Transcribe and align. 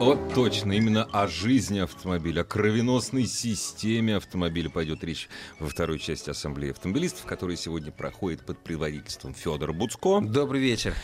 Вот 0.00 0.32
точно, 0.34 0.72
именно 0.72 1.04
о 1.12 1.26
жизни 1.28 1.80
автомобиля, 1.80 2.40
о 2.40 2.44
кровеносной 2.44 3.26
системе 3.26 4.16
автомобиля 4.16 4.70
пойдет 4.70 5.04
речь 5.04 5.28
во 5.58 5.68
второй 5.68 5.98
части 5.98 6.30
Ассамблеи 6.30 6.70
автомобилистов, 6.70 7.26
которая 7.26 7.58
сегодня 7.58 7.92
проходит 7.92 8.40
под 8.40 8.56
предводительством 8.56 9.34
Федора 9.34 9.74
Буцко. 9.74 10.22
Добрый 10.22 10.62
вечер. 10.62 10.94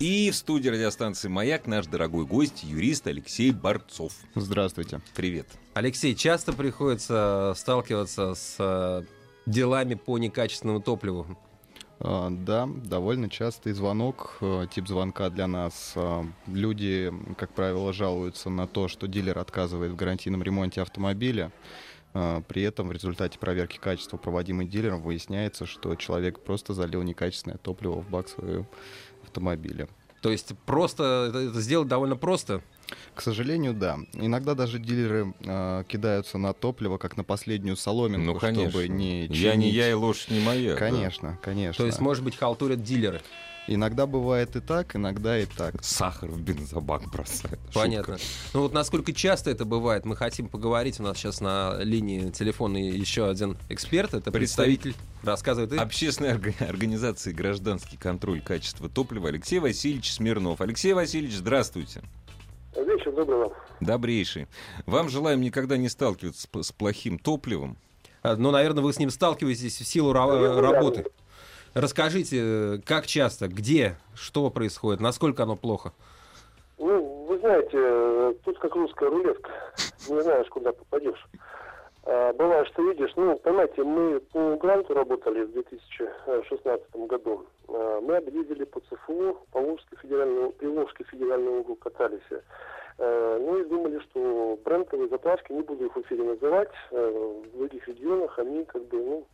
И 0.00 0.32
в 0.32 0.34
студии 0.34 0.68
радиостанции 0.68 1.28
«Маяк» 1.28 1.68
наш 1.68 1.86
дорогой 1.86 2.26
гость, 2.26 2.64
юрист 2.64 3.06
Алексей 3.06 3.52
Борцов. 3.52 4.14
Здравствуйте. 4.34 5.00
Привет. 5.14 5.46
Алексей, 5.74 6.16
часто 6.16 6.52
приходится 6.52 7.54
сталкиваться 7.56 8.34
с 8.34 8.56
э, 8.58 9.04
делами 9.46 9.94
по 9.94 10.18
некачественному 10.18 10.80
топливу? 10.80 11.38
А, 12.02 12.30
да, 12.30 12.66
довольно 12.66 13.28
частый 13.28 13.72
звонок, 13.74 14.38
э, 14.40 14.66
тип 14.72 14.88
звонка 14.88 15.28
для 15.28 15.46
нас. 15.46 15.92
А, 15.96 16.24
люди, 16.46 17.12
как 17.36 17.52
правило, 17.52 17.92
жалуются 17.92 18.48
на 18.48 18.66
то, 18.66 18.88
что 18.88 19.06
дилер 19.06 19.38
отказывает 19.38 19.92
в 19.92 19.96
гарантийном 19.96 20.42
ремонте 20.42 20.80
автомобиля. 20.80 21.52
А, 22.14 22.40
При 22.42 22.62
этом 22.62 22.88
в 22.88 22.92
результате 22.92 23.38
проверки 23.38 23.78
качества, 23.78 24.16
проводимой 24.16 24.66
дилером, 24.66 25.02
выясняется, 25.02 25.66
что 25.66 25.94
человек 25.94 26.40
просто 26.40 26.72
залил 26.72 27.02
некачественное 27.02 27.58
топливо 27.58 28.00
в 28.00 28.08
бак 28.08 28.28
своего 28.28 28.66
автомобиля. 29.22 29.86
То 30.20 30.30
есть 30.30 30.52
просто 30.66 31.28
это, 31.30 31.38
это 31.38 31.60
сделать 31.60 31.88
довольно 31.88 32.16
просто. 32.16 32.62
К 33.14 33.22
сожалению, 33.22 33.72
да. 33.72 33.98
Иногда 34.12 34.54
даже 34.54 34.78
дилеры 34.78 35.32
э, 35.40 35.84
кидаются 35.88 36.38
на 36.38 36.52
топливо, 36.52 36.98
как 36.98 37.16
на 37.16 37.24
последнюю 37.24 37.76
соломинку, 37.76 38.32
Ну, 38.34 38.38
конечно. 38.38 38.70
чтобы 38.70 38.88
не 38.88 39.26
Я 39.26 39.54
не 39.54 39.62
чинить. 39.64 39.74
я 39.74 39.90
и 39.90 39.94
лошадь 39.94 40.30
не 40.30 40.40
моя. 40.40 40.72
да. 40.72 40.76
Конечно, 40.78 41.38
конечно. 41.42 41.82
То 41.82 41.86
есть, 41.86 42.00
может 42.00 42.24
быть, 42.24 42.36
халтурят 42.36 42.82
дилеры. 42.82 43.20
Иногда 43.66 44.06
бывает 44.06 44.56
и 44.56 44.60
так, 44.60 44.96
иногда 44.96 45.38
и 45.38 45.46
так. 45.46 45.74
Сахар 45.84 46.28
в 46.30 46.40
бензобак 46.40 47.08
бросает. 47.10 47.60
Понятно. 47.72 48.18
Ну 48.52 48.62
вот 48.62 48.72
насколько 48.72 49.12
часто 49.12 49.50
это 49.50 49.64
бывает, 49.64 50.04
мы 50.04 50.16
хотим 50.16 50.48
поговорить. 50.48 50.98
У 50.98 51.04
нас 51.04 51.16
сейчас 51.18 51.40
на 51.40 51.78
линии 51.80 52.30
телефонной 52.30 52.88
еще 52.90 53.28
один 53.28 53.56
эксперт. 53.68 54.14
Это 54.14 54.32
представитель. 54.32 54.94
Рассказывает 55.22 55.72
и... 55.72 55.76
Общественной 55.76 56.32
орга- 56.32 56.66
организации 56.68 57.32
«Гражданский 57.32 57.96
контроль 57.96 58.40
качества 58.40 58.88
топлива» 58.88 59.28
Алексей 59.28 59.60
Васильевич 59.60 60.12
Смирнов. 60.14 60.60
Алексей 60.60 60.92
Васильевич, 60.92 61.36
здравствуйте. 61.36 62.02
Вечер 62.74 63.12
добрый 63.12 63.38
вам. 63.38 63.50
Добрейший. 63.80 64.48
Вам 64.86 65.08
желаем 65.08 65.40
никогда 65.42 65.76
не 65.76 65.88
сталкиваться 65.88 66.48
с, 66.62 66.72
плохим 66.72 67.18
топливом. 67.18 67.76
А, 68.22 68.34
Ну, 68.36 68.50
наверное, 68.50 68.82
вы 68.82 68.92
с 68.92 68.98
ним 68.98 69.10
сталкиваетесь 69.10 69.80
в 69.80 69.86
силу 69.86 70.12
ра- 70.12 70.58
работы. 70.60 71.04
Расскажите, 71.74 72.80
как 72.84 73.06
часто, 73.06 73.48
где, 73.48 73.96
что 74.14 74.50
происходит, 74.50 75.00
насколько 75.00 75.44
оно 75.44 75.56
плохо? 75.56 75.92
Ну, 76.78 77.26
вы 77.28 77.38
знаете, 77.38 78.36
тут 78.44 78.58
как 78.58 78.74
русская 78.74 79.08
рулетка. 79.08 79.50
Не 80.08 80.20
знаешь, 80.22 80.48
куда 80.48 80.72
попадешь. 80.72 81.28
А, 82.04 82.32
бывает, 82.32 82.66
что 82.68 82.82
видишь, 82.82 83.12
ну, 83.16 83.36
понимаете, 83.36 83.84
мы 83.84 84.20
по 84.20 84.56
гранту 84.56 84.94
работали 84.94 85.44
в 85.44 85.52
2016 85.52 86.96
году. 87.06 87.46
А, 87.68 88.00
мы 88.00 88.16
объездили 88.16 88.64
по 88.64 88.80
ЦФУ, 88.80 89.38
по 89.52 89.60
Волжской 89.60 89.98
федеральному, 90.02 90.50
Приволжский 90.52 91.04
федеральный 91.04 91.60
округ 91.60 91.78
катались. 91.80 92.20
Э, 92.98 93.38
Ну 93.40 93.58
и 93.58 93.64
думали, 93.64 93.98
что 94.10 94.58
брендовые 94.62 95.08
заправки, 95.08 95.52
не 95.52 95.62
буду 95.62 95.86
их 95.86 95.96
в 95.96 96.00
эфире 96.02 96.22
называть, 96.24 96.70
э, 96.90 97.40
в 97.52 97.56
других 97.56 97.88
регионах 97.88 98.38
они 98.38 98.64
как 98.66 98.84
бы, 98.88 98.98
ну, 98.98 99.26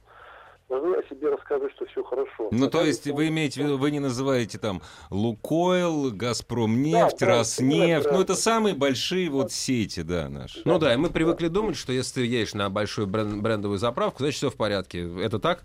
должны 0.68 0.96
о 0.96 1.02
себе 1.08 1.30
рассказывать, 1.30 1.72
что 1.74 1.86
все 1.86 2.02
хорошо. 2.02 2.48
Ну, 2.50 2.68
то 2.68 2.82
есть 2.82 3.06
вы 3.06 3.28
имеете 3.28 3.60
в 3.60 3.64
виду, 3.64 3.78
вы 3.78 3.90
не 3.90 4.00
называете 4.00 4.58
там 4.58 4.82
Лукойл, 5.10 6.10
Газпромнефть, 6.12 7.20
Да, 7.20 7.26
Роснефть. 7.38 8.04
да, 8.04 8.10
Ну, 8.12 8.16
да. 8.18 8.22
это 8.24 8.34
самые 8.34 8.74
большие 8.74 9.30
вот 9.30 9.52
сети, 9.52 10.02
да, 10.02 10.28
наши. 10.28 10.60
Ну 10.64 10.78
да, 10.78 10.94
и 10.94 10.96
мы 10.96 11.10
привыкли 11.10 11.48
думать, 11.48 11.76
что 11.76 11.92
если 11.92 12.20
ты 12.20 12.26
едешь 12.26 12.54
на 12.54 12.68
большую 12.70 13.06
брен- 13.06 13.40
брендовую 13.40 13.78
заправку, 13.78 14.18
значит 14.20 14.38
все 14.38 14.50
в 14.50 14.56
порядке. 14.56 15.08
Это 15.22 15.38
так? 15.38 15.64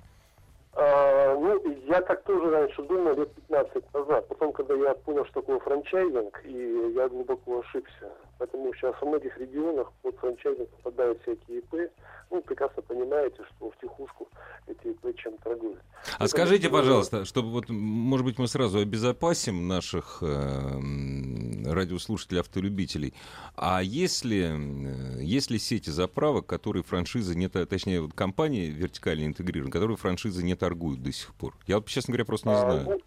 А, 0.73 1.35
ну, 1.35 1.61
я 1.87 2.01
так 2.01 2.23
тоже 2.23 2.49
раньше 2.49 2.81
думал, 2.83 3.15
лет 3.17 3.33
15 3.49 3.93
назад. 3.93 4.27
Потом, 4.27 4.53
когда 4.53 4.73
я 4.75 4.93
понял, 4.93 5.25
что 5.25 5.41
такое 5.41 5.59
франчайзинг, 5.59 6.41
и 6.45 6.93
я 6.95 7.09
глубоко 7.09 7.59
ошибся. 7.59 8.11
Поэтому 8.41 8.73
сейчас 8.73 8.95
во 8.99 9.07
многих 9.07 9.37
регионах 9.37 9.91
под 10.01 10.17
франчайзинг 10.17 10.67
попадают 10.69 11.21
всякие 11.21 11.59
ИП. 11.59 11.91
Ну, 12.31 12.41
прекрасно 12.41 12.81
понимаете, 12.81 13.37
что 13.45 13.69
в 13.69 13.77
тихушку 13.79 14.27
эти 14.65 14.87
ИП 14.87 15.15
чем 15.15 15.37
торгуют. 15.37 15.79
А 16.17 16.27
скажите, 16.27 16.67
пожалуйста, 16.67 17.23
чтобы 17.25 17.51
вот, 17.51 17.69
может 17.69 18.25
быть, 18.25 18.39
мы 18.39 18.47
сразу 18.47 18.79
обезопасим 18.79 19.67
наших 19.67 20.23
э, 20.23 21.71
радиослушателей, 21.71 22.39
автолюбителей. 22.39 23.13
А 23.55 23.83
если, 23.83 25.19
э, 25.19 25.21
если 25.21 25.59
сети 25.59 25.91
заправок, 25.91 26.47
которые 26.47 26.81
франшизы 26.81 27.35
не, 27.35 27.47
точнее, 27.47 28.01
вот 28.01 28.13
компании 28.13 28.71
вертикально 28.71 29.27
интегрированы, 29.27 29.71
которые 29.71 29.97
франшизы 29.97 30.43
не 30.43 30.55
торгуют 30.55 31.03
до 31.03 31.11
сих 31.11 31.35
пор? 31.35 31.55
Я, 31.67 31.75
вот, 31.75 31.85
честно 31.85 32.13
говоря, 32.13 32.25
просто 32.25 32.49
не 32.49 32.55
А, 32.55 32.59
знаю. 32.59 32.83
ну, 32.85 32.99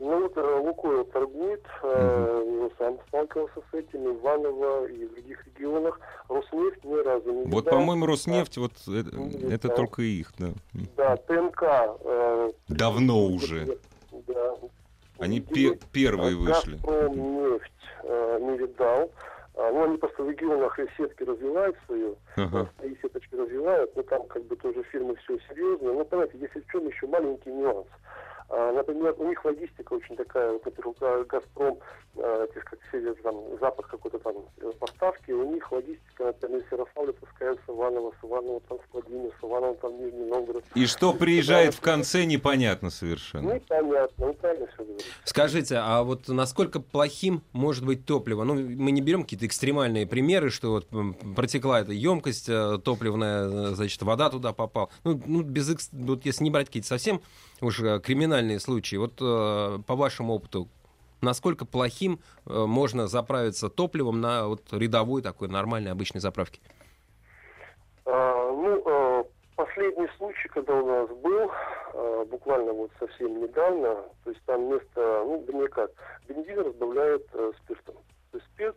ну, 0.00 0.22
вот 0.22 0.36
э, 0.36 0.58
Лукойл 0.60 1.04
торгует, 1.04 1.62
э, 1.82 2.58
я 2.62 2.70
сам 2.78 2.98
сталкивался 3.08 3.60
с 3.70 3.74
этим, 3.74 4.16
Иваново, 4.16 4.86
и 4.86 5.04
в 5.06 5.12
других 5.14 5.46
регионах. 5.46 6.00
Роснефть 6.28 6.84
ни 6.84 6.94
разу 7.04 7.32
не 7.32 7.44
Вот, 7.50 7.64
по-моему, 7.66 8.06
Роснефть, 8.06 8.56
вот 8.58 8.72
это, 8.88 9.14
Ну, 9.16 9.30
это 9.50 9.68
да. 9.68 9.74
только 9.74 10.02
их, 10.02 10.32
да. 10.38 10.48
Да, 10.96 11.16
ТНК. 11.16 11.62
э, 12.04 12.50
Давно 12.68 13.26
уже. 13.26 13.78
Да. 14.26 14.54
Они 15.18 15.40
пе- 15.40 15.78
первые 15.92 16.34
вышли. 16.36 16.76
нефть 16.76 17.72
не 18.42 18.56
видал. 18.58 19.10
А, 19.56 19.70
Ну, 19.72 19.84
они 19.84 19.98
просто 19.98 20.22
в 20.22 20.30
регионах 20.30 20.78
и 20.78 20.86
сетки 20.96 21.22
развивают 21.22 21.76
свою, 21.86 22.16
Ага. 22.36 22.70
и 22.82 22.96
сеточки 23.02 23.34
развивают, 23.34 23.94
но 23.94 24.02
там 24.04 24.26
как 24.28 24.42
бы 24.46 24.56
тоже 24.56 24.82
фирмы 24.84 25.14
все 25.16 25.38
серьезно. 25.50 25.92
Но, 25.92 26.04
понимаете, 26.04 26.38
если 26.38 26.60
в 26.60 26.66
чем 26.72 26.86
еще 26.88 27.06
маленький 27.06 27.50
нюанс. 27.50 27.86
А, 28.52 28.72
Например, 28.72 29.14
у 29.18 29.28
них 29.28 29.44
логистика 29.44 29.92
очень 29.92 30.16
такая, 30.16 30.52
вот, 30.52 30.64
например, 30.64 31.24
Газпром, 31.24 31.78
э, 32.16 32.46
как 32.52 32.78
север, 32.90 33.14
там, 33.22 33.36
запад 33.60 33.86
какой-то 33.86 34.18
там 34.18 34.34
э, 34.60 34.72
поставки, 34.80 35.30
у 35.30 35.52
них 35.52 35.70
логистика, 35.70 36.24
например, 36.24 36.58
из 36.58 36.72
Ярославля 36.72 37.12
таскается 37.12 37.62
в 37.68 37.76
Иваново, 37.76 38.12
с 38.20 38.24
Иванова 38.24 38.60
там 38.68 38.78
в 38.78 38.92
Владимир, 38.92 39.30
с 39.40 39.44
Иванова 39.44 39.74
там 39.76 39.96
в 39.96 40.00
Нижний 40.00 40.24
Новгород. 40.24 40.64
И 40.74 40.86
что 40.86 41.12
приезжает 41.12 41.74
в 41.74 41.80
конце, 41.80 42.24
непонятно 42.24 42.90
совершенно. 42.90 43.54
Ну, 43.54 43.60
понятно, 43.68 44.26
ну, 44.26 44.34
правильно 44.34 44.66
все 44.66 44.84
говорите. 44.84 45.04
Скажите, 45.24 45.76
а 45.76 46.02
вот 46.02 46.26
насколько 46.26 46.80
плохим 46.80 47.42
может 47.52 47.86
быть 47.86 48.04
топливо? 48.04 48.42
Ну, 48.42 48.54
мы 48.54 48.90
не 48.90 49.00
берем 49.00 49.22
какие-то 49.22 49.46
экстремальные 49.46 50.08
примеры, 50.08 50.50
что 50.50 50.72
вот 50.72 50.88
протекла 51.36 51.82
эта 51.82 51.92
емкость 51.92 52.48
э, 52.48 52.78
топливная, 52.84 53.44
э, 53.44 53.74
значит, 53.74 54.02
вода 54.02 54.28
туда 54.28 54.52
попала. 54.52 54.88
Ну, 55.04 55.20
ну, 55.24 55.42
без 55.42 55.70
вот 55.92 56.26
если 56.26 56.42
не 56.42 56.50
брать 56.50 56.66
какие-то 56.66 56.88
совсем 56.88 57.20
уж 57.60 57.80
э, 57.80 58.00
криминальные 58.40 58.60
случаи, 58.60 58.96
вот 58.96 59.20
э, 59.20 59.78
по 59.86 59.96
вашему 59.96 60.34
опыту, 60.34 60.68
насколько 61.20 61.66
плохим 61.66 62.20
э, 62.46 62.64
можно 62.66 63.06
заправиться 63.06 63.68
топливом 63.68 64.20
на 64.20 64.48
вот 64.48 64.62
рядовой 64.72 65.22
такой 65.22 65.48
нормальной 65.48 65.92
обычной 65.92 66.20
заправке? 66.20 66.60
А, 68.06 68.50
ну, 68.50 68.82
э, 68.86 69.24
последний 69.56 70.08
случай, 70.16 70.48
когда 70.48 70.74
у 70.74 70.86
нас 70.86 71.08
был, 71.18 71.50
э, 71.92 72.24
буквально 72.30 72.72
вот 72.72 72.90
совсем 72.98 73.42
недавно, 73.42 73.94
то 74.24 74.30
есть 74.30 74.42
там 74.46 74.68
вместо, 74.68 75.24
ну, 75.26 75.68
как, 75.70 75.90
бензин 76.26 76.60
разбавляют 76.60 77.26
спиртом. 77.62 77.96
То 78.32 78.38
есть 78.38 78.46
спирт, 78.54 78.76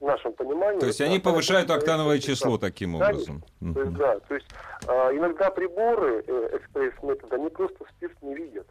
в 0.00 0.04
нашем 0.04 0.32
понимании... 0.32 0.80
То 0.80 0.86
есть 0.86 1.00
они 1.00 1.18
повышают 1.18 1.70
октановое 1.70 2.18
число 2.18 2.58
таким 2.58 2.94
образом. 2.94 3.42
То 3.60 3.80
есть, 3.80 3.94
да, 3.94 4.18
то 4.20 4.34
есть 4.34 4.46
а, 4.86 5.10
иногда 5.12 5.50
приборы 5.50 6.24
э, 6.26 6.56
экспресс-метода, 6.56 7.36
они 7.36 7.48
просто 7.50 7.84
спирт 7.96 8.20
не 8.22 8.34
видят. 8.34 8.66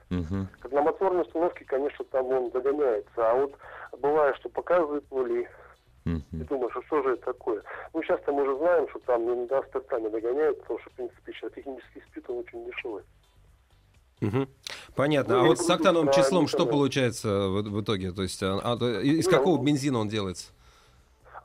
Как 0.62 0.71
на 0.71 0.81
моторной 0.81 1.24
установке, 1.24 1.65
конечно, 1.65 2.06
там 2.06 2.25
он 2.27 2.50
догоняется, 2.51 3.12
а 3.18 3.33
вот 3.35 3.53
бывает, 4.00 4.35
что 4.38 4.50
показывают 4.50 5.09
нули, 5.12 5.47
и 6.06 6.44
думаешь, 6.44 6.75
а 6.75 6.81
что 6.83 7.03
же 7.03 7.13
это 7.13 7.25
такое? 7.25 7.62
Ну, 7.94 8.01
сейчас-то 8.01 8.31
мы 8.31 8.44
уже 8.44 8.57
знаем, 8.57 8.88
что 8.89 9.00
там 9.00 9.24
иногда 9.24 9.62
спиртами 9.63 10.07
догоняют, 10.07 10.62
потому 10.62 10.79
что, 10.79 10.89
в 10.89 10.94
принципе, 10.94 11.33
сейчас 11.33 11.51
технический 11.51 12.01
спирт, 12.09 12.29
он 12.29 12.38
очень 12.38 12.65
дешевый. 12.65 13.03
Мгм. 14.21 14.50
Понятно. 14.95 15.35
Ну, 15.35 15.41
а 15.41 15.47
вот 15.47 15.59
с 15.59 15.69
октановым 15.69 16.12
числом 16.12 16.47
что 16.47 16.65
получается 16.65 17.50
в, 17.50 17.62
в 17.62 17.81
итоге? 17.81 18.12
То 18.12 18.24
есть 18.24 18.41
а, 18.41 18.59
а, 18.63 19.01
из 19.01 19.27
какого 19.27 19.57
ну, 19.57 19.63
бензина 19.63 20.00
он 20.00 20.07
делается? 20.07 20.47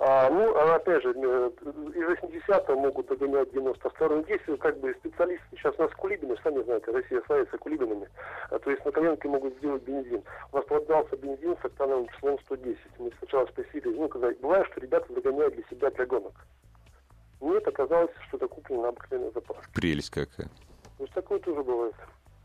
А, 0.05 0.29
ну, 0.31 0.53
а 0.57 0.75
опять 0.75 1.01
же, 1.05 1.11
э, 1.11 1.51
из 1.95 2.49
80-го 2.49 2.75
могут 2.75 3.07
догонять 3.07 3.51
92-м. 3.51 4.25
Здесь 4.25 4.41
как 4.59 4.77
бы 4.81 4.93
специалисты 4.95 5.47
сейчас 5.53 5.77
у 5.79 5.83
нас 5.83 5.93
кулибины, 5.93 6.37
сами 6.43 6.61
знаете, 6.65 6.91
Россия 6.91 7.23
славится 7.25 7.57
кулибинами. 7.57 8.09
А, 8.51 8.59
то 8.59 8.69
есть 8.73 8.85
на 8.85 8.91
коленке 8.91 9.29
могут 9.29 9.57
сделать 9.59 9.85
бензин. 9.85 10.25
У 10.51 10.57
нас 10.57 10.67
продался 10.67 11.17
бензин 11.17 11.57
с 11.63 11.65
октановым 11.65 12.09
числом 12.09 12.37
110. 12.41 12.79
Мы 12.99 13.13
сначала 13.21 13.47
спросили, 13.47 13.89
ну, 13.91 14.09
когда 14.09 14.33
бывает, 14.43 14.67
что 14.73 14.81
ребята 14.81 15.07
загоняют 15.15 15.55
для 15.55 15.63
себя 15.71 15.89
для 15.93 16.07
гонок. 16.07 16.35
Нет, 17.41 17.69
оказалось, 17.69 18.11
что 18.27 18.39
это 18.39 18.49
куплено 18.49 18.83
на 18.83 18.89
обыкновенный 18.89 19.31
заправке. 19.31 19.69
Прелесть 19.73 20.11
какая. 20.11 20.49
Есть 20.99 21.13
такое 21.13 21.39
тоже 21.39 21.63
бывает. 21.63 21.95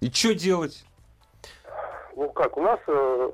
И 0.02 0.12
что 0.12 0.36
делать? 0.36 0.86
Ну 2.16 2.30
как, 2.30 2.56
у 2.56 2.62
нас 2.62 2.80
э, 2.86 3.32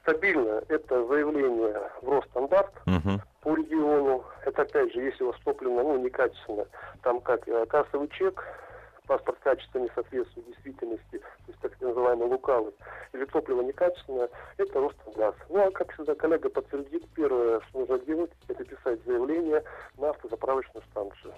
стабильно 0.00 0.62
это 0.68 1.06
заявление 1.06 1.90
в 2.00 2.08
Росстандарт 2.08 2.72
Мгм. 2.86 3.20
По 3.48 3.54
региону. 3.56 4.24
Это 4.44 4.62
опять 4.62 4.92
же, 4.92 5.00
если 5.00 5.24
у 5.24 5.28
вас 5.28 5.36
топливо 5.42 5.82
ну, 5.82 5.96
некачественно, 6.04 6.66
там 7.02 7.20
как 7.22 7.48
э, 7.48 7.64
кассовый 7.66 8.08
чек, 8.08 8.44
паспорт 9.06 9.38
качества 9.42 9.78
не 9.78 9.88
соответствует 9.94 10.46
действительности, 10.48 11.18
то 11.18 11.48
есть 11.48 11.58
так 11.62 11.80
называемый 11.80 12.28
лукавый, 12.28 12.74
или 13.14 13.24
топливо 13.24 13.62
некачественное, 13.62 14.28
это 14.58 14.80
Росстандартс. 14.80 15.38
Ну 15.48 15.66
а 15.66 15.70
как 15.70 15.90
всегда 15.94 16.14
коллега 16.14 16.50
подтвердит, 16.50 17.08
первое, 17.14 17.60
что 17.68 17.78
нужно 17.80 17.98
делать, 18.00 18.30
это 18.48 18.64
писать 18.64 19.00
заявление 19.06 19.64
на 19.96 20.10
автозаправочную 20.10 20.84
станцию. 20.90 21.32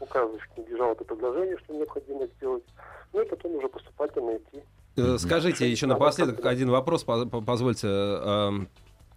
Указывать 0.00 0.42
в 0.42 0.54
книге 0.54 0.76
жалоб 0.76 1.00
и 1.00 1.04
предложений, 1.04 1.56
что 1.64 1.72
необходимо 1.72 2.26
сделать. 2.26 2.64
Ну 3.14 3.22
и 3.22 3.24
потом 3.26 3.54
уже 3.54 3.68
поступательно 3.68 4.36
идти 4.36 4.62
Э, 4.96 5.16
Скажите 5.18 5.68
еще 5.68 5.86
напоследок 5.86 6.44
один 6.46 6.70
вопрос, 6.70 7.02
по- 7.02 7.26
по- 7.26 7.40
позвольте. 7.40 7.88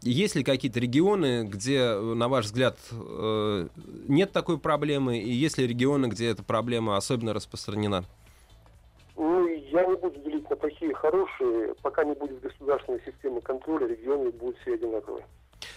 Есть 0.02 0.36
ли 0.36 0.44
какие-то 0.44 0.80
регионы, 0.80 1.44
где, 1.44 1.98
на 1.98 2.28
ваш 2.28 2.46
взгляд, 2.46 2.78
э, 2.92 3.68
нет 4.08 4.32
такой 4.32 4.60
проблемы, 4.60 5.18
и 5.18 5.32
есть 5.32 5.58
ли 5.58 5.66
регионы, 5.66 6.06
где 6.08 6.30
эта 6.30 6.44
проблема 6.44 6.98
особенно 6.98 7.34
распространена? 7.34 8.06
Ну, 9.16 9.48
я 9.48 9.86
не 9.86 9.96
буду 9.96 10.20
делить 10.20 10.48
на 10.50 10.56
плохие 10.56 10.92
и 10.92 10.94
хорошие. 10.94 11.74
Пока 11.82 12.04
не 12.04 12.14
будет 12.14 12.40
государственной 12.42 13.02
системы 13.06 13.42
контроля, 13.42 13.88
регионы 13.88 14.32
будут 14.32 14.58
все 14.60 14.76
одинаковые. 14.76 15.26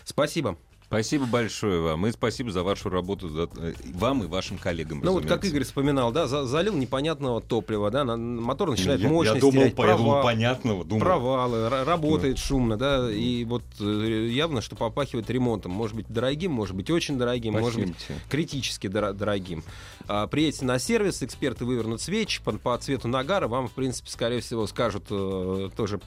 Спасибо. 0.05 0.56
Спасибо 0.91 1.25
большое 1.27 1.81
вам. 1.81 2.05
И 2.09 2.11
спасибо 2.11 2.51
за 2.51 2.65
вашу 2.65 2.91
работу, 2.91 3.29
за- 3.29 3.49
э, 3.59 3.75
вам 3.95 4.25
и 4.25 4.27
вашим 4.27 4.59
коллегам. 4.59 5.01
Ну 5.05 5.13
вот 5.13 5.25
как. 5.25 5.45
Игорь 5.45 5.63
вспоминал, 5.63 6.11
да, 6.11 6.27
за- 6.27 6.47
залил 6.47 6.75
непонятного 6.75 7.41
топлива, 7.41 7.93
да, 7.93 8.03
на- 8.03 8.17
мотор 8.17 8.71
начинает 8.71 8.99
я, 9.01 9.09
мощность 9.09 9.37
я 9.37 9.41
думал, 9.41 9.53
терять, 9.63 9.77
по- 9.77 9.87
я 9.87 9.97
думал, 9.97 10.23
понятного, 10.25 10.85
думал. 10.85 11.01
провалы, 11.01 11.59
ра- 11.69 11.85
работает 11.85 12.39
шумно, 12.39 12.77
да, 12.77 13.09
и 13.09 13.45
вот 13.45 13.63
э, 13.79 14.29
явно, 14.33 14.61
что 14.61 14.75
попахивает 14.75 15.31
ремонтом. 15.31 15.71
Может 15.71 15.95
быть 15.95 16.07
дорогим, 16.09 16.51
может 16.51 16.75
быть 16.75 16.91
очень 16.91 17.17
дорогим, 17.19 17.53
может 17.53 17.79
быть 17.79 17.95
Спасибо 17.97 18.19
критически 18.29 18.89
дора- 18.89 19.13
дорогим. 19.13 19.63
А, 20.09 20.27
приедете 20.27 20.65
на 20.65 20.81
сервис, 20.81 21.23
эксперты 21.23 21.65
вывернут 21.67 22.01
свечи 22.01 22.43
по, 22.43 22.51
по 22.51 22.77
цвету 22.79 23.07
нагара, 23.07 23.47
вам, 23.47 23.69
в 23.69 23.73
принципе, 23.75 24.11
скорее 24.11 24.41
всего, 24.41 24.67
скажут 24.67 25.05
э, 25.11 25.69
тоже 25.77 26.01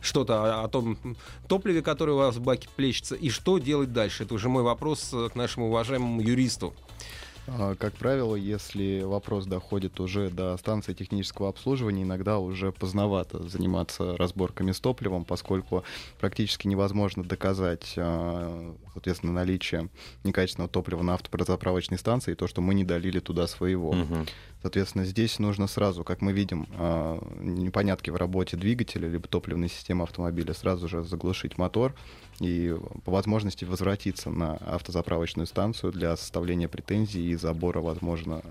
что-то 0.00 0.62
о, 0.62 0.68
том 0.68 0.98
топливе, 1.48 1.82
которое 1.82 2.12
у 2.12 2.18
вас 2.18 2.36
в 2.36 2.42
баке 2.42 2.68
плещется, 2.76 3.14
и 3.14 3.30
что 3.30 3.58
делать 3.58 3.92
дальше. 3.92 4.24
Это 4.24 4.34
уже 4.34 4.48
мой 4.48 4.62
вопрос 4.62 5.10
э, 5.12 5.28
к 5.32 5.34
нашему 5.34 5.68
уважаемому 5.68 6.20
юристу. 6.20 6.74
А, 7.48 7.74
Как 7.76 7.94
правило, 7.94 8.34
если 8.34 9.02
вопрос 9.02 9.46
доходит 9.46 10.00
уже 10.00 10.30
до 10.30 10.56
станции 10.58 10.92
технического 10.92 11.48
обслуживания, 11.48 12.02
иногда 12.02 12.38
уже 12.38 12.72
поздновато 12.72 13.42
заниматься 13.48 14.16
разборками 14.16 14.72
с 14.72 14.80
топливом, 14.80 15.24
поскольку 15.24 15.84
практически 16.20 16.66
невозможно 16.66 17.24
доказать, 17.24 17.94
а, 17.96 18.74
соответственно, 18.92 19.32
наличие 19.32 19.88
некачественного 20.24 20.70
топлива 20.70 21.02
на 21.02 21.14
автозаправочной 21.14 21.98
станции 21.98 22.32
и 22.32 22.34
то, 22.34 22.46
что 22.46 22.60
мы 22.60 22.74
не 22.74 22.84
долили 22.84 23.20
туда 23.20 23.46
своего. 23.46 23.92
Мгм. 23.92 24.26
Соответственно, 24.60 25.04
здесь 25.04 25.38
нужно 25.38 25.68
сразу, 25.68 26.02
как 26.02 26.20
мы 26.20 26.32
видим, 26.32 26.66
а, 26.74 27.18
непонятки 27.40 28.10
в 28.10 28.16
работе 28.16 28.56
двигателя 28.56 29.08
либо 29.08 29.28
топливной 29.28 29.68
системы 29.68 30.02
автомобиля, 30.02 30.52
сразу 30.52 30.88
же 30.88 31.04
заглушить 31.04 31.58
мотор 31.58 31.94
и 32.40 32.76
по 33.04 33.10
возможности 33.12 33.64
возвратиться 33.64 34.30
на 34.30 34.56
автозаправочную 34.56 35.46
станцию 35.46 35.92
для 35.92 36.16
составления 36.16 36.68
претензий 36.68 37.30
и 37.30 37.34
забора, 37.36 37.80
возможно, 37.80 38.42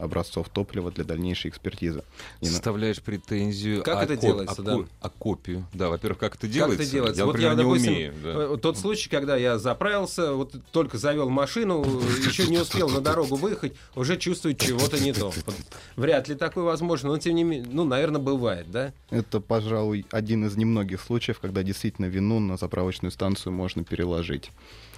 образцов 0.00 0.48
топлива 0.48 0.90
для 0.90 1.04
дальнейшей 1.04 1.50
экспертизы. 1.50 2.02
И 2.40 2.46
на- 2.46 2.50
Составляешь 2.50 3.00
претензию. 3.00 3.82
Как 3.84 3.98
а 3.98 4.04
это 4.04 4.16
делается, 4.16 4.62
а 4.62 4.64
да? 4.64 4.78
А 5.00 5.08
копию? 5.10 5.64
Да, 5.72 5.88
во-первых, 5.90 6.18
как 6.18 6.34
это 6.34 6.42
Как 6.42 6.50
делается? 6.50 6.82
это 6.82 6.90
делается? 6.92 7.20
Я, 7.20 7.26
вот 7.26 7.32
например, 7.32 7.50
я, 7.52 7.56
не 7.56 7.62
допустим, 7.62 7.92
умею. 7.92 8.14
да. 8.22 8.54
э, 8.54 8.56
тот 8.60 8.78
случай, 8.78 9.08
когда 9.08 9.36
я 9.36 9.58
заправился, 9.58 10.32
вот 10.32 10.54
только 10.72 10.98
завел 10.98 11.28
машину, 11.28 11.84
еще 12.26 12.46
не 12.48 12.58
успел 12.58 12.88
на 12.88 13.00
дорогу 13.00 13.36
выехать, 13.36 13.74
уже 13.94 14.16
чувствую 14.16 14.54
чего-то 14.56 14.98
не 14.98 15.12
то. 15.12 15.32
Вряд 15.96 16.28
ли 16.28 16.34
такое 16.34 16.64
возможно, 16.64 17.10
но 17.10 17.18
тем 17.18 17.34
не 17.34 17.44
менее, 17.44 17.68
ну, 17.70 17.84
наверное, 17.84 18.20
бывает, 18.20 18.70
да? 18.70 18.92
Это, 19.10 19.40
пожалуй, 19.40 20.06
один 20.10 20.46
из 20.46 20.56
немногих 20.56 21.00
случаев, 21.00 21.40
когда 21.40 21.62
действительно 21.62 22.06
вину 22.06 22.40
на 22.40 22.56
заправочную 22.56 23.12
станцию 23.12 23.52
можно 23.52 23.84
переложить. 23.84 24.50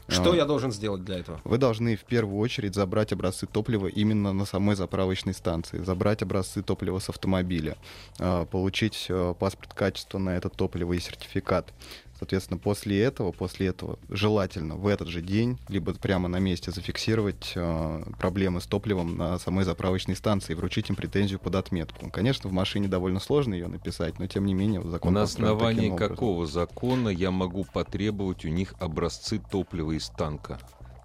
Что 0.09 0.33
А, 0.33 0.37
я 0.37 0.47
должен 0.47 0.73
сделать 0.73 1.05
для 1.05 1.19
этого? 1.19 1.39
Вы 1.45 1.59
должны 1.59 1.95
в 1.95 2.05
первую 2.05 2.39
очередь 2.39 2.75
забрать 2.75 3.13
образцы 3.13 3.47
топлива 3.47 3.89
именно 3.89 4.33
на 4.33 4.47
самой 4.47 4.75
заправочной 4.75 5.35
станции, 5.35 5.83
забрать 5.85 6.23
образцы 6.23 6.63
топлива 6.63 6.99
с 6.99 7.11
автомобиля, 7.11 7.77
а, 8.19 8.47
получить 8.47 9.07
э, 9.11 9.35
паспорт 9.39 9.75
качества 9.75 10.19
на 10.19 10.31
это 10.31 10.49
топливо 10.49 10.95
и 10.95 10.99
сертификат. 10.99 11.75
Соответственно, 12.19 12.59
после 12.59 13.01
этого, 13.01 13.33
после 13.33 13.69
этого 13.69 13.99
желательно 14.09 14.77
в 14.77 14.87
этот 14.87 15.09
же 15.09 15.23
день, 15.23 15.59
либо 15.69 15.95
прямо 15.95 16.29
на 16.29 16.39
месте 16.39 16.71
зафиксировать 16.71 17.53
э, 17.55 18.03
проблемы 18.19 18.61
с 18.61 18.67
топливом 18.67 19.17
на 19.17 19.39
самой 19.39 19.65
заправочной 19.65 20.17
станции 20.17 20.53
и 20.53 20.57
вручить 20.57 20.91
им 20.91 20.97
претензию 20.97 21.39
под 21.39 21.55
отметку. 21.55 22.11
Конечно, 22.11 22.51
в 22.51 22.53
машине 22.53 22.89
довольно 22.89 23.21
сложно 23.21 23.55
ее 23.55 23.69
написать, 23.69 24.19
но 24.19 24.27
тем 24.27 24.47
не 24.47 24.55
менее 24.55 24.83
закон 24.83 25.15
На 25.15 25.23
основании 25.23 25.97
какого 25.97 26.47
закона 26.47 27.09
я 27.09 27.31
могу 27.31 27.65
потребовать 27.65 28.45
у 28.45 28.49
них 28.49 28.75
образцы 28.81 29.41
топлива 29.51 29.93
из 29.93 30.09
танка? 30.09 30.59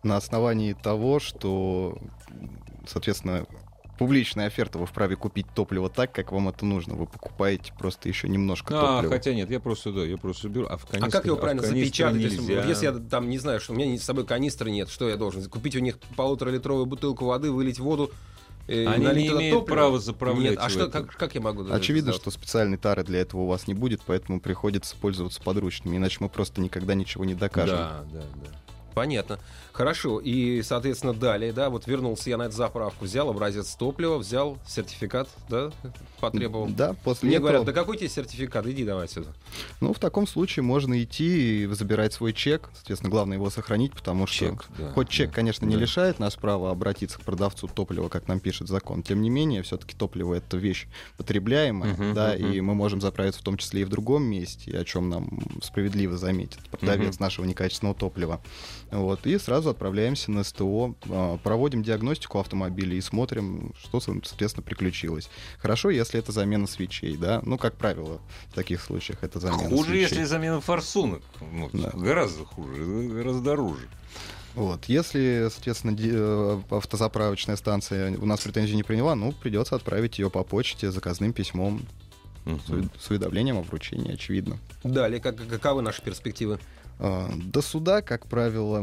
на 0.03 0.17
основании 0.17 0.73
того, 0.73 1.19
что, 1.19 1.97
соответственно, 2.85 3.45
публичная 3.97 4.47
оферта, 4.47 4.77
вы 4.79 4.85
вправе 4.85 5.15
купить 5.15 5.45
топливо 5.53 5.89
так, 5.89 6.11
как 6.11 6.31
вам 6.31 6.49
это 6.49 6.65
нужно. 6.65 6.95
Вы 6.95 7.05
покупаете 7.05 7.73
просто 7.77 8.09
еще 8.09 8.27
немножко 8.27 8.73
А, 8.77 8.95
топлива. 8.95 9.13
хотя 9.13 9.33
нет, 9.33 9.49
я 9.51 9.59
просто, 9.59 9.91
да, 9.91 10.03
я 10.03 10.17
просто 10.17 10.49
беру, 10.49 10.67
а 10.69 10.77
в 10.77 10.85
А 10.91 11.09
как 11.09 11.25
его 11.25 11.35
в 11.35 11.39
правильно 11.39 11.61
канистре 11.61 11.85
запечатать, 11.85 12.21
если, 12.21 12.37
нельзя. 12.41 12.55
вот 12.61 12.65
если 12.69 12.85
я 12.85 12.91
там 12.93 13.29
не 13.29 13.37
знаю, 13.39 13.59
что 13.59 13.73
у 13.73 13.75
меня 13.75 13.97
с 13.97 14.03
собой 14.03 14.25
канистры 14.25 14.71
нет, 14.71 14.89
что 14.89 15.07
я 15.09 15.17
должен? 15.17 15.43
Купить 15.49 15.75
у 15.75 15.79
них 15.79 15.99
полуторалитровую 16.15 16.85
бутылку 16.85 17.25
воды, 17.25 17.51
вылить 17.51 17.79
воду, 17.79 18.11
э, 18.67 18.85
Они 18.87 19.05
не 19.05 19.27
имеют 19.27 19.59
топливо? 19.59 19.75
права 19.75 19.99
заправлять 19.99 20.51
Нет, 20.51 20.59
а 20.61 20.69
что, 20.69 20.85
это. 20.85 20.91
как, 21.03 21.15
как 21.15 21.35
я 21.35 21.41
могу 21.41 21.65
Очевидно, 21.71 22.13
что 22.13 22.31
специальной 22.31 22.77
тары 22.77 23.03
для 23.03 23.19
этого 23.19 23.41
у 23.41 23.47
вас 23.47 23.67
не 23.67 23.73
будет, 23.73 24.01
поэтому 24.05 24.39
приходится 24.39 24.95
пользоваться 24.95 25.41
подручными, 25.41 25.97
иначе 25.97 26.17
мы 26.19 26.29
просто 26.29 26.61
никогда 26.61 26.93
ничего 26.95 27.25
не 27.25 27.35
докажем. 27.35 27.77
Да, 27.77 28.03
да, 28.11 28.21
да. 28.21 28.62
Понятно. 28.93 29.39
Хорошо. 29.71 30.19
И, 30.19 30.61
соответственно, 30.61 31.13
далее, 31.13 31.51
да, 31.51 31.69
вот 31.69 31.87
вернулся 31.87 32.29
я 32.29 32.37
на 32.37 32.43
эту 32.43 32.55
заправку, 32.55 33.05
взял 33.05 33.29
образец 33.29 33.73
топлива, 33.75 34.17
взял 34.17 34.57
сертификат, 34.67 35.27
да, 35.49 35.71
потребовал. 36.19 36.67
Да, 36.67 36.95
после 37.03 37.27
Мне 37.27 37.37
этого... 37.37 37.49
говорят, 37.49 37.65
да 37.65 37.73
какой 37.73 37.97
тебе 37.97 38.09
сертификат? 38.09 38.67
Иди 38.67 38.83
давай 38.85 39.07
сюда. 39.07 39.29
Ну, 39.81 39.93
в 39.93 39.99
таком 39.99 40.27
случае 40.27 40.63
можно 40.63 41.01
идти 41.01 41.63
и 41.63 41.65
забирать 41.67 42.13
свой 42.13 42.33
чек. 42.33 42.69
Соответственно, 42.75 43.09
главное 43.09 43.37
его 43.37 43.49
сохранить, 43.49 43.93
потому 43.93 44.27
что 44.27 44.45
Чек, 44.45 44.65
да, 44.77 44.91
хоть 44.91 45.09
чек, 45.09 45.29
да, 45.29 45.35
конечно, 45.35 45.65
не 45.65 45.75
да. 45.75 45.81
лишает 45.81 46.19
нас 46.19 46.35
права 46.35 46.69
обратиться 46.71 47.17
к 47.17 47.21
продавцу 47.23 47.67
топлива, 47.67 48.09
как 48.09 48.27
нам 48.27 48.39
пишет 48.39 48.67
закон. 48.67 49.01
Тем 49.01 49.21
не 49.21 49.29
менее, 49.29 49.63
все-таки 49.63 49.95
топливо 49.95 50.35
это 50.35 50.57
вещь 50.57 50.87
потребляемая, 51.17 51.93
Мгм, 51.93 52.13
да, 52.13 52.33
мгм. 52.37 52.51
и 52.51 52.61
мы 52.61 52.75
можем 52.75 53.01
заправиться 53.01 53.41
в 53.41 53.43
том 53.43 53.57
числе 53.57 53.81
и 53.81 53.85
в 53.85 53.89
другом 53.89 54.23
месте, 54.23 54.77
о 54.77 54.85
чем 54.85 55.09
нам 55.09 55.39
справедливо 55.63 56.15
заметит 56.17 56.59
продавец 56.69 57.15
Мгм. 57.15 57.23
нашего 57.23 57.45
некачественного 57.45 57.95
топлива. 57.97 58.41
Вот, 58.93 59.25
и 59.25 59.39
сразу 59.39 59.71
отправляемся 59.71 60.29
на 60.31 60.43
СТО, 60.43 60.95
а, 61.09 61.37
проводим 61.37 61.81
диагностику 61.81 62.39
автомобиля 62.39 62.95
и 62.95 63.01
смотрим, 63.01 63.73
что, 63.81 63.99
соответственно, 63.99 64.63
приключилось. 64.63 65.29
Хорошо, 65.57 65.89
если 65.89 66.19
это 66.19 66.31
замена 66.31 66.67
свечей, 66.67 67.17
да, 67.17 67.41
ну, 67.43 67.57
как 67.57 67.75
правило, 67.75 68.21
в 68.49 68.53
таких 68.53 68.81
случаях 68.81 69.23
это 69.23 69.39
замена 69.39 69.67
Хуже, 69.69 69.89
свечей. 69.89 70.01
если 70.01 70.23
замена 70.25 70.61
форсунок. 70.61 71.23
Ну, 71.41 71.69
Да. 71.73 71.89
Гораздо 71.93 72.45
хуже, 72.45 72.83
гораздо 73.09 73.41
дороже. 73.41 73.87
Вот. 74.53 74.85
Если, 74.85 75.47
соответственно, 75.51 75.95
э, 75.99 76.61
автозаправочная 76.69 77.55
станция 77.55 78.15
у 78.19 78.25
нас 78.27 78.41
претензию 78.41 78.75
не 78.75 78.83
приняла, 78.83 79.15
ну, 79.15 79.31
придется 79.31 79.75
отправить 79.75 80.19
ее 80.19 80.29
по 80.29 80.43
почте 80.43 80.91
заказным 80.91 81.33
письмом 81.33 81.81
Мгм. 82.45 82.59
с, 82.59 82.69
увед- 82.69 82.91
с 82.99 83.09
уведомлением 83.09 83.57
о 83.57 83.61
вручении, 83.63 84.13
очевидно. 84.13 84.59
Далее, 84.83 85.19
как, 85.19 85.37
каковы 85.47 85.81
наши 85.81 86.03
перспективы? 86.03 86.59
А, 87.05 87.29
До 87.35 87.61
суда, 87.61 88.01
как 88.01 88.27
правило, 88.27 88.81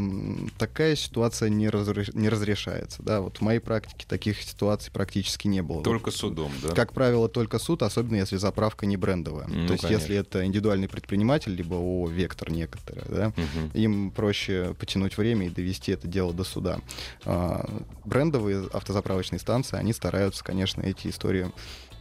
такая 0.59 0.95
ситуация 0.95 1.49
не, 1.49 1.69
разре- 1.69 2.11
не 2.13 2.29
разрешается. 2.29 3.03
Да? 3.03 3.23
Вот 3.23 3.39
в 3.39 3.41
моей 3.41 3.61
практике 3.61 4.05
таких 4.07 4.43
ситуаций 4.43 4.93
практически 4.93 5.49
не 5.49 5.63
было. 5.63 5.83
Только 5.83 6.11
судом, 6.11 6.53
да? 6.63 6.75
Как 6.75 6.93
правило, 6.93 7.31
только 7.31 7.59
суд, 7.59 7.83
особенно 7.83 8.17
если 8.17 8.37
заправка 8.37 8.85
не 8.85 8.99
брендовая. 8.99 9.47
Ну, 9.49 9.67
То 9.69 9.73
есть, 9.73 9.85
конечно. 9.85 10.03
если 10.03 10.17
это 10.17 10.45
индивидуальный 10.45 10.87
предприниматель, 10.87 11.55
либо 11.55 11.77
ООО 11.77 12.09
«Вектор» 12.11 12.51
некоторые, 12.51 13.07
да, 13.09 13.29
Мгм. 13.29 13.71
им 13.73 14.11
проще 14.11 14.75
потянуть 14.79 15.17
время 15.17 15.47
и 15.47 15.49
довести 15.49 15.93
это 15.93 16.07
дело 16.07 16.35
до 16.35 16.45
суда. 16.45 16.81
А, 17.25 17.69
Брендовые 18.05 18.67
автозаправочные 18.73 19.39
станции, 19.39 19.79
они 19.79 19.95
стараются, 19.95 20.45
конечно, 20.45 20.83
эти 20.83 21.09
истории 21.09 21.51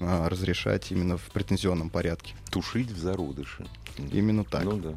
а, 0.01 0.27
разрешать 0.27 0.91
именно 0.91 1.17
в 1.17 1.23
претензионном 1.31 1.89
порядке. 1.89 2.33
Тушить 2.51 2.91
в 2.91 2.97
зародыше. 2.99 3.65
Именно 4.11 4.43
так. 4.43 4.63
Ну 4.65 4.77
да. 4.77 4.95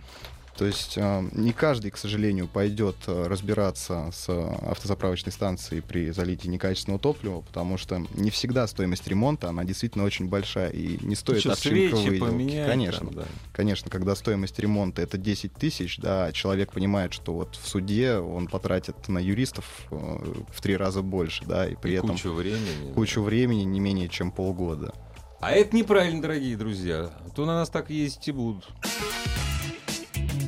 То 0.56 0.66
есть 0.66 0.98
а, 0.98 1.24
не 1.32 1.52
каждый, 1.52 1.90
к 1.90 1.96
сожалению, 1.96 2.46
пойдет 2.46 2.96
а, 3.06 3.26
разбираться 3.28 4.10
с 4.12 4.26
а, 4.28 4.70
автозаправочной 4.70 5.32
станцией 5.32 5.80
при 5.82 6.10
залитии 6.10 6.48
некачественного 6.48 7.00
топлива, 7.00 7.40
потому 7.40 7.78
что 7.78 8.04
не 8.14 8.30
всегда 8.30 8.66
стоимость 8.66 9.08
ремонта, 9.08 9.48
она 9.48 9.64
действительно 9.64 10.04
очень 10.04 10.28
большая, 10.28 10.68
и 10.68 11.02
не 11.04 11.14
стоит 11.14 11.40
Что, 11.40 11.52
овчинка 11.52 11.96
свечи 11.96 12.08
выделки. 12.10 12.20
поменять 12.20 12.66
Конечно. 12.68 13.06
там, 13.06 13.14
да. 13.14 13.24
Конечно, 13.52 13.90
когда 13.90 14.14
стоимость 14.14 14.58
ремонта 14.58 15.00
это 15.00 15.16
10 15.16 15.54
тысяч, 15.54 15.98
да, 15.98 16.30
человек 16.32 16.72
понимает, 16.72 17.14
что 17.14 17.32
вот 17.32 17.56
в 17.56 17.66
суде 17.66 18.16
он 18.16 18.46
потратит 18.46 19.08
на 19.08 19.18
юристов 19.18 19.64
э, 19.90 19.96
в 20.52 20.60
три 20.60 20.76
раза 20.76 21.00
больше, 21.02 21.44
да, 21.46 21.66
и 21.66 21.76
при 21.76 21.92
И 21.92 21.94
этом 21.94 22.10
кучу 22.10 22.30
времени. 22.30 22.92
кучу 22.94 23.22
времени 23.22 23.62
не 23.62 23.80
менее 23.80 24.08
чем 24.10 24.30
полгода. 24.30 24.92
А 25.40 25.50
это 25.50 25.74
неправильно, 25.74 26.20
дорогие 26.22 26.56
друзья. 26.56 27.10
А 27.26 27.30
То 27.34 27.46
на 27.46 27.54
нас 27.54 27.68
так 27.70 27.90
ездить 27.90 28.28
и 28.28 28.32
будут. 28.32 28.68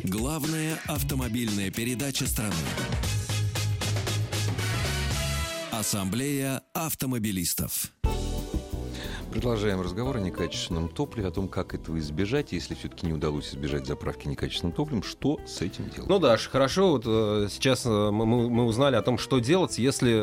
Главная 0.04 0.78
автомобильная 0.86 1.70
передача 1.70 2.26
страны. 2.26 2.52
Ассамблея 5.72 6.62
автомобилистов. 6.74 7.90
Продолжаем 9.32 9.80
разговор 9.80 10.18
о 10.18 10.20
некачественном 10.20 10.88
топливе, 10.88 11.28
о 11.28 11.30
том, 11.32 11.48
как 11.48 11.74
этого 11.74 11.98
избежать. 11.98 12.52
Если 12.52 12.74
все-таки 12.74 13.06
не 13.06 13.14
удалось 13.14 13.48
избежать 13.50 13.86
заправки 13.86 14.28
некачественным 14.28 14.72
топливом, 14.74 15.02
что 15.02 15.40
с 15.46 15.60
этим 15.62 15.88
делать? 15.90 16.08
Ну 16.08 16.18
да, 16.20 16.36
хорошо, 16.36 16.90
вот 16.92 17.02
э, 17.06 17.48
сейчас 17.50 17.84
э, 17.86 17.88
мы, 18.12 18.26
мы- 18.26 18.64
узнали 18.66 18.94
о 18.94 19.02
том, 19.02 19.18
что 19.18 19.40
делать, 19.40 19.78
если, 19.78 20.22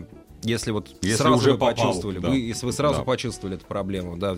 э, 0.00 0.04
если 0.42 0.72
вот 0.72 0.88
Если 1.02 1.16
сразу 1.18 1.36
уже 1.36 1.52
вы 1.52 1.58
попал, 1.58 1.74
почувствовали, 1.76 2.18
да. 2.18 2.30
вы, 2.30 2.36
если 2.38 2.66
вы 2.66 2.72
сразу 2.72 2.98
Да. 3.00 3.04
почувствовали 3.04 3.56
эту 3.58 3.66
проблему, 3.66 4.16
да, 4.16 4.34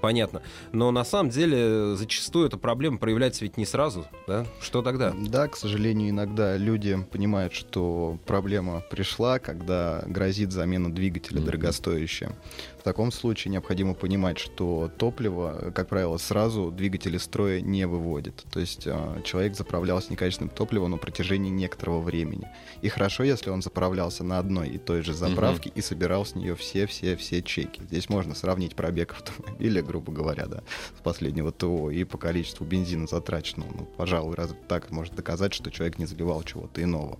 понятно. 0.00 0.42
Но 0.72 0.90
на 0.90 1.04
самом 1.04 1.30
деле 1.30 1.94
зачастую 1.96 2.46
эта 2.46 2.56
проблема 2.58 2.98
проявляется 2.98 3.44
ведь 3.44 3.56
не 3.56 3.66
сразу, 3.66 4.06
да? 4.26 4.46
Что 4.60 4.82
тогда? 4.82 5.14
Да, 5.28 5.48
к 5.48 5.56
сожалению, 5.56 6.10
иногда 6.10 6.56
люди 6.56 6.96
понимают, 7.10 7.52
что 7.52 8.18
проблема 8.26 8.80
пришла, 8.90 9.38
когда 9.38 10.02
грозит 10.06 10.52
замена 10.52 10.92
двигателя 10.92 11.38
Мгм. 11.38 11.46
дорогостоящая. 11.46 12.32
В 12.78 12.82
таком 12.82 13.12
случае 13.12 13.52
необходимо 13.52 13.92
понимать, 13.94 14.38
что 14.38 14.90
топливо, 14.96 15.72
как 15.74 15.88
правило, 15.88 16.16
сразу 16.16 16.70
двигатель 16.70 17.16
из 17.16 17.22
строя 17.24 17.60
не 17.60 17.86
выводит. 17.86 18.44
То 18.50 18.60
есть 18.60 18.86
а, 18.86 19.20
человек 19.24 19.56
заправлялся 19.56 20.10
некачественным 20.10 20.48
топливом 20.50 20.92
на 20.92 20.96
протяжении 20.96 21.50
некоторого 21.50 22.00
времени. 22.00 22.48
И 22.80 22.88
хорошо, 22.88 23.24
если 23.24 23.50
он 23.50 23.60
заправлялся 23.62 24.24
на 24.24 24.38
одной 24.38 24.68
и 24.70 24.78
той 24.78 25.02
же 25.02 25.12
заправке 25.12 25.70
и 25.74 25.82
собирал 25.82 26.24
с 26.24 26.34
нее 26.34 26.54
все-все-все 26.54 27.42
чеки. 27.42 27.82
Здесь 27.82 28.08
можно 28.08 28.34
сравнить 28.34 28.74
пробег 28.74 29.12
автомобиля, 29.18 29.82
грубо 29.88 30.12
говоря, 30.12 30.46
да, 30.46 30.62
с 30.96 31.00
последнего 31.02 31.50
ТО 31.50 31.90
и 31.90 32.04
по 32.04 32.18
количеству 32.18 32.64
бензина 32.64 33.06
затраченного. 33.06 33.70
Ну, 33.74 33.88
пожалуй, 33.96 34.36
раз 34.36 34.54
так 34.68 34.90
может 34.90 35.14
доказать, 35.14 35.54
что 35.54 35.70
человек 35.70 35.98
не 35.98 36.06
заливал 36.06 36.42
чего-то 36.44 36.82
иного. 36.82 37.18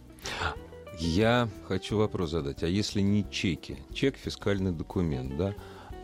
Я 1.01 1.49
хочу 1.67 1.97
вопрос 1.97 2.31
задать. 2.31 2.63
А 2.63 2.69
если 2.69 3.01
не 3.01 3.29
чеки? 3.31 3.79
Чек— 3.93 4.17
фискальный 4.25 4.73
документ, 4.73 5.37
да? 5.37 5.55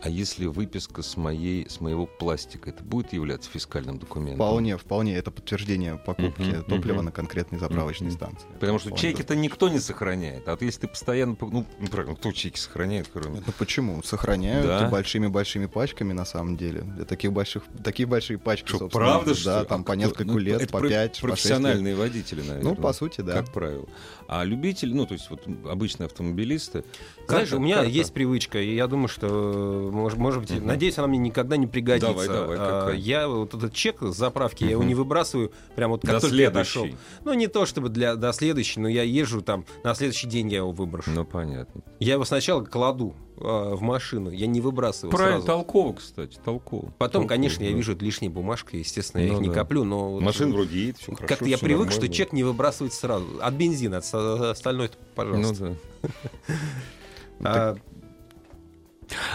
А 0.05 0.07
если 0.09 0.45
выписка 0.45 1.01
с, 1.01 1.17
моей, 1.17 1.67
с 1.67 1.81
моего 1.81 2.05
пластика, 2.05 2.69
это 2.69 2.83
будет 2.83 3.11
являться 3.11 3.49
фискальным 3.49 3.97
документом? 3.97 4.35
Вполне, 4.35 4.77
вполне 4.77 5.15
это 5.17 5.31
подтверждение 5.31 5.95
покупки 5.97 6.43
Мгм, 6.43 6.63
топлива 6.65 6.97
мгм. 6.97 7.05
на 7.05 7.11
конкретной 7.11 7.57
заправочной 7.57 8.09
Мгм. 8.09 8.15
станции. 8.15 8.47
Потому 8.59 8.77
что 8.77 8.91
чеки-то 8.91 9.35
никто 9.35 9.67
не 9.67 9.79
сохраняет. 9.79 10.47
А 10.47 10.51
вот 10.51 10.61
если 10.61 10.81
ты 10.81 10.87
постоянно... 10.89 11.33
по- 11.33 11.47
Ну, 11.47 11.65
ну, 11.79 11.87
правильно, 11.87 12.15
кто 12.15 12.31
чеки 12.33 12.59
сохраняет, 12.59 13.09
кроме... 13.11 13.41
Ну 13.43 13.51
почему? 13.57 14.03
Сохраняют 14.03 14.67
Да? 14.67 14.89
большими-большими 14.91 15.65
пачками, 15.65 16.13
на 16.13 16.25
самом 16.25 16.55
деле. 16.55 16.81
Для 16.81 17.05
таких 17.05 17.33
больших, 17.33 17.63
такие 17.83 18.05
большие 18.05 18.37
пачки, 18.37 18.67
Что, 18.67 18.77
собственно, 18.77 19.05
правда, 19.07 19.31
да, 19.33 19.39
что 19.39 19.59
ли? 19.61 19.65
там 19.65 19.81
А 19.81 19.83
по 19.85 19.93
кто? 19.93 19.95
несколько 19.95 20.23
Ну, 20.25 20.37
лет, 20.37 20.61
это 20.61 20.71
по 20.71 20.79
про- 20.81 20.89
5, 20.89 21.09
по 21.09 21.15
6 21.15 21.23
лет. 21.23 21.29
Профессиональные 21.31 21.95
водители, 21.95 22.41
наверное. 22.41 22.63
Ну, 22.63 22.75
по 22.75 22.93
сути, 22.93 23.21
да. 23.21 23.33
Как 23.41 23.51
правило. 23.51 23.87
А 24.27 24.43
любители, 24.43 24.93
ну, 24.93 25.07
то 25.07 25.15
есть 25.15 25.31
вот 25.31 25.47
обычные 25.67 26.05
автомобилисты... 26.05 26.83
Знаешь, 27.27 27.51
у 27.53 27.59
меня 27.59 27.81
есть 27.81 28.13
привычка, 28.13 28.61
и 28.61 28.75
я 28.75 28.85
думаю, 28.85 29.07
что, 29.07 29.89
может, 29.95 30.17
может 30.19 30.41
быть, 30.41 30.51
Мгм. 30.51 30.67
надеюсь, 30.67 30.97
она 30.97 31.07
мне 31.07 31.17
никогда 31.17 31.57
не 31.57 31.67
пригодится. 31.67 32.07
Давай, 32.11 32.27
давай, 32.27 32.57
А? 32.59 32.91
Я 32.93 33.27
вот 33.27 33.53
этот 33.53 33.73
чек 33.73 34.01
с 34.01 34.15
заправки, 34.15 34.63
я 34.63 34.71
его 34.71 34.83
не 34.83 34.95
выбрасываю 34.95 35.51
прям 35.75 35.91
вот 35.91 36.01
как 36.01 36.11
До 36.11 36.19
только 36.21 36.35
я 36.35 36.49
следующей. 36.51 36.79
дошел. 36.79 36.97
Ну, 37.23 37.33
не 37.33 37.47
то 37.47 37.65
чтобы 37.65 37.89
для, 37.89 38.15
до 38.15 38.31
следующей, 38.33 38.79
но 38.79 38.87
я 38.87 39.03
езжу 39.03 39.41
там, 39.41 39.65
на 39.83 39.95
следующий 39.95 40.27
день 40.27 40.49
я 40.49 40.57
его 40.57 40.71
выброшу. 40.71 41.11
Ну, 41.11 41.25
понятно. 41.25 41.81
Я 41.99 42.13
его 42.13 42.25
сначала 42.25 42.63
кладу 42.63 43.13
а, 43.37 43.75
в 43.75 43.81
машину, 43.81 44.29
я 44.29 44.47
не 44.47 44.61
выбрасываю 44.61 45.11
Правильно, 45.11 45.41
сразу. 45.41 45.47
толково, 45.47 45.93
кстати, 45.93 46.37
толково. 46.43 46.93
Потом, 46.97 47.23
Толково, 47.23 47.27
конечно, 47.27 47.63
я 47.63 47.71
да. 47.71 47.75
вижу 47.75 47.91
это 47.93 48.05
лишней 48.05 48.29
бумажкой, 48.29 48.79
естественно, 48.79 49.21
я 49.21 49.27
Ну 49.27 49.35
их 49.35 49.41
не 49.41 49.47
да. 49.49 49.53
коплю, 49.55 49.83
но... 49.83 50.11
вот, 50.13 50.21
Машина 50.21 50.51
э, 50.51 50.53
вроде 50.53 50.79
едет, 50.79 50.97
все 50.97 51.13
хорошо. 51.13 51.27
Как-то 51.27 51.45
я 51.45 51.57
привык, 51.57 51.89
что 51.91 52.01
нормально. 52.01 52.13
чек 52.15 52.31
не 52.33 52.43
выбрасывается 52.43 52.99
сразу. 52.99 53.25
От 53.41 53.53
бензина, 53.55 53.97
от 53.97 54.13
остальное, 54.13 54.89
Ну 54.89 55.05
пожалуйста. 55.15 55.75
да. 56.01 56.09
А, 57.43 57.75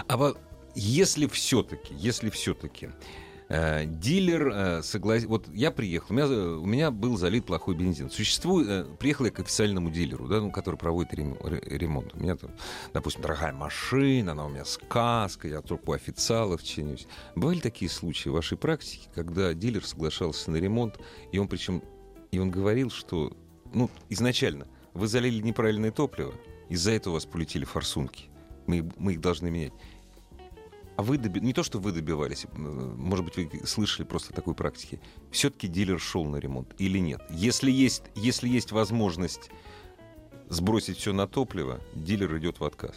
А 0.09 0.17
вот 0.17 0.39
если 0.81 1.27
все-таки, 1.27 1.95
если 1.95 2.31
все-таки 2.31 2.91
дилер 3.49 4.83
согласен... 4.85 5.27
Вот 5.27 5.49
я 5.53 5.73
приехал, 5.73 6.07
у 6.11 6.15
меня, 6.15 6.27
у 6.27 6.65
меня 6.65 6.91
был 6.93 7.17
залит 7.17 7.47
плохой 7.47 7.75
бензин. 7.75 8.09
Существует... 8.09 8.69
э, 8.69 8.85
приехал 8.97 9.25
я 9.25 9.33
к 9.33 9.41
официальному 9.41 9.91
дилеру, 9.91 10.29
да, 10.29 10.41
ну, 10.41 10.53
который 10.53 10.77
проводит 10.77 11.13
рем- 11.15 11.37
ре- 11.43 11.61
ремонт. 11.65 12.15
У 12.15 12.21
меня 12.21 12.37
там, 12.37 12.53
допустим, 12.93 13.23
дорогая 13.23 13.53
машина, 13.53 14.33
она 14.33 14.47
у 14.47 14.51
меня 14.51 14.65
сказка, 14.65 15.49
я 15.49 15.63
только 15.63 15.91
у 15.91 15.93
официалов 15.95 16.63
чинюсь. 16.63 17.09
Бывали 17.35 17.59
такие 17.59 17.91
случаи 17.91 18.29
в 18.29 18.35
вашей 18.35 18.57
практике, 18.57 19.09
когда 19.17 19.53
дилер 19.53 19.85
соглашался 19.85 20.53
на 20.53 20.57
ремонт, 20.57 21.01
и 21.33 21.39
он 21.39 21.49
причем... 21.49 21.83
И 22.31 22.39
он 22.39 22.53
говорил, 22.53 22.91
что... 22.91 23.37
Ну, 23.75 23.91
изначально 24.11 24.69
вы 24.95 25.09
залили 25.09 25.43
неправильное 25.43 25.91
топливо, 25.91 26.33
из-за 26.69 26.93
этого 26.93 27.15
у 27.15 27.17
вас 27.17 27.27
полетели 27.27 27.65
форсунки. 27.65 28.27
Мы, 28.69 28.89
мы 28.97 29.15
их 29.15 29.21
должны 29.21 29.51
менять. 29.51 29.73
А 31.01 31.03
вы 31.03 31.17
доби- 31.17 31.41
не 31.41 31.55
то, 31.55 31.63
что 31.63 31.79
вы 31.79 31.93
добивались, 31.93 32.45
э, 32.45 32.59
может 32.59 33.25
быть, 33.25 33.35
вы 33.39 33.67
слышали 33.67 34.05
просто 34.05 34.35
такой 34.35 34.55
практики. 34.55 35.01
Все-таки 35.31 35.67
дилер 35.67 35.99
шел 35.99 36.27
на 36.27 36.37
ремонт 36.37 36.75
или 36.77 36.99
нет? 36.99 37.23
Если 37.31 37.71
есть, 37.71 38.03
если 38.15 38.51
есть 38.51 38.71
возможность 38.71 39.51
сбросить 40.51 40.99
все 40.99 41.15
на 41.15 41.27
топливо, 41.27 41.81
дилер 41.95 42.37
идет 42.37 42.61
в 42.61 42.65
отказ. 42.65 42.95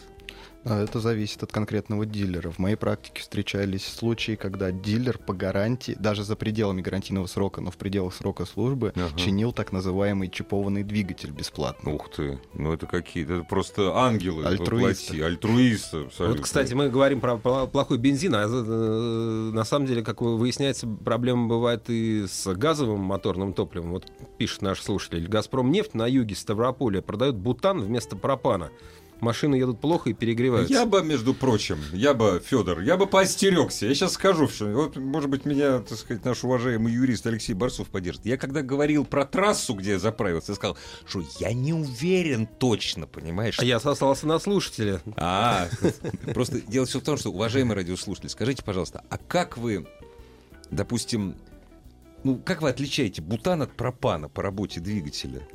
А, 0.66 0.84
Это 0.84 1.00
зависит 1.00 1.44
от 1.44 1.52
конкретного 1.52 2.06
дилера. 2.06 2.50
В 2.50 2.60
моей 2.60 2.76
практике 2.76 3.22
встречались 3.22 3.86
случаи, 3.86 4.36
когда 4.36 4.72
дилер 4.72 5.18
по 5.18 5.34
гарантии, 5.34 5.96
даже 6.00 6.24
за 6.24 6.36
пределами 6.36 6.82
гарантийного 6.82 7.26
срока, 7.28 7.60
но 7.60 7.70
в 7.70 7.78
пределах 7.78 8.14
срока 8.14 8.46
службы, 8.46 8.94
Ага. 8.96 9.18
чинил 9.18 9.52
так 9.52 9.72
называемый 9.74 10.30
чипованный 10.30 10.84
двигатель 10.84 11.32
бесплатно. 11.32 11.92
Ух 11.94 12.10
ты, 12.12 12.40
ну 12.54 12.72
это 12.74 12.86
какие-то 12.86 13.34
это 13.34 13.44
просто 13.44 13.94
ангелы 13.96 14.46
Альтруисты. 14.46 15.22
альтруисты. 15.22 15.98
Вот, 15.98 16.08
абсолютно. 16.08 16.44
кстати, 16.44 16.74
мы 16.74 16.90
говорим 16.90 17.20
про 17.20 17.38
плохой 17.38 17.98
бензин, 17.98 18.36
а 18.36 18.44
э, 18.48 19.50
на 19.54 19.64
самом 19.66 19.86
деле, 19.86 20.02
как 20.02 20.22
выясняется, 20.22 20.88
проблема 20.88 21.48
бывает 21.48 21.90
и 21.90 22.26
с 22.28 22.54
газовым 22.54 23.02
моторным 23.02 23.54
топливом. 23.54 23.92
Вот 23.92 24.06
пишет 24.38 24.62
наш 24.62 24.82
слушатель. 24.82 25.28
«Газпром 25.28 25.72
нефть 25.72 25.94
на 25.94 26.08
юге 26.08 26.36
Ставрополя 26.36 27.02
продает 27.02 27.36
бутан 27.36 27.82
вместо 27.82 28.16
пропана. 28.16 28.70
Машины 29.20 29.56
едут 29.56 29.80
плохо 29.80 30.10
и 30.10 30.14
перегреваются». 30.14 30.74
Я 30.74 30.86
бы, 30.86 31.04
между 31.04 31.34
прочим, 31.34 31.80
я 31.92 32.14
бы, 32.14 32.42
Федор, 32.46 32.82
я 32.82 32.98
бы 32.98 33.08
поостерегся. 33.08 33.86
Я 33.86 33.96
сейчас 33.96 34.14
скажу, 34.14 34.48
что 34.48 34.66
вот, 34.66 34.98
может 34.98 35.30
быть, 35.30 35.46
меня, 35.46 35.80
так 35.80 35.98
сказать, 35.98 36.26
наш 36.26 36.44
уважаемый 36.44 36.94
юрист 36.94 37.26
Алексей 37.26 37.54
Барсов 37.54 37.88
поддержит. 37.90 38.26
Я 38.26 38.38
когда 38.38 38.62
говорил 38.62 39.06
про 39.06 39.26
трассу, 39.26 39.74
где 39.76 39.92
я 39.92 40.00
заправился, 40.00 40.52
я 40.52 40.56
сказал, 40.56 40.78
что 41.06 41.24
я 41.40 41.54
не 41.54 41.74
уверен 41.74 42.48
точно, 42.48 43.08
понимаешь? 43.08 43.60
А 43.60 43.66
я 43.66 43.80
сослался 43.80 44.28
на 44.28 44.40
слушателя. 44.40 45.02
А, 45.16 45.68
просто 46.34 46.62
дело 46.62 46.86
все 46.86 47.00
в 47.00 47.04
том, 47.04 47.18
что, 47.18 47.30
уважаемый 47.32 47.74
радиослушатель, 47.74 48.30
скажите, 48.30 48.64
пожалуйста, 48.64 49.04
а 49.10 49.18
как 49.18 49.58
вы, 49.58 49.88
допустим, 50.70 51.36
ну, 52.24 52.38
как 52.38 52.62
вы 52.62 52.70
отличаете 52.70 53.22
бутан 53.22 53.62
от 53.62 53.74
пропана 53.74 54.30
по 54.30 54.42
работе 54.42 54.80
двигателя? 54.80 55.48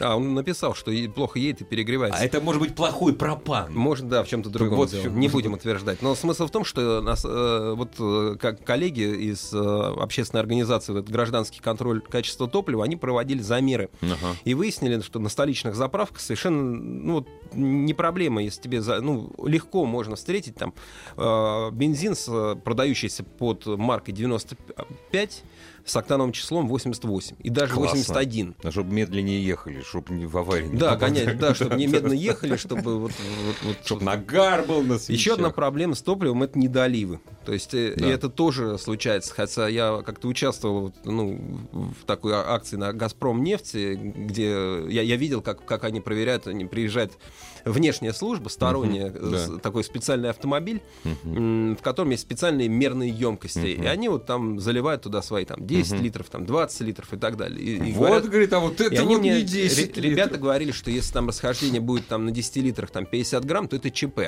А, 0.00 0.16
он 0.16 0.34
написал, 0.34 0.74
что 0.74 0.92
плохо 1.14 1.38
едет 1.38 1.62
и 1.62 1.64
перегревается. 1.64 2.20
А 2.20 2.24
это 2.24 2.40
может 2.40 2.60
быть 2.60 2.74
плохой 2.74 3.14
пропан. 3.14 3.72
Может, 3.74 4.08
да, 4.08 4.22
в 4.22 4.28
чем-то 4.28 4.50
другом 4.50 4.76
вот 4.76 4.90
дело. 4.90 5.10
Не 5.12 5.28
будем 5.28 5.54
утверждать. 5.54 6.02
Но 6.02 6.14
смысл 6.14 6.46
в 6.46 6.50
том, 6.50 6.64
что 6.64 7.00
нас, 7.00 7.24
э, 7.24 7.74
вот 7.76 7.92
э, 7.98 8.36
как 8.40 8.62
коллеги 8.64 9.02
из 9.02 9.52
э, 9.52 9.58
общественной 9.58 10.40
организации 10.40 10.92
вот, 10.92 11.08
«Гражданский 11.08 11.60
контроль 11.60 12.00
качества 12.00 12.48
топлива», 12.48 12.84
они 12.84 12.96
проводили 12.96 13.40
замеры. 13.40 13.90
Ага. 14.02 14.36
И 14.44 14.54
выяснили, 14.54 15.00
что 15.00 15.18
на 15.18 15.28
столичных 15.28 15.74
заправках 15.74 16.20
совершенно 16.20 16.74
ну, 16.76 17.14
вот, 17.14 17.28
не 17.54 17.94
проблема, 17.94 18.42
если 18.42 18.60
тебе 18.60 18.80
за, 18.80 19.00
ну, 19.00 19.32
легко 19.44 19.84
можно 19.84 20.16
встретить 20.16 20.56
там 20.56 20.74
э, 21.16 21.70
бензин, 21.72 22.14
с, 22.14 22.28
э, 22.28 22.56
продающийся 22.56 23.24
под 23.24 23.66
маркой 23.66 24.14
95 24.14 25.42
с 25.86 25.96
октановым 25.96 26.32
числом 26.32 26.68
88 26.68 27.36
и 27.38 27.48
даже 27.48 27.72
Классно. 27.72 27.98
81. 27.98 28.54
А 28.62 28.70
чтобы 28.72 28.92
медленнее 28.92 29.42
ехали, 29.42 29.82
чтобы 29.82 30.14
не 30.14 30.26
в 30.26 30.36
аварии 30.36 30.66
не 30.66 30.76
Да, 30.76 30.96
конечно, 30.96 31.34
да, 31.34 31.54
чтобы 31.54 31.76
не 31.76 31.86
медленно 31.86 32.12
ехали, 32.12 32.56
чтобы 32.56 32.98
вот, 32.98 33.12
вот, 33.46 33.56
вот, 33.62 33.76
Чтоб 33.84 34.02
нагар 34.02 34.64
был 34.64 34.82
на 34.82 34.98
свечах. 34.98 35.20
Еще 35.20 35.34
одна 35.34 35.50
проблема 35.50 35.94
с 35.94 36.02
топливом 36.02 36.42
это 36.42 36.58
недоливы. 36.58 37.20
То 37.46 37.52
есть 37.52 37.72
э, 37.74 37.94
Да. 37.96 38.06
и 38.06 38.10
это 38.10 38.28
тоже 38.28 38.76
случается. 38.76 39.32
Хотя 39.32 39.68
я 39.68 40.02
как-то 40.04 40.26
участвовал 40.28 40.92
ну, 41.04 41.40
в 42.00 42.04
такой 42.04 42.34
а- 42.34 42.44
акции 42.54 42.76
на 42.76 42.92
Газпром 42.92 43.42
нефти, 43.42 43.94
где 43.94 44.50
я, 44.88 45.02
я 45.02 45.16
видел, 45.16 45.40
как, 45.40 45.64
как 45.64 45.84
они 45.84 46.00
проверяют, 46.00 46.46
они 46.48 46.64
приезжает 46.64 47.12
внешняя 47.64 48.12
служба, 48.12 48.48
сторонняя, 48.48 49.10
Мгм, 49.10 49.30
да. 49.30 49.58
такой 49.58 49.84
специальный 49.84 50.30
автомобиль, 50.30 50.82
м, 51.24 51.76
в 51.76 51.82
котором 51.82 52.10
есть 52.10 52.22
специальные 52.22 52.68
мерные 52.68 53.10
емкости. 53.10 53.74
Мгм. 53.76 53.82
И 53.84 53.86
они 53.86 54.08
вот 54.08 54.26
там 54.26 54.58
заливают 54.60 55.02
туда 55.02 55.22
свои 55.22 55.44
там 55.44 55.64
10 55.66 55.94
Мгм. 55.94 56.02
литров, 56.04 56.28
там 56.28 56.46
20 56.46 56.80
литров 56.82 57.12
и 57.12 57.16
так 57.16 57.36
далее. 57.36 57.60
И, 57.60 57.76
и 57.76 57.92
Вот, 57.92 58.06
говорят, 58.08 58.28
говорит, 58.28 58.52
а 58.52 58.58
вот 58.60 58.80
это 58.80 59.04
вот 59.04 59.20
не 59.20 59.42
10 59.42 59.96
ре- 59.96 60.10
ребята 60.10 60.30
литров. 60.30 60.40
говорили, 60.42 60.72
что 60.72 60.90
если 60.90 61.12
там 61.12 61.28
расхождение 61.28 61.80
будет 61.80 62.06
там 62.08 62.24
на 62.24 62.30
10 62.32 62.60
литрах 62.60 62.90
там 62.90 63.06
50 63.06 63.44
грамм, 63.44 63.68
то 63.68 63.76
это 63.76 63.90
ЧП. 63.90 64.20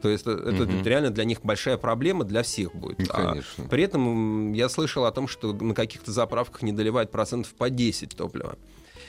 То 0.00 0.08
есть 0.08 0.26
э, 0.26 0.30
это, 0.30 0.88
реально 0.88 1.10
для 1.10 1.24
них 1.24 1.42
большая 1.42 1.76
проблема, 1.76 2.24
для 2.24 2.42
всех 2.42 2.74
будет. 2.74 2.98
Ну, 2.98 3.06
А 3.10 3.28
конечно. 3.30 3.64
при 3.64 3.82
этом 3.84 4.52
я 4.52 4.68
слышал 4.68 5.04
о 5.04 5.12
том, 5.12 5.28
что 5.28 5.52
на 5.52 5.74
каких-то 5.74 6.12
заправках 6.12 6.62
не 6.62 6.72
доливают 6.72 7.10
процентов 7.10 7.52
по 7.54 7.70
10 7.70 8.16
топлива. 8.16 8.56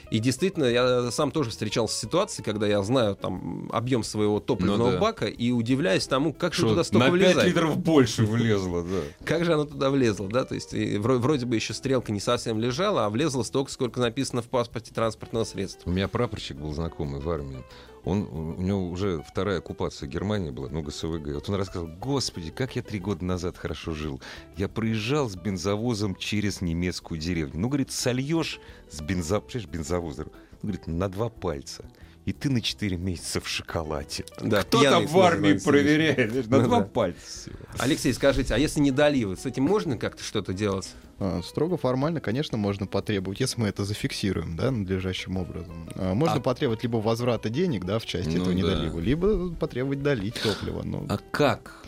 И 0.10 0.19
действительно, 0.19 0.65
я 0.65 1.10
сам 1.10 1.31
тоже 1.31 1.51
встречался 1.51 1.95
с 1.95 2.00
ситуацией, 2.01 2.43
когда 2.43 2.67
я 2.67 2.83
знаю 2.83 3.15
там 3.15 3.69
объем 3.71 4.03
своего 4.03 4.41
топливного 4.41 4.88
Ну 4.88 4.91
да. 4.91 5.00
бака 5.00 5.25
и 5.27 5.51
удивляюсь 5.51 6.05
тому, 6.05 6.33
как 6.33 6.53
же 6.53 6.63
Что, 6.63 6.69
туда 6.71 6.83
столько 6.83 7.07
на 7.07 7.17
5 7.17 7.27
влезает. 7.27 7.48
литров 7.48 7.77
больше 7.77 8.25
влезло, 8.25 8.83
да. 8.83 9.00
Как 9.25 9.45
же 9.45 9.53
оно 9.53 9.63
туда 9.63 9.89
влезло, 9.89 10.27
да? 10.27 10.43
То 10.43 10.53
есть 10.55 10.74
вроде 11.00 11.45
бы 11.45 11.55
еще 11.55 11.74
стрелка 11.74 12.12
не 12.12 12.19
совсем 12.19 12.60
лежала, 12.60 13.05
а 13.05 13.10
влезло 13.10 13.43
столько, 13.43 13.71
сколько 13.71 14.01
написано 14.01 14.41
в 14.41 14.48
паспорте 14.50 14.93
транспортного 14.93 15.45
средства. 15.45 15.89
У 15.89 15.93
меня 15.93 16.10
прапорщик 16.10 16.57
был 16.57 16.74
знакомый 16.74 17.21
в 17.21 17.29
армии. 17.29 17.63
Он, 18.03 18.27
у 18.31 18.62
него 18.62 18.89
уже 18.89 19.22
вторая 19.22 19.60
оккупация 19.60 20.08
Германии 20.08 20.50
была, 20.50 20.70
ну, 20.70 20.81
ГСВГ. 20.81 21.36
Вот 21.36 21.50
он 21.50 21.55
рассказал, 21.55 21.88
господи, 21.88 22.50
как 22.50 22.75
я 22.75 22.81
три 22.81 23.00
года 23.00 23.24
назад 23.24 23.58
хорошо 23.58 23.93
жил. 23.93 24.20
Я 24.58 24.67
проезжал 24.67 25.29
с 25.29 25.36
бензовозом 25.36 26.15
через 26.15 26.62
немецкую 26.62 27.20
деревню. 27.20 27.60
Ну, 27.60 27.67
говорит, 27.67 27.91
сольешь 27.91 28.60
с 28.89 29.01
бензо... 29.01 29.39
Представляешь, 29.39 29.70
бензовозом, 29.72 30.27
ну, 30.63 30.70
говорит, 30.70 30.88
на 30.88 31.10
два 31.10 31.29
пальца. 31.29 31.86
И 32.25 32.34
ты 32.34 32.51
на 32.51 32.62
4 32.62 32.98
месяца 32.98 33.42
в 33.42 33.48
шоколаде. 33.48 34.25
Да, 34.40 34.62
Кто 34.62 34.84
там 34.84 35.08
в 35.08 35.20
армии 35.20 35.54
проверяет? 35.54 36.48
На 36.50 36.58
Ну 36.60 36.63
два 36.66 36.80
да. 36.82 36.86
пальца. 36.86 37.20
всего. 37.25 37.56
Алексей, 37.80 38.13
скажите, 38.13 38.54
а 38.54 38.58
если 38.60 38.80
недоливы, 38.80 39.36
с 39.36 39.46
этим 39.48 39.63
можно 39.63 39.98
как-то 39.98 40.24
что-то 40.24 40.54
делать? 40.54 40.88
А, 41.20 41.42
Строго 41.44 41.78
формально, 41.78 42.22
конечно, 42.22 42.58
можно 42.60 42.86
потребовать, 42.86 43.40
если 43.40 43.60
мы 43.62 43.68
это 43.70 43.86
зафиксируем, 43.86 44.56
да, 44.56 44.70
надлежащим 44.70 45.38
образом. 45.38 45.90
А, 45.96 46.13
Можно 46.13 46.38
А- 46.38 46.42
потребовать 46.42 46.84
либо 46.84 46.98
возврата 46.98 47.50
денег, 47.50 47.86
да, 47.86 47.98
в 47.98 48.06
части 48.06 48.30
Ну 48.30 48.36
этого 48.44 48.50
да. 48.50 48.54
недолива, 48.54 49.00
либо 49.00 49.50
потребовать 49.56 50.04
долить 50.04 50.36
топливо. 50.42 50.84
Ну, 50.84 51.08
А 51.10 51.18
как? 51.32 51.84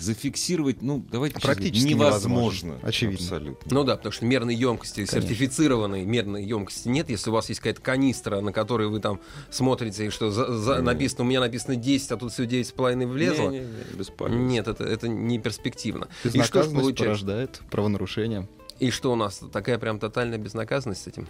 Зафиксировать, 0.00 0.82
ну, 0.82 1.04
давайте 1.10 1.34
честно, 1.34 1.54
Практически 1.54 1.88
невозможно. 1.88 2.66
невозможно. 2.66 2.78
Очевидно. 2.88 3.24
Абсолютно. 3.24 3.74
Ну 3.74 3.84
да, 3.84 3.96
потому 3.96 4.12
что 4.12 4.24
мерной 4.24 4.54
емкости, 4.54 5.04
Конечно. 5.04 5.20
сертифицированной 5.20 6.04
мерной 6.04 6.44
емкости 6.44 6.88
нет. 6.88 7.10
Если 7.10 7.30
у 7.30 7.32
вас 7.32 7.48
есть 7.48 7.60
какая-то 7.60 7.82
канистра, 7.82 8.40
на 8.40 8.52
которой 8.52 8.88
вы 8.88 9.00
там 9.00 9.20
смотрите, 9.50 10.06
и 10.06 10.10
что 10.10 10.30
за- 10.30 10.56
за- 10.56 10.82
написано, 10.82 11.24
у 11.24 11.26
меня 11.26 11.40
написано 11.40 11.76
10, 11.76 12.10
а 12.12 12.16
тут 12.16 12.32
все 12.32 12.44
9,5 12.46 13.06
влезло. 13.06 13.50
Не-не-не, 13.50 13.96
бесполезно. 13.98 14.40
Нет, 14.42 14.68
это, 14.68 14.84
это 14.84 15.08
не 15.08 15.38
перспективно. 15.38 16.08
И 16.24 16.28
что 16.28 16.30
ж 16.30 16.32
безнаказанность 16.34 16.72
получается? 16.74 17.04
порождает 17.04 17.60
правонарушение. 17.70 18.48
И 18.78 18.90
что 18.90 19.12
у 19.12 19.16
нас? 19.16 19.40
Такая 19.52 19.78
прям 19.78 19.98
тотальная 19.98 20.38
безнаказанность 20.38 21.02
с 21.02 21.06
этим? 21.06 21.28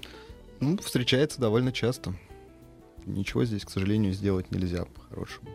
Ну, 0.60 0.78
встречается 0.78 1.40
довольно 1.40 1.72
часто. 1.72 2.14
Ничего 3.06 3.44
здесь, 3.44 3.64
к 3.64 3.70
сожалению, 3.70 4.12
сделать 4.12 4.50
нельзя 4.52 4.84
по-хорошему. 4.84 5.48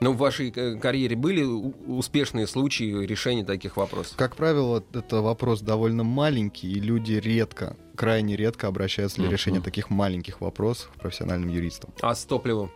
Ну, 0.00 0.12
в 0.12 0.16
вашей 0.16 0.50
э, 0.54 0.76
карьере 0.76 1.14
были 1.14 1.42
успешные 1.42 2.46
случаи 2.46 3.04
решения 3.04 3.44
таких 3.44 3.76
вопросов? 3.76 4.16
Как 4.16 4.34
правило, 4.34 4.82
это 4.94 5.20
вопрос 5.20 5.60
довольно 5.60 6.04
маленький, 6.04 6.72
и 6.72 6.80
люди 6.80 7.12
редко, 7.12 7.76
крайне 7.96 8.34
редко 8.34 8.66
обращаются 8.66 9.20
для 9.20 9.30
решения 9.30 9.60
таких 9.60 9.90
маленьких 9.90 10.40
вопросов 10.40 10.90
к 10.96 11.00
профессиональным 11.00 11.50
юристам. 11.50 11.90
А 12.00 12.14
с 12.14 12.24
топливом? 12.24 12.70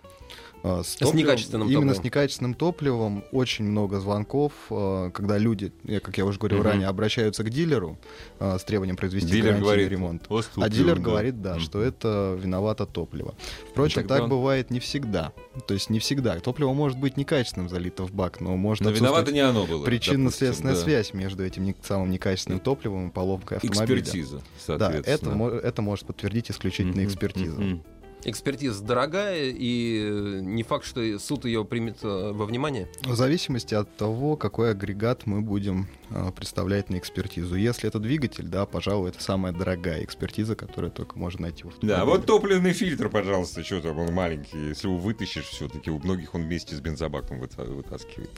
А, 0.66 0.82
С 0.82 0.98
некачественным 1.12 1.68
Именно 1.68 1.80
топливом. 1.92 1.94
с 2.00 2.04
некачественным 2.04 2.54
топливом 2.54 3.24
очень 3.32 3.66
много 3.66 4.00
звонков, 4.00 4.54
а, 4.70 5.10
когда 5.10 5.36
люди, 5.36 5.72
как 6.02 6.16
я 6.16 6.24
уже 6.24 6.38
говорил 6.38 6.60
Мгм. 6.60 6.66
ранее, 6.66 6.88
обращаются 6.88 7.44
к 7.44 7.50
дилеру 7.50 7.98
а, 8.40 8.58
с 8.58 8.64
требованием 8.64 8.96
произвести 8.96 9.28
Дилер 9.30 9.42
гарантийный 9.44 9.62
говорит, 9.66 9.88
ремонт. 9.90 10.22
«О, 10.30 10.40
ступлю, 10.40 10.64
А 10.64 10.68
дилер 10.70 10.96
да». 10.96 11.02
говорит, 11.02 11.42
да, 11.42 11.58
что 11.60 11.82
это 11.82 12.38
виновато 12.40 12.86
топливо. 12.86 13.34
Впрочем, 13.72 13.96
Тогда 13.96 14.14
так 14.14 14.24
он- 14.24 14.30
бывает 14.30 14.70
не 14.70 14.80
всегда. 14.80 15.34
То 15.66 15.74
есть 15.74 15.90
не 15.90 15.98
всегда. 15.98 16.40
Топливо 16.40 16.72
может 16.72 16.98
быть 16.98 17.18
некачественным 17.18 17.68
залито 17.68 18.04
в 18.04 18.12
бак, 18.12 18.40
но 18.40 18.56
может 18.56 18.84
Но 18.84 18.90
виновато 18.90 19.32
не 19.32 19.40
оно 19.40 19.66
было. 19.66 19.84
причинно-следственная 19.84 20.74
да. 20.76 20.80
связь 20.80 21.12
между 21.12 21.44
этим 21.44 21.64
не- 21.64 21.76
самым 21.82 22.10
некачественным 22.10 22.60
топливом 22.60 23.08
и 23.08 23.12
поломкой 23.12 23.58
автомобиля. 23.58 24.00
Экспертиза, 24.00 24.40
Да, 24.66 24.90
это, 24.90 25.60
это 25.62 25.82
может 25.82 26.06
подтвердить 26.06 26.50
исключительно 26.50 27.02
Мгм, 27.02 27.06
экспертиза. 27.06 27.60
мгм. 27.60 27.82
Экспертиза 28.24 28.82
дорогая, 28.82 29.50
и 29.50 30.00
э, 30.02 30.40
не 30.40 30.62
факт, 30.62 30.86
что 30.86 31.18
суд 31.18 31.44
ее 31.44 31.64
примет 31.64 31.98
э, 32.02 32.32
во 32.32 32.46
внимание. 32.46 32.88
В 33.02 33.14
зависимости 33.14 33.74
от 33.74 33.94
того, 33.96 34.36
какой 34.36 34.70
агрегат 34.70 35.26
мы 35.26 35.42
будем 35.42 35.88
а, 36.10 36.30
представлять 36.32 36.88
на 36.90 36.96
экспертизу. 36.98 37.56
Если 37.56 37.88
это 37.88 37.98
двигатель, 37.98 38.46
да, 38.46 38.64
пожалуй, 38.66 39.10
это 39.10 39.22
самая 39.22 39.52
дорогая 39.52 40.02
экспертиза, 40.04 40.56
которую 40.56 40.90
только 40.90 41.18
можно 41.18 41.42
найти 41.42 41.64
в 41.64 41.68
автомобиле. 41.68 41.96
Да, 41.98 42.04
вот 42.04 42.24
топливный 42.26 42.72
фильтр, 42.72 43.08
пожалуйста, 43.08 43.62
что 43.62 43.80
там 43.80 43.98
он 43.98 44.12
маленький. 44.12 44.68
Если 44.68 44.88
его 44.88 44.96
вытащишь, 44.96 45.44
все-таки 45.46 45.90
у 45.90 45.98
многих 45.98 46.34
он 46.34 46.44
вместе 46.44 46.74
с 46.74 46.80
бензобаком 46.80 47.40
выта- 47.40 47.64
вытаскивает. 47.64 48.30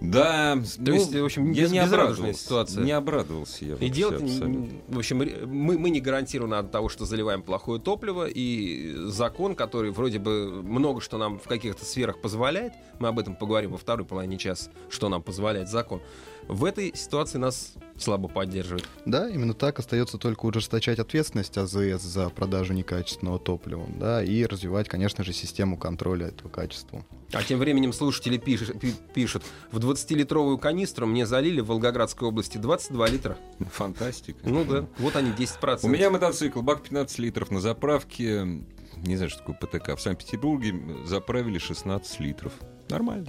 Да, 0.00 0.56
То 0.84 0.92
есть, 0.92 1.12
в 1.14 1.24
общем, 1.24 1.50
я 1.52 1.64
без- 1.64 1.72
не 1.72 1.78
обрадовался. 1.80 2.40
ситуация. 2.40 2.84
Не 2.84 2.92
обрадовался 2.92 3.64
я 3.64 3.74
И 3.74 3.88
дело, 3.88 4.12
в 4.12 4.96
общем, 4.98 5.18
мы, 5.46 5.76
мы 5.78 5.90
не 5.90 6.00
гарантированы 6.00 6.54
от 6.54 6.70
того, 6.70 6.88
что 6.88 7.04
заливаем 7.04 7.42
плохое 7.42 7.80
топливо, 7.80 8.26
и 8.28 8.94
закон, 9.06 9.54
который 9.56 9.90
вроде 9.90 10.18
бы 10.18 10.62
много 10.62 11.00
что 11.00 11.18
нам 11.18 11.38
в 11.38 11.48
каких-то 11.48 11.84
сферах 11.84 12.20
позволяет, 12.20 12.72
мы 13.00 13.08
об 13.08 13.18
этом 13.18 13.34
поговорим 13.34 13.72
во 13.72 13.78
второй 13.78 14.06
половине 14.06 14.38
часа, 14.38 14.70
что 14.88 15.08
нам 15.08 15.22
позволяет 15.22 15.68
закон, 15.68 16.00
в 16.48 16.64
этой 16.64 16.94
ситуации 16.96 17.38
нас 17.38 17.74
слабо 17.96 18.28
поддерживает. 18.28 18.86
Да, 19.04 19.28
именно 19.28 19.54
так 19.54 19.78
остается 19.78 20.18
только 20.18 20.46
ужесточать 20.46 20.98
ответственность 20.98 21.56
АЗС 21.58 22.02
за 22.02 22.28
продажу 22.30 22.72
некачественного 22.72 23.38
топлива, 23.38 23.86
да, 23.98 24.22
и 24.22 24.44
развивать, 24.44 24.88
конечно 24.88 25.24
же, 25.24 25.32
систему 25.32 25.76
контроля 25.76 26.28
этого 26.28 26.48
качества. 26.48 27.04
А 27.32 27.42
тем 27.42 27.58
временем 27.58 27.92
слушатели 27.92 28.38
пишут, 28.38 28.80
пи- 28.80 28.94
пишут 29.14 29.42
в 29.72 29.78
20-литровую 29.78 30.58
канистру 30.58 31.06
мне 31.06 31.26
залили 31.26 31.60
в 31.60 31.66
Волгоградской 31.66 32.28
области 32.28 32.56
22 32.58 33.08
литра. 33.08 33.36
Фантастика. 33.72 34.38
Ну 34.48 34.64
да, 34.64 34.86
вот 34.98 35.16
они 35.16 35.30
10%. 35.30 35.80
У 35.82 35.88
меня 35.88 36.10
мотоцикл, 36.10 36.62
бак 36.62 36.82
15 36.82 37.18
литров 37.18 37.50
на 37.50 37.60
заправке. 37.60 38.62
Не 38.96 39.16
знаю, 39.16 39.30
что 39.30 39.40
такое 39.40 39.56
ПТК. 39.56 39.96
В 39.96 40.00
Санкт-Петербурге 40.00 40.74
заправили 41.04 41.58
16 41.58 42.20
литров. 42.20 42.52
Нормально. 42.88 43.28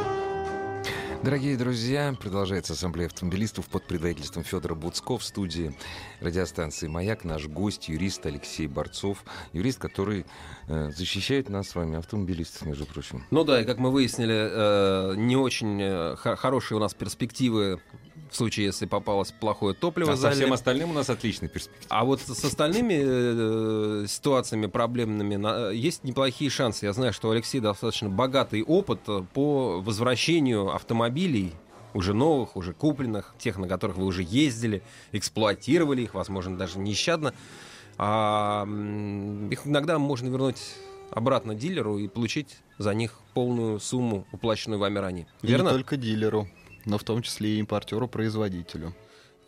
Дорогие 1.23 1.55
друзья, 1.55 2.15
продолжается 2.19 2.73
ассамблея 2.73 3.05
автомобилистов 3.05 3.67
под 3.67 3.85
предводительством 3.85 4.43
Федора 4.43 4.73
Буцко 4.73 5.19
в 5.19 5.23
студии 5.23 5.71
радиостанции 6.19 6.87
«Маяк». 6.87 7.23
Наш 7.23 7.45
гость, 7.45 7.89
юрист 7.89 8.25
Алексей 8.25 8.65
Борцов. 8.65 9.23
Юрист, 9.53 9.77
который 9.77 10.25
э, 10.67 10.89
защищает 10.89 11.47
нас 11.47 11.69
с 11.69 11.75
вами, 11.75 11.99
автомобилистов, 11.99 12.65
между 12.65 12.87
прочим. 12.87 13.23
Ну 13.29 13.43
да, 13.43 13.61
и 13.61 13.65
как 13.65 13.77
мы 13.77 13.91
выяснили, 13.91 14.33
э, 14.33 15.13
не 15.15 15.37
очень 15.37 15.79
э, 15.79 16.15
хорошие 16.15 16.77
у 16.77 16.81
нас 16.81 16.95
перспективы 16.95 17.79
в 18.31 18.35
случае, 18.35 18.65
если 18.67 18.85
попалось 18.85 19.31
плохое 19.31 19.75
топливо. 19.75 20.13
А 20.13 20.15
со 20.15 20.21
залили. 20.23 20.39
всем 20.39 20.53
остальным 20.53 20.91
у 20.91 20.93
нас 20.93 21.09
отличный 21.09 21.49
перспектива. 21.49 21.85
А 21.89 22.05
вот 22.05 22.21
с 22.21 22.43
остальными 22.43 24.03
э, 24.03 24.05
ситуациями 24.07 24.67
проблемными 24.67 25.35
на- 25.35 25.69
есть 25.69 26.03
неплохие 26.03 26.49
шансы. 26.49 26.85
Я 26.85 26.93
знаю, 26.93 27.11
что 27.13 27.27
у 27.27 27.31
Алексея 27.31 27.61
достаточно 27.61 28.09
богатый 28.09 28.63
опыт 28.63 29.01
по 29.33 29.81
возвращению 29.81 30.73
автомобилей 30.73 31.51
уже 31.93 32.13
новых, 32.13 32.55
уже 32.55 32.73
купленных, 32.73 33.35
тех, 33.37 33.57
на 33.57 33.67
которых 33.67 33.97
вы 33.97 34.05
уже 34.05 34.23
ездили, 34.23 34.81
эксплуатировали 35.11 36.03
их, 36.03 36.13
возможно, 36.13 36.57
даже 36.57 36.79
нещадно. 36.79 37.33
А, 37.97 38.63
их 39.51 39.67
иногда 39.67 39.99
можно 39.99 40.29
вернуть 40.29 40.61
обратно 41.11 41.53
дилеру 41.53 41.97
и 41.97 42.07
получить 42.07 42.57
за 42.77 42.93
них 42.93 43.19
полную 43.33 43.79
сумму, 43.81 44.25
уплаченную 44.31 44.79
вами 44.79 44.99
ранее. 44.99 45.27
И 45.41 45.47
Верно? 45.47 45.67
не 45.67 45.73
только 45.73 45.97
дилеру, 45.97 46.47
но 46.85 46.97
в 46.97 47.03
том 47.03 47.21
числе 47.21 47.55
и 47.55 47.59
импортеру-производителю. 47.59 48.93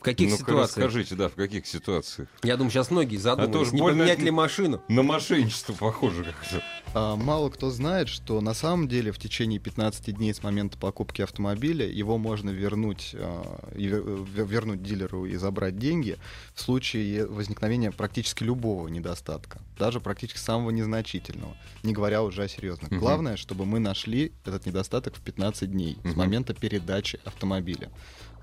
В 0.03 0.05
каких 0.05 0.31
Ну-ка 0.31 0.41
ситуациях? 0.43 0.85
расскажите, 0.87 1.15
да, 1.15 1.29
в 1.29 1.35
каких 1.35 1.65
ситуациях? 1.65 2.27
Я 2.43 2.57
думаю, 2.57 2.71
сейчас 2.71 2.91
многие 2.91 3.15
задумались, 3.15 3.55
уж 3.67 3.71
не 3.71 3.79
больно- 3.81 3.99
поменять 3.99 4.19
ли 4.19 4.31
машину. 4.31 4.83
На 4.89 5.01
мошенничество 5.01 5.71
похоже 5.71 6.25
как-то. 6.25 6.61
А, 6.93 7.15
Мало 7.15 7.49
кто 7.49 7.69
знает, 7.71 8.09
что 8.09 8.41
на 8.41 8.53
самом 8.53 8.89
деле 8.89 9.13
в 9.13 9.17
течение 9.17 9.59
15 9.61 10.11
дней 10.11 10.33
с 10.33 10.43
момента 10.43 10.77
покупки 10.77 11.21
автомобиля 11.21 11.87
его 11.87 12.17
можно 12.17 12.49
вернуть, 12.49 13.11
а, 13.17 13.69
вернуть 13.73 14.83
дилеру 14.83 15.25
и 15.25 15.37
забрать 15.37 15.79
деньги 15.79 16.17
в 16.53 16.59
случае 16.61 17.25
возникновения 17.25 17.91
практически 17.91 18.43
любого 18.43 18.89
недостатка, 18.89 19.61
даже 19.79 20.01
практически 20.01 20.37
самого 20.37 20.71
незначительного, 20.71 21.55
не 21.83 21.93
говоря 21.93 22.23
уже 22.23 22.43
о 22.43 22.47
серьезных. 22.49 22.91
Мгм. 22.91 22.99
Главное, 22.99 23.37
чтобы 23.37 23.65
мы 23.65 23.79
нашли 23.79 24.33
этот 24.43 24.65
недостаток 24.65 25.15
в 25.15 25.21
15 25.21 25.71
дней 25.71 25.93
с 25.93 25.97
Мгм. 25.99 26.17
момента 26.17 26.23
момента 26.33 26.53
передачи 26.55 27.19
автомобиля. 27.25 27.91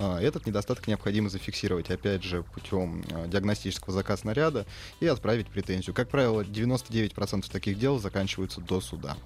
А, 0.02 0.18
Этот 0.18 0.46
недостаток 0.46 0.88
необходимо 0.88 1.28
зафиксировать, 1.28 1.90
опять 1.90 2.24
же, 2.24 2.42
путем 2.42 3.04
а, 3.12 3.26
диагностического 3.26 3.92
заказа 3.92 4.22
снаряда 4.22 4.66
и 4.98 5.06
отправить 5.06 5.46
претензию. 5.48 5.94
Как 5.94 6.08
правило, 6.08 6.42
99% 6.42 7.50
таких 7.52 7.78
дел 7.78 7.98
заканчиваются 7.98 8.62
до 8.62 8.80
суда. 8.80 9.16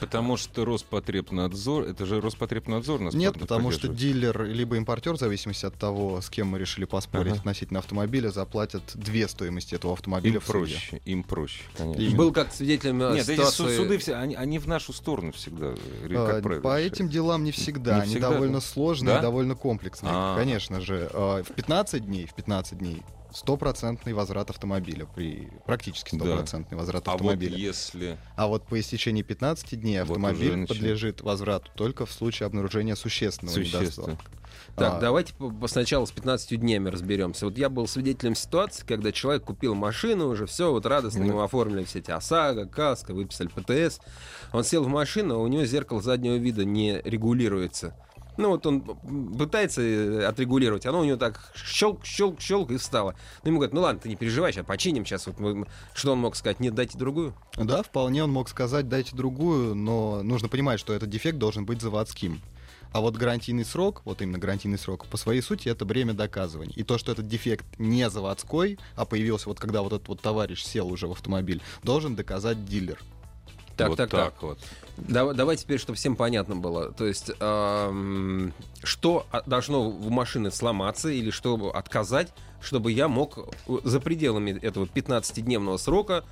Потому 0.00 0.36
что 0.36 0.64
Роспотребнадзор, 0.64 1.84
это 1.84 2.06
же 2.06 2.20
Роспотребнадзор 2.20 3.00
нас 3.00 3.14
Нет, 3.14 3.38
потому 3.38 3.70
что 3.70 3.88
дилер 3.88 4.44
либо 4.44 4.76
импортер, 4.76 5.14
в 5.14 5.18
зависимости 5.18 5.66
от 5.66 5.74
того, 5.74 6.20
с 6.20 6.28
кем 6.30 6.48
мы 6.48 6.58
решили 6.58 6.84
поспорить 6.84 7.32
Ага. 7.32 7.40
относительно 7.40 7.78
автомобиля, 7.80 8.30
заплатят 8.30 8.82
две 8.94 9.28
стоимости 9.28 9.74
этого 9.74 9.92
автомобиля 9.94 10.36
Им 10.36 10.40
в 10.40 10.44
суде. 10.44 10.58
проще, 10.58 11.00
им 11.04 11.22
проще, 11.22 11.62
конечно. 11.76 12.16
Был 12.16 12.32
как 12.32 12.52
свидетелем 12.52 12.98
Нет, 12.98 13.28
эти 13.28 13.36
ситуации... 13.36 13.56
су- 13.56 13.76
суды 13.76 13.98
все, 13.98 14.14
они, 14.14 14.34
они 14.34 14.58
в 14.58 14.66
нашу 14.66 14.92
сторону 14.92 15.32
всегда, 15.32 15.74
э, 15.74 16.08
как 16.08 16.38
А, 16.38 16.42
правило, 16.42 16.62
По 16.62 16.78
этим 16.80 17.08
делам 17.08 17.44
не 17.44 17.52
всегда. 17.52 17.96
Не 17.96 18.00
Они 18.02 18.10
всегда, 18.12 18.30
довольно 18.30 18.60
сложные 18.60 19.14
Да? 19.14 19.18
и 19.18 19.22
довольно 19.22 19.54
комплексные. 19.54 20.12
А. 20.14 20.36
Конечно 20.36 20.80
же. 20.80 21.08
А, 21.12 21.42
В 21.42 21.52
15 21.52 22.06
дней, 22.06 22.26
в 22.26 22.34
15 22.34 22.78
дней 22.78 23.02
стопроцентный 23.36 24.12
возврат 24.14 24.50
автомобиля, 24.50 25.06
при 25.06 25.48
практически 25.66 26.16
Да. 26.16 26.24
стопроцентный 26.24 26.78
возврат 26.78 27.06
А 27.06 27.12
вот 27.12 27.20
автомобиля. 27.20 27.56
если... 27.56 28.16
А 28.36 28.46
вот 28.46 28.66
по 28.66 28.80
истечении 28.80 29.22
15 29.22 29.78
дней 29.80 30.00
Вот 30.00 30.10
автомобиль 30.16 30.52
начи- 30.54 30.66
подлежит 30.66 31.20
возврату 31.20 31.70
только 31.74 32.06
в 32.06 32.12
случае 32.12 32.46
обнаружения 32.46 32.94
существенного 32.94 33.54
Существенно. 33.54 33.82
недостатка. 33.84 34.24
Так, 34.74 34.94
А, 34.94 35.00
давайте 35.00 35.32
сначала 35.68 36.04
с 36.06 36.10
15 36.10 36.56
днями 36.56 36.88
разберемся. 36.88 37.46
Вот 37.46 37.56
я 37.58 37.68
был 37.68 37.86
свидетелем 37.86 38.34
ситуации, 38.34 38.84
когда 38.86 39.12
человек 39.12 39.44
купил 39.44 39.74
машину, 39.74 40.28
уже 40.28 40.46
все, 40.46 40.70
вот 40.70 40.86
радостно 40.86 41.24
ему 41.24 41.40
оформили 41.40 41.84
все 41.84 41.98
эти 42.00 42.10
ОСАГО, 42.10 42.66
КАСКО, 42.66 43.14
выписали 43.14 43.48
ПТС. 43.48 44.00
Он 44.52 44.64
сел 44.64 44.82
в 44.84 44.88
машину, 44.88 45.36
а 45.36 45.38
у 45.38 45.46
него 45.46 45.64
зеркало 45.64 46.00
заднего 46.02 46.36
вида 46.36 46.64
не 46.64 47.00
регулируется. 47.04 47.94
Ну 48.36 48.50
вот 48.50 48.66
он 48.66 48.82
пытается 49.38 49.82
э, 49.82 50.24
отрегулировать, 50.24 50.86
оно 50.86 51.00
у 51.00 51.04
него 51.04 51.16
так 51.16 51.52
щелк, 51.54 52.04
щелк, 52.04 52.40
щелк 52.40 52.70
и 52.70 52.76
встало. 52.76 53.14
Ну 53.42 53.48
ему 53.50 53.58
говорят, 53.58 53.74
ну 53.74 53.80
ладно, 53.80 54.00
ты 54.00 54.08
не 54.08 54.16
переживай, 54.16 54.52
сейчас 54.52 54.66
починим, 54.66 55.04
сейчас 55.06 55.26
вот 55.26 55.38
мы- 55.38 55.66
Что 55.94 56.12
он 56.12 56.18
мог 56.18 56.36
сказать? 56.36 56.60
Нет, 56.60 56.74
дайте 56.74 56.98
другую. 56.98 57.34
Да, 57.56 57.82
вполне 57.82 58.24
он 58.24 58.32
мог 58.32 58.48
сказать, 58.48 58.88
дайте 58.88 59.16
другую, 59.16 59.74
но 59.74 60.22
нужно 60.22 60.48
понимать, 60.48 60.80
что 60.80 60.92
этот 60.92 61.08
дефект 61.08 61.38
должен 61.38 61.64
быть 61.64 61.80
заводским. 61.80 62.40
А 62.92 63.00
вот 63.00 63.16
гарантийный 63.16 63.64
срок, 63.64 64.02
вот 64.04 64.22
именно 64.22 64.38
гарантийный 64.38 64.78
срок, 64.78 65.06
по 65.06 65.16
своей 65.16 65.42
сути, 65.42 65.68
это 65.68 65.84
время 65.84 66.14
доказывания. 66.14 66.72
И 66.76 66.82
то, 66.82 66.98
что 66.98 67.12
этот 67.12 67.28
дефект 67.28 67.66
не 67.78 68.08
заводской, 68.08 68.78
а 68.94 69.04
появился 69.04 69.48
вот 69.48 69.60
когда 69.60 69.82
вот 69.82 69.92
этот 69.92 70.08
вот 70.08 70.20
товарищ 70.20 70.62
сел 70.62 70.88
уже 70.88 71.06
в 71.06 71.12
автомобиль, 71.12 71.60
должен 71.82 72.16
доказать 72.16 72.64
дилер. 72.64 73.02
Так, 73.76 73.90
вот 73.90 73.96
так, 73.98 74.10
так, 74.10 74.32
так. 74.32 74.42
вот. 74.42 74.58
Давай, 74.96 75.34
давай 75.34 75.56
теперь, 75.56 75.78
чтобы 75.78 75.96
всем 75.96 76.16
понятно 76.16 76.56
было. 76.56 76.92
То 76.92 77.06
есть, 77.06 77.30
эм, 77.38 78.52
что 78.82 79.26
должно 79.46 79.90
в 79.90 80.10
машине 80.10 80.50
сломаться 80.50 81.08
или 81.10 81.30
что 81.30 81.56
отказать, 81.74 82.32
чтобы 82.60 82.92
я 82.92 83.08
мог 83.08 83.54
за 83.84 84.00
пределами 84.00 84.58
этого 84.62 84.86
15-дневного 84.86 85.76
срока 85.76 86.24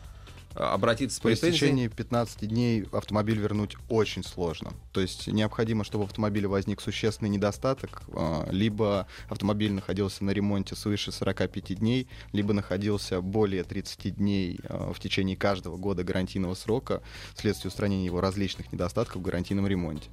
обратиться 0.54 1.16
с 1.16 1.20
По 1.20 1.28
претензией? 1.28 1.52
истечении 1.52 1.88
15 1.88 2.48
дней 2.48 2.84
автомобиль 2.92 3.38
вернуть 3.38 3.76
очень 3.88 4.22
сложно. 4.24 4.72
То 4.92 5.00
есть 5.00 5.26
необходимо, 5.26 5.84
чтобы 5.84 6.04
в 6.04 6.08
автомобиле 6.08 6.48
возник 6.48 6.80
существенный 6.80 7.28
недостаток, 7.28 8.02
а, 8.12 8.48
либо 8.50 9.06
автомобиль 9.28 9.72
находился 9.72 10.24
на 10.24 10.30
ремонте 10.30 10.76
свыше 10.76 11.12
45 11.12 11.74
дней, 11.74 12.08
либо 12.32 12.52
находился 12.52 13.20
более 13.20 13.64
30 13.64 14.16
дней 14.16 14.60
а, 14.68 14.92
в 14.92 15.00
течение 15.00 15.36
каждого 15.36 15.76
года 15.76 16.04
гарантийного 16.04 16.54
срока 16.54 17.02
вследствие 17.34 17.70
устранения 17.70 18.06
его 18.06 18.20
различных 18.20 18.72
недостатков 18.72 19.16
в 19.16 19.22
гарантийном 19.22 19.66
ремонте. 19.66 20.08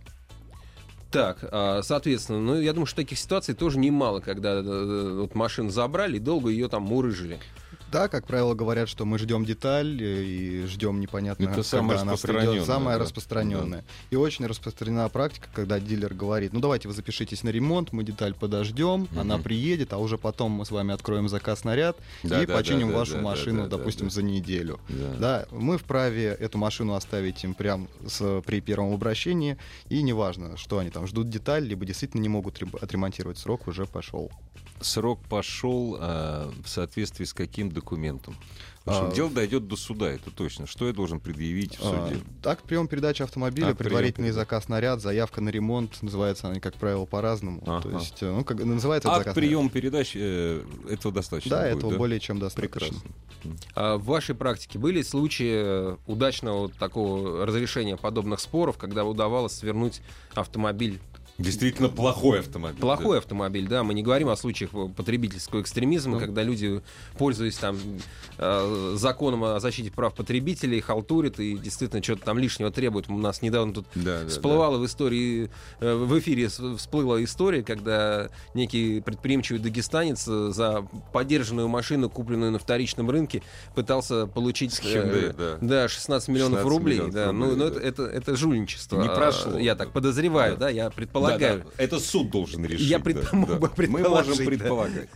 Так, 1.12 1.40
а, 1.52 1.82
соответственно, 1.84 2.40
ну, 2.40 2.60
я 2.60 2.72
думаю, 2.72 2.86
что 2.86 2.96
таких 2.98 3.20
ситуаций 3.20 3.54
тоже 3.54 3.78
немало, 3.80 4.22
когда 4.22 4.54
э, 4.54 5.18
вот 5.20 5.36
машину 5.36 5.70
забрали 5.70 6.16
и 6.16 6.20
долго 6.20 6.50
ее 6.50 6.70
там 6.70 6.84
мурыжили. 6.84 7.40
Да, 7.92 8.08
как 8.08 8.26
правило, 8.26 8.54
говорят, 8.54 8.88
что 8.88 9.06
мы 9.06 9.20
ждем 9.20 9.44
деталь 9.44 10.02
э, 10.02 10.24
и 10.24 10.66
ждем 10.66 11.00
непонятно, 11.02 11.44
Это 11.44 11.52
когда 11.52 11.64
самое 11.64 12.00
она 12.00 12.16
придет. 12.16 12.66
Самая 12.66 12.98
да. 12.98 13.04
распространенная. 13.04 13.84
И 14.10 14.16
очень 14.16 14.46
распространена 14.46 15.10
практика, 15.10 15.50
когда 15.54 15.80
дилер 15.80 16.14
говорит, 16.14 16.54
ну 16.54 16.60
давайте 16.62 16.88
вы 16.88 16.94
запишитесь 16.94 17.44
на 17.44 17.50
ремонт, 17.50 17.92
мы 17.92 18.04
деталь 18.04 18.34
подождем, 18.34 19.08
Мгм. 19.12 19.20
она 19.20 19.38
приедет, 19.38 19.94
а 19.94 19.98
уже 19.98 20.18
потом 20.18 20.52
мы 20.52 20.66
с 20.66 20.72
вами 20.72 20.94
откроем 20.94 21.28
заказ 21.28 21.64
наряд 21.64 21.98
Да, 22.24 22.42
и 22.42 22.46
да, 22.46 22.56
починим 22.56 22.88
да, 22.88 22.94
да, 22.94 23.00
вашу 23.00 23.14
да, 23.16 23.22
машину, 23.22 23.64
да, 23.64 23.70
да, 23.70 23.78
допустим, 23.78 24.08
да. 24.08 24.14
за 24.14 24.24
неделю. 24.24 24.80
Да. 24.88 25.16
Да, 25.20 25.46
мы 25.52 25.78
вправе 25.78 26.28
эту 26.40 26.58
машину 26.58 26.94
оставить 26.94 27.44
им 27.44 27.54
прям 27.54 27.90
с, 28.08 28.42
при 28.46 28.62
первом 28.62 28.94
обращении, 28.94 29.58
и 29.90 30.02
неважно, 30.02 30.56
что 30.56 30.80
они 30.80 30.90
там 30.92 31.08
ждут 31.08 31.30
деталь, 31.30 31.66
либо 31.66 31.86
действительно 31.86 32.22
не 32.22 32.30
могут 32.30 32.58
рем- 32.60 32.76
отремонтировать, 32.82 33.38
срок 33.38 33.68
уже 33.68 33.86
пошел. 33.86 34.32
Срок 34.82 35.20
пошел 35.30 35.98
а, 36.00 36.52
в 36.64 36.68
соответствии 36.70 37.26
с 37.26 37.34
каким 37.34 37.72
документом? 37.72 38.36
В 38.84 38.90
общем, 38.90 39.10
А, 39.10 39.12
дело 39.12 39.30
дойдет 39.30 39.68
до 39.68 39.76
суда, 39.76 40.10
это 40.10 40.32
точно. 40.32 40.66
Что 40.66 40.88
я 40.88 40.94
должен 40.94 41.20
предъявить 41.20 41.78
в 41.78 41.82
А, 41.84 42.08
суде? 42.10 42.20
Акт 42.44 42.64
прием 42.64 42.88
передачи 42.88 43.22
автомобиля, 43.22 43.68
Акт 43.68 43.78
прием 43.78 43.90
предварительный 43.90 44.30
передачи. 44.30 44.42
заказ 44.42 44.70
наряд, 44.70 45.02
заявка 45.02 45.40
на 45.40 45.50
ремонт, 45.50 46.02
называются 46.02 46.50
они, 46.50 46.60
как 46.60 46.74
правило, 46.76 47.06
по-разному. 47.06 47.62
Ага. 47.68 47.82
То 47.84 47.90
есть, 48.00 48.24
э, 48.24 48.32
ну, 48.32 48.44
как 48.44 48.58
называется 48.64 49.10
Акт 49.10 49.20
заказ 49.20 49.36
прием 49.36 49.70
передачи, 49.70 50.18
э, 50.20 50.64
этого 50.90 51.14
достаточно 51.14 51.58
наряд. 51.58 51.70
Да, 51.70 51.76
будет, 51.76 51.86
этого 51.86 51.98
более 52.00 52.20
чем 52.20 52.40
достаточно. 52.40 52.80
Прекрасно. 52.80 53.12
А 53.76 53.98
в 53.98 54.06
вашей 54.06 54.34
практике 54.34 54.80
были 54.80 55.04
случаи 55.04 55.62
э, 55.64 55.98
удачного 56.08 56.70
такого 56.70 57.46
разрешения 57.46 57.98
подобных 57.98 58.40
споров, 58.40 58.80
когда 58.80 59.06
удавалось 59.06 59.54
свернуть 59.54 60.02
автомобиль 60.34 61.00
Действительно 61.38 61.90
плохой 61.90 62.40
автомобиль. 62.40 62.80
Плохой 62.80 63.18
автомобиль, 63.18 63.68
да. 63.68 63.84
Мы 63.84 63.94
не 63.94 64.04
говорим 64.04 64.30
о 64.30 64.36
случаях 64.36 64.72
потребительского 64.96 65.62
экстремизма, 65.62 66.14
Ну. 66.14 66.20
когда 66.20 66.44
люди, 66.44 66.82
пользуясь 67.18 67.56
там 67.56 67.78
э, 68.38 68.96
законом 68.98 69.44
о 69.44 69.60
защите 69.60 69.92
прав 69.92 70.14
потребителей, 70.14 70.80
халтурят 70.82 71.40
и 71.40 71.58
действительно 71.58 72.04
что-то 72.04 72.26
там 72.26 72.38
лишнего 72.38 72.72
требуют. 72.72 73.10
У 73.10 73.18
нас 73.18 73.42
недавно 73.42 73.74
тут 73.74 73.86
Да, 73.96 74.24
да, 74.24 74.28
всплывала 74.30 74.78
в 74.78 74.86
истории, 74.86 75.50
э, 75.80 75.96
в 75.96 76.20
эфире 76.20 76.48
всплыла 76.48 77.24
история, 77.24 77.64
когда 77.64 78.30
некий 78.54 79.02
предприимчивый 79.02 79.62
дагестанец 79.62 80.28
э, 80.28 80.52
за 80.52 80.86
подержанную 81.14 81.68
машину, 81.68 82.10
купленную 82.10 82.52
на 82.52 82.60
вторичном 82.60 83.10
рынке, 83.10 83.42
пытался 83.76 84.28
получить 84.28 84.80
э, 84.84 85.32
Hyundai, 85.34 85.58
да. 85.62 85.88
16 85.88 86.30
миллионов 86.30 86.60
16 86.60 86.70
рублей. 86.70 86.94
миллионов 86.96 87.14
да. 87.14 87.32
ну, 87.32 87.50
рублей, 87.52 87.58
ну, 87.58 87.70
да. 87.70 87.80
это, 87.80 88.04
это, 88.04 88.04
это 88.04 88.36
жульничество. 88.36 89.02
Не 89.02 89.08
а, 89.08 89.16
прошло. 89.16 89.58
Я 89.58 89.76
так 89.76 89.92
подозреваю, 89.92 90.54
Да. 90.54 90.66
да, 90.66 90.70
я 90.70 90.90
Да, 90.90 91.21
предполагаю. 91.30 91.64
да, 91.78 91.84
Это 91.84 92.00
суд 92.00 92.30
должен 92.30 92.66
решить. 92.66 92.88
Я 92.88 93.00
да, 93.00 93.10
предпо- 93.10 93.36
мог 93.36 93.50
да. 93.50 93.56
бы 93.58 93.72
Мы 93.88 94.00
можем 94.08 94.38
да. 94.38 94.44
предполагать. 94.44 95.10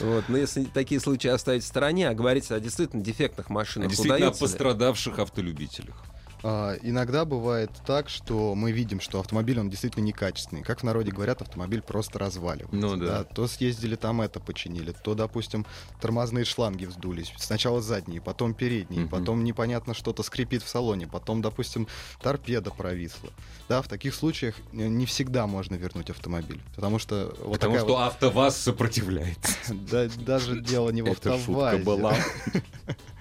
Вот, 0.00 0.24
но 0.28 0.36
если 0.36 0.64
такие 0.64 1.00
случаи 1.00 1.28
оставить 1.28 1.62
в 1.64 1.66
стороне, 1.66 2.08
а 2.08 2.14
говорить 2.14 2.50
о 2.50 2.60
действительно 2.60 3.02
дефектных 3.02 3.50
машинах, 3.50 3.90
Действительно, 3.90 4.28
о 4.28 4.32
пострадавших 4.32 5.18
автолюбителях. 5.18 6.02
А, 6.46 6.74
Иногда 6.82 7.24
бывает 7.24 7.70
так, 7.86 8.10
что 8.10 8.54
мы 8.54 8.70
видим, 8.70 9.00
что 9.00 9.18
автомобиль, 9.18 9.58
он 9.58 9.70
действительно 9.70 10.04
некачественный. 10.04 10.62
Как 10.62 10.80
в 10.80 10.82
народе 10.82 11.10
говорят, 11.10 11.40
автомобиль 11.40 11.80
просто 11.80 12.18
разваливается. 12.18 12.76
Ну 12.76 12.96
да. 12.96 13.24
То 13.24 13.48
съездили 13.48 13.96
там 13.96 14.20
это 14.20 14.40
починили, 14.40 14.92
то, 15.02 15.14
допустим, 15.14 15.64
тормозные 16.02 16.44
шланги 16.44 16.84
вздулись. 16.84 17.32
Сначала 17.38 17.80
задние, 17.80 18.20
потом 18.20 18.52
передние, 18.52 19.02
Мгм. 19.02 19.08
потом 19.08 19.42
непонятно 19.42 19.94
что-то 19.94 20.22
скрипит 20.22 20.62
в 20.62 20.68
салоне, 20.68 21.06
потом, 21.06 21.40
допустим, 21.40 21.88
торпеда 22.20 22.70
провисла. 22.70 23.30
Да, 23.70 23.80
в 23.80 23.88
таких 23.88 24.14
случаях 24.14 24.54
не 24.72 25.06
всегда 25.06 25.46
можно 25.46 25.76
вернуть 25.76 26.10
автомобиль. 26.10 26.60
Потому 26.76 26.98
что 26.98 27.34
вот 27.40 27.54
Потому 27.54 27.76
что 27.78 27.86
вот- 27.86 28.00
АвтоВАЗ 28.02 28.56
сопротивляется. 28.58 29.50
да, 29.70 30.08
даже 30.18 30.60
дело 30.60 30.90
не 30.90 31.00
в 31.00 31.06
Это 31.06 31.14
шутка 31.14 31.34
автовазе. 31.36 31.82
была. 31.82 32.14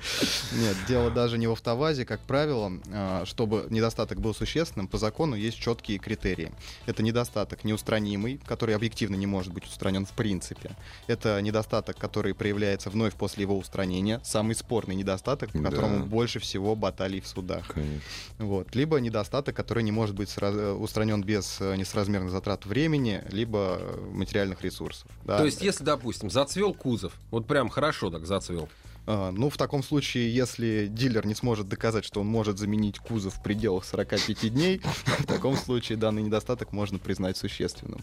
Нет, 0.53 0.75
дело 0.87 1.09
даже 1.09 1.37
не 1.37 1.47
в 1.47 1.51
автовазе, 1.51 2.05
как 2.05 2.19
правило, 2.21 2.71
а, 2.91 3.23
чтобы 3.25 3.67
недостаток 3.69 4.19
был 4.19 4.33
существенным, 4.33 4.87
по 4.87 4.97
закону 4.97 5.35
есть 5.35 5.57
четкие 5.57 5.97
критерии. 5.97 6.51
Это 6.85 7.03
недостаток 7.03 7.63
неустранимый, 7.63 8.39
который 8.45 8.75
объективно 8.75 9.15
не 9.15 9.25
может 9.27 9.53
быть 9.53 9.65
устранен 9.65 10.05
в 10.05 10.11
принципе. 10.11 10.75
Это 11.07 11.41
недостаток, 11.41 11.97
который 11.97 12.33
проявляется 12.33 12.89
вновь 12.89 13.13
после 13.15 13.43
его 13.43 13.57
устранения. 13.57 14.19
Самый 14.23 14.55
спорный 14.55 14.95
недостаток, 14.95 15.51
по 15.51 15.59
Да. 15.59 15.69
которому 15.69 16.05
больше 16.05 16.39
всего 16.39 16.75
баталий 16.75 17.21
в 17.21 17.27
судах. 17.27 17.67
Конечно. 17.67 18.01
Вот. 18.39 18.75
Либо 18.75 18.99
недостаток, 18.99 19.55
который 19.55 19.83
не 19.83 19.91
может 19.91 20.15
быть 20.15 20.29
сра- 20.29 20.53
э, 20.55 20.71
устранен 20.73 21.23
без 21.23 21.57
э, 21.61 21.75
несоразмерных 21.75 22.31
затрат 22.31 22.65
времени, 22.65 23.23
либо 23.31 23.77
э, 23.79 24.09
материальных 24.11 24.61
ресурсов. 24.61 25.07
Да. 25.23 25.37
То 25.37 25.45
есть, 25.45 25.61
если, 25.61 25.83
допустим, 25.83 26.29
зацвел 26.29 26.73
кузов, 26.73 27.13
вот 27.31 27.47
прям 27.47 27.69
хорошо 27.69 28.09
так 28.09 28.25
зацвел, 28.25 28.69
Ну, 29.05 29.49
в 29.49 29.57
таком 29.57 29.83
случае, 29.83 30.33
если 30.33 30.87
дилер 30.87 31.25
не 31.25 31.35
сможет 31.35 31.67
доказать, 31.67 32.05
что 32.05 32.21
он 32.21 32.27
может 32.27 32.57
заменить 32.57 32.99
кузов 32.99 33.35
в 33.35 33.43
пределах 33.43 33.83
45 33.85 34.53
дней, 34.53 34.81
в 35.19 35.25
таком 35.25 35.57
случае 35.57 35.97
данный 35.97 36.21
недостаток 36.23 36.71
можно 36.71 36.99
признать 36.99 37.35
существенным. 37.35 38.01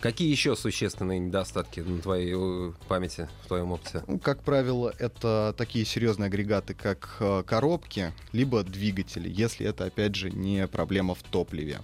какие 0.00 0.30
еще 0.30 0.56
существенные 0.56 1.20
недостатки 1.20 1.80
на 1.80 2.00
твоей 2.00 2.34
э, 2.36 2.72
памяти, 2.88 3.28
в 3.44 3.46
твоем 3.46 3.72
опыте? 3.72 4.02
Ну, 4.08 4.18
как 4.18 4.42
правило, 4.42 4.92
это 4.98 5.54
такие 5.56 5.84
серьезные 5.84 6.26
агрегаты, 6.26 6.74
как 6.74 7.16
э, 7.20 7.44
коробки, 7.46 8.12
либо 8.32 8.64
двигатели, 8.64 9.30
если 9.30 9.66
это, 9.66 9.84
опять 9.84 10.16
же, 10.16 10.30
не 10.30 10.66
проблема 10.66 11.14
в 11.14 11.22
топливе. 11.22 11.80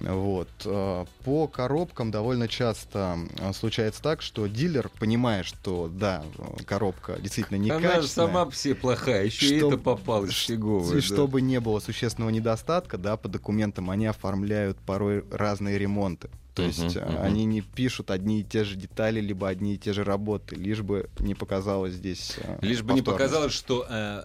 Вот. 0.00 0.48
э, 0.64 1.04
По 1.24 1.46
коробкам 1.46 2.10
довольно 2.10 2.48
часто 2.48 3.18
э, 3.38 3.52
случается 3.52 4.02
так, 4.02 4.22
что 4.22 4.46
дилер, 4.46 4.90
понимая, 4.98 5.42
что 5.42 5.88
да, 5.88 6.24
э, 6.38 6.62
коробка 6.64 7.18
действительно 7.20 7.74
Она 7.74 8.00
же 8.00 8.08
сама 8.08 8.48
все 8.50 8.74
плохая, 8.74 9.24
еще 9.24 9.46
и 9.54 9.58
Чтоб- 9.58 9.74
это 9.74 9.82
попалось 9.82 10.34
фиговое. 10.34 10.92
И 10.92 11.00
да. 11.00 11.02
чтобы 11.02 11.40
не 11.40 11.60
было 11.60 11.80
существенного 11.80 12.30
недостатка, 12.30 12.98
да, 12.98 13.16
по 13.16 13.28
документам 13.28 13.90
они 13.90 14.06
оформляют 14.06 14.78
порой 14.78 15.24
разные 15.30 15.78
ремонты. 15.78 16.30
То 16.54 16.62
Мгм, 16.62 16.70
есть 16.70 16.96
мгм. 16.96 17.16
они 17.22 17.44
не 17.46 17.62
пишут 17.62 18.10
одни 18.10 18.40
и 18.40 18.44
те 18.44 18.64
же 18.64 18.76
детали, 18.76 19.20
либо 19.20 19.48
одни 19.48 19.74
и 19.74 19.78
те 19.78 19.94
же 19.94 20.04
работы, 20.04 20.54
лишь 20.54 20.82
бы 20.82 21.08
не 21.18 21.34
показалось 21.34 21.94
здесь. 21.94 22.36
Лишь 22.60 22.82
бы 22.82 22.92
не 22.92 23.00
показалось, 23.02 23.54
что 23.54 23.86
э, 23.88 24.24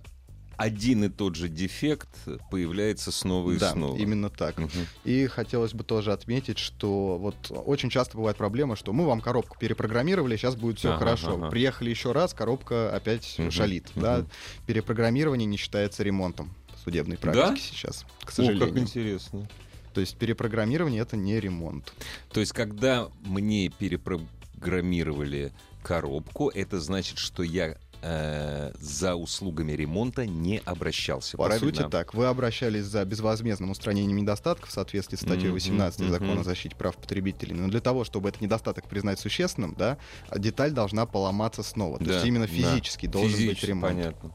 один 0.57 1.03
и 1.03 1.09
тот 1.09 1.35
же 1.35 1.47
дефект 1.49 2.09
появляется 2.49 3.11
снова 3.11 3.51
и 3.51 3.57
Да, 3.59 3.71
снова. 3.73 3.97
именно 3.97 4.29
так. 4.29 4.57
Мгм. 4.57 4.69
И 5.05 5.27
хотелось 5.27 5.73
бы 5.73 5.83
тоже 5.83 6.11
отметить, 6.11 6.57
что 6.57 7.17
вот 7.19 7.35
очень 7.51 7.89
часто 7.89 8.17
бывает 8.17 8.37
проблема, 8.37 8.75
что 8.75 8.91
мы 8.91 9.05
вам 9.05 9.21
коробку 9.21 9.55
перепрограммировали, 9.59 10.35
сейчас 10.35 10.55
будет 10.55 10.79
все 10.79 10.89
Ага, 10.89 10.97
хорошо. 10.99 11.35
ага. 11.35 11.49
Приехали 11.49 11.89
еще 11.91 12.11
раз, 12.11 12.33
коробка 12.33 12.93
опять 12.95 13.35
Мгм, 13.37 13.51
шалит. 13.51 13.91
Да? 13.95 14.17
мгм. 14.19 14.29
Перепрограммирование 14.65 15.45
не 15.45 15.57
считается 15.57 16.03
ремонтом 16.03 16.51
судебной 16.83 17.17
Да? 17.21 17.31
практике 17.31 17.61
сейчас, 17.61 18.05
к 18.23 18.29
О, 18.29 18.31
сожалению. 18.31 18.67
как 18.69 18.77
интересно. 18.77 19.47
То 19.93 20.01
есть 20.01 20.17
перепрограммирование 20.17 21.01
это 21.01 21.17
не 21.17 21.39
ремонт. 21.39 21.93
То 22.31 22.39
есть, 22.39 22.51
когда 22.53 23.09
мне 23.23 23.69
перепрограммировали 23.69 25.51
коробку, 25.83 26.49
это 26.49 26.79
значит, 26.79 27.17
что 27.17 27.43
я 27.43 27.77
э, 28.01 28.71
за 28.79 29.15
услугами 29.15 29.71
ремонта 29.73 30.25
не 30.25 30.59
обращался. 30.65 31.37
По 31.37 31.45
правильно? 31.45 31.67
сути 31.73 31.89
так, 31.89 32.13
вы 32.13 32.25
обращались 32.25 32.85
за 32.85 33.03
безвозмездным 33.05 33.71
устранением 33.71 34.17
недостатков 34.17 34.69
в 34.69 34.73
соответствии 34.73 35.17
с 35.17 35.21
статьей 35.21 35.47
Мгм, 35.47 35.53
18 35.53 35.99
мгм. 35.99 36.09
Закона 36.09 36.41
о 36.41 36.43
защите 36.43 36.75
прав 36.75 36.95
потребителей. 36.97 37.53
Но 37.55 37.67
для 37.67 37.81
того, 37.81 38.03
чтобы 38.03 38.29
этот 38.29 38.41
недостаток 38.41 38.87
признать 38.87 39.19
существенным, 39.19 39.75
да, 39.77 39.97
деталь 40.35 40.71
должна 40.71 41.05
поломаться 41.05 41.63
снова. 41.63 41.97
То 41.99 42.05
Да, 42.05 42.13
есть 42.15 42.25
именно 42.25 42.47
да. 42.47 42.53
физически 42.53 43.05
должен 43.05 43.31
быть 43.31 43.39
Физически, 43.39 43.65
ремонт. 43.67 43.93
Понятно. 43.95 44.31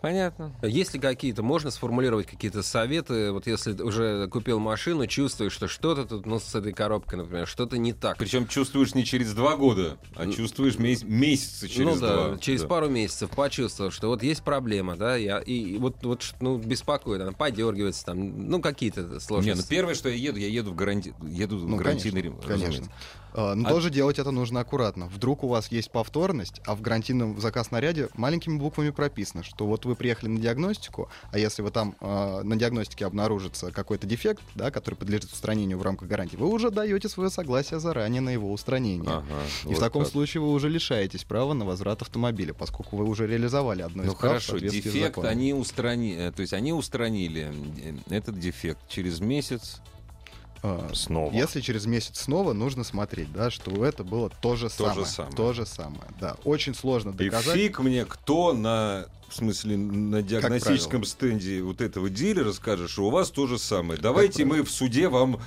Понятно. 0.00 0.54
Есть 0.62 0.94
ли 0.94 1.00
какие-то, 1.00 1.42
можно 1.42 1.70
сформулировать 1.70 2.26
какие-то 2.26 2.62
советы, 2.62 3.32
вот 3.32 3.46
если 3.46 3.72
ты 3.72 3.84
уже 3.84 4.28
купил 4.28 4.58
машину, 4.58 5.06
чувствуешь, 5.06 5.52
что 5.52 5.68
что-то 5.68 6.04
тут, 6.04 6.26
ну, 6.26 6.38
с 6.38 6.54
этой 6.54 6.72
коробкой, 6.72 7.18
например, 7.18 7.46
что-то 7.46 7.78
не 7.78 7.92
так. 7.92 8.16
Причем 8.18 8.46
чувствуешь 8.46 8.94
не 8.94 9.04
через 9.04 9.32
два 9.34 9.56
года, 9.56 9.96
а 10.14 10.30
чувствуешь 10.30 10.78
мес- 10.78 11.02
месяцы 11.02 11.68
через 11.68 11.86
ну 11.94 12.00
да, 12.00 12.28
два. 12.28 12.38
через 12.38 12.62
Да. 12.62 12.68
пару 12.68 12.88
месяцев 12.88 13.30
почувствовал, 13.30 13.90
что 13.90 14.08
вот 14.08 14.22
есть 14.22 14.42
проблема, 14.42 14.96
да, 14.96 15.16
я, 15.16 15.38
и 15.38 15.76
вот, 15.78 15.96
вот 16.04 16.34
ну, 16.40 16.58
беспокоит, 16.58 17.20
она 17.22 17.32
подергивается 17.32 18.04
там, 18.06 18.48
ну, 18.50 18.60
какие-то 18.60 19.02
Не, 19.02 19.20
сложности. 19.20 19.62
ну 19.62 19.68
первое, 19.68 19.94
что 19.94 20.08
я 20.08 20.14
еду, 20.16 20.38
я 20.38 20.48
еду 20.48 20.70
в, 20.72 20.74
гаранти... 20.76 21.14
еду 21.22 21.58
в 21.58 21.68
Ну, 21.68 21.76
гарантийный 21.76 22.22
конечно, 22.22 22.42
ремонт. 22.44 22.62
конечно. 22.62 22.86
А, 23.36 23.54
Но 23.54 23.68
А- 23.68 23.70
тоже 23.70 23.90
делать 23.90 24.18
это 24.18 24.30
нужно 24.30 24.60
аккуратно. 24.60 25.08
Вдруг 25.08 25.44
у 25.44 25.48
вас 25.48 25.70
есть 25.70 25.90
повторность, 25.90 26.62
а 26.64 26.74
в 26.74 26.80
гарантийном 26.80 27.38
заказ 27.38 27.70
наряде 27.70 28.08
маленькими 28.14 28.56
буквами 28.56 28.88
прописано, 28.90 29.42
что 29.44 29.66
вот 29.66 29.84
вы 29.84 29.94
приехали 29.94 30.30
на 30.30 30.40
диагностику, 30.40 31.10
а 31.32 31.38
если 31.38 31.60
вы 31.60 31.70
там 31.70 31.94
а, 32.00 32.42
на 32.42 32.56
диагностике 32.56 33.04
обнаружится 33.04 33.70
какой-то 33.72 34.06
дефект, 34.06 34.42
да, 34.54 34.70
который 34.70 34.94
подлежит 34.94 35.30
устранению 35.32 35.78
в 35.78 35.82
рамках 35.82 36.08
гарантии, 36.08 36.36
вы 36.36 36.48
уже 36.48 36.70
даете 36.70 37.10
свое 37.10 37.28
согласие 37.28 37.78
заранее 37.78 38.22
на 38.22 38.30
его 38.30 38.50
устранение. 38.50 39.10
Ага, 39.10 39.24
И 39.64 39.68
вот 39.68 39.76
в 39.76 39.80
таком 39.80 40.04
так. 40.04 40.12
случае 40.12 40.40
вы 40.40 40.50
уже 40.52 40.70
лишаетесь 40.70 41.24
права 41.24 41.52
на 41.52 41.66
возврат 41.66 42.00
автомобиля, 42.00 42.54
поскольку 42.54 42.96
вы 42.96 43.04
уже 43.04 43.26
реализовали 43.26 43.82
одно 43.82 44.02
из 44.04 44.06
Ну 44.06 44.12
прав 44.14 44.30
хорошо, 44.30 44.58
дефект 44.58 45.18
они 45.18 45.52
устранили, 45.52 46.30
то 46.30 46.40
есть 46.40 46.54
они 46.54 46.72
устранили 46.72 47.52
э, 47.82 48.14
этот 48.14 48.38
дефект 48.38 48.88
через 48.88 49.20
месяц 49.20 49.82
А, 50.68 50.90
снова. 50.94 51.32
Если 51.32 51.60
через 51.60 51.86
месяц 51.86 52.20
снова, 52.20 52.52
нужно 52.52 52.82
смотреть, 52.84 53.32
да, 53.32 53.50
что 53.50 53.84
это 53.84 54.02
было 54.04 54.30
то 54.40 54.56
же 54.56 54.68
То 54.68 54.88
же 54.94 55.04
самое. 55.04 55.06
самое. 55.06 55.36
То 55.36 55.52
же 55.52 55.66
самое, 55.66 56.10
да. 56.20 56.36
Очень 56.44 56.74
сложно 56.74 57.10
И 57.10 57.12
доказать. 57.12 57.54
фиг 57.54 57.78
мне, 57.80 58.04
кто 58.04 58.52
на, 58.52 59.06
в 59.28 59.34
смысле, 59.34 59.76
на 59.76 60.22
диагностическом 60.22 61.04
стенде 61.04 61.62
вот 61.62 61.80
этого 61.80 62.08
дилера 62.10 62.52
скажет, 62.52 62.90
что 62.90 63.06
у 63.06 63.10
вас 63.10 63.30
то 63.30 63.46
же 63.46 63.58
самое. 63.58 64.00
Давайте 64.00 64.44
мы 64.44 64.62
в 64.62 64.70
суде 64.70 65.08
вам, 65.08 65.40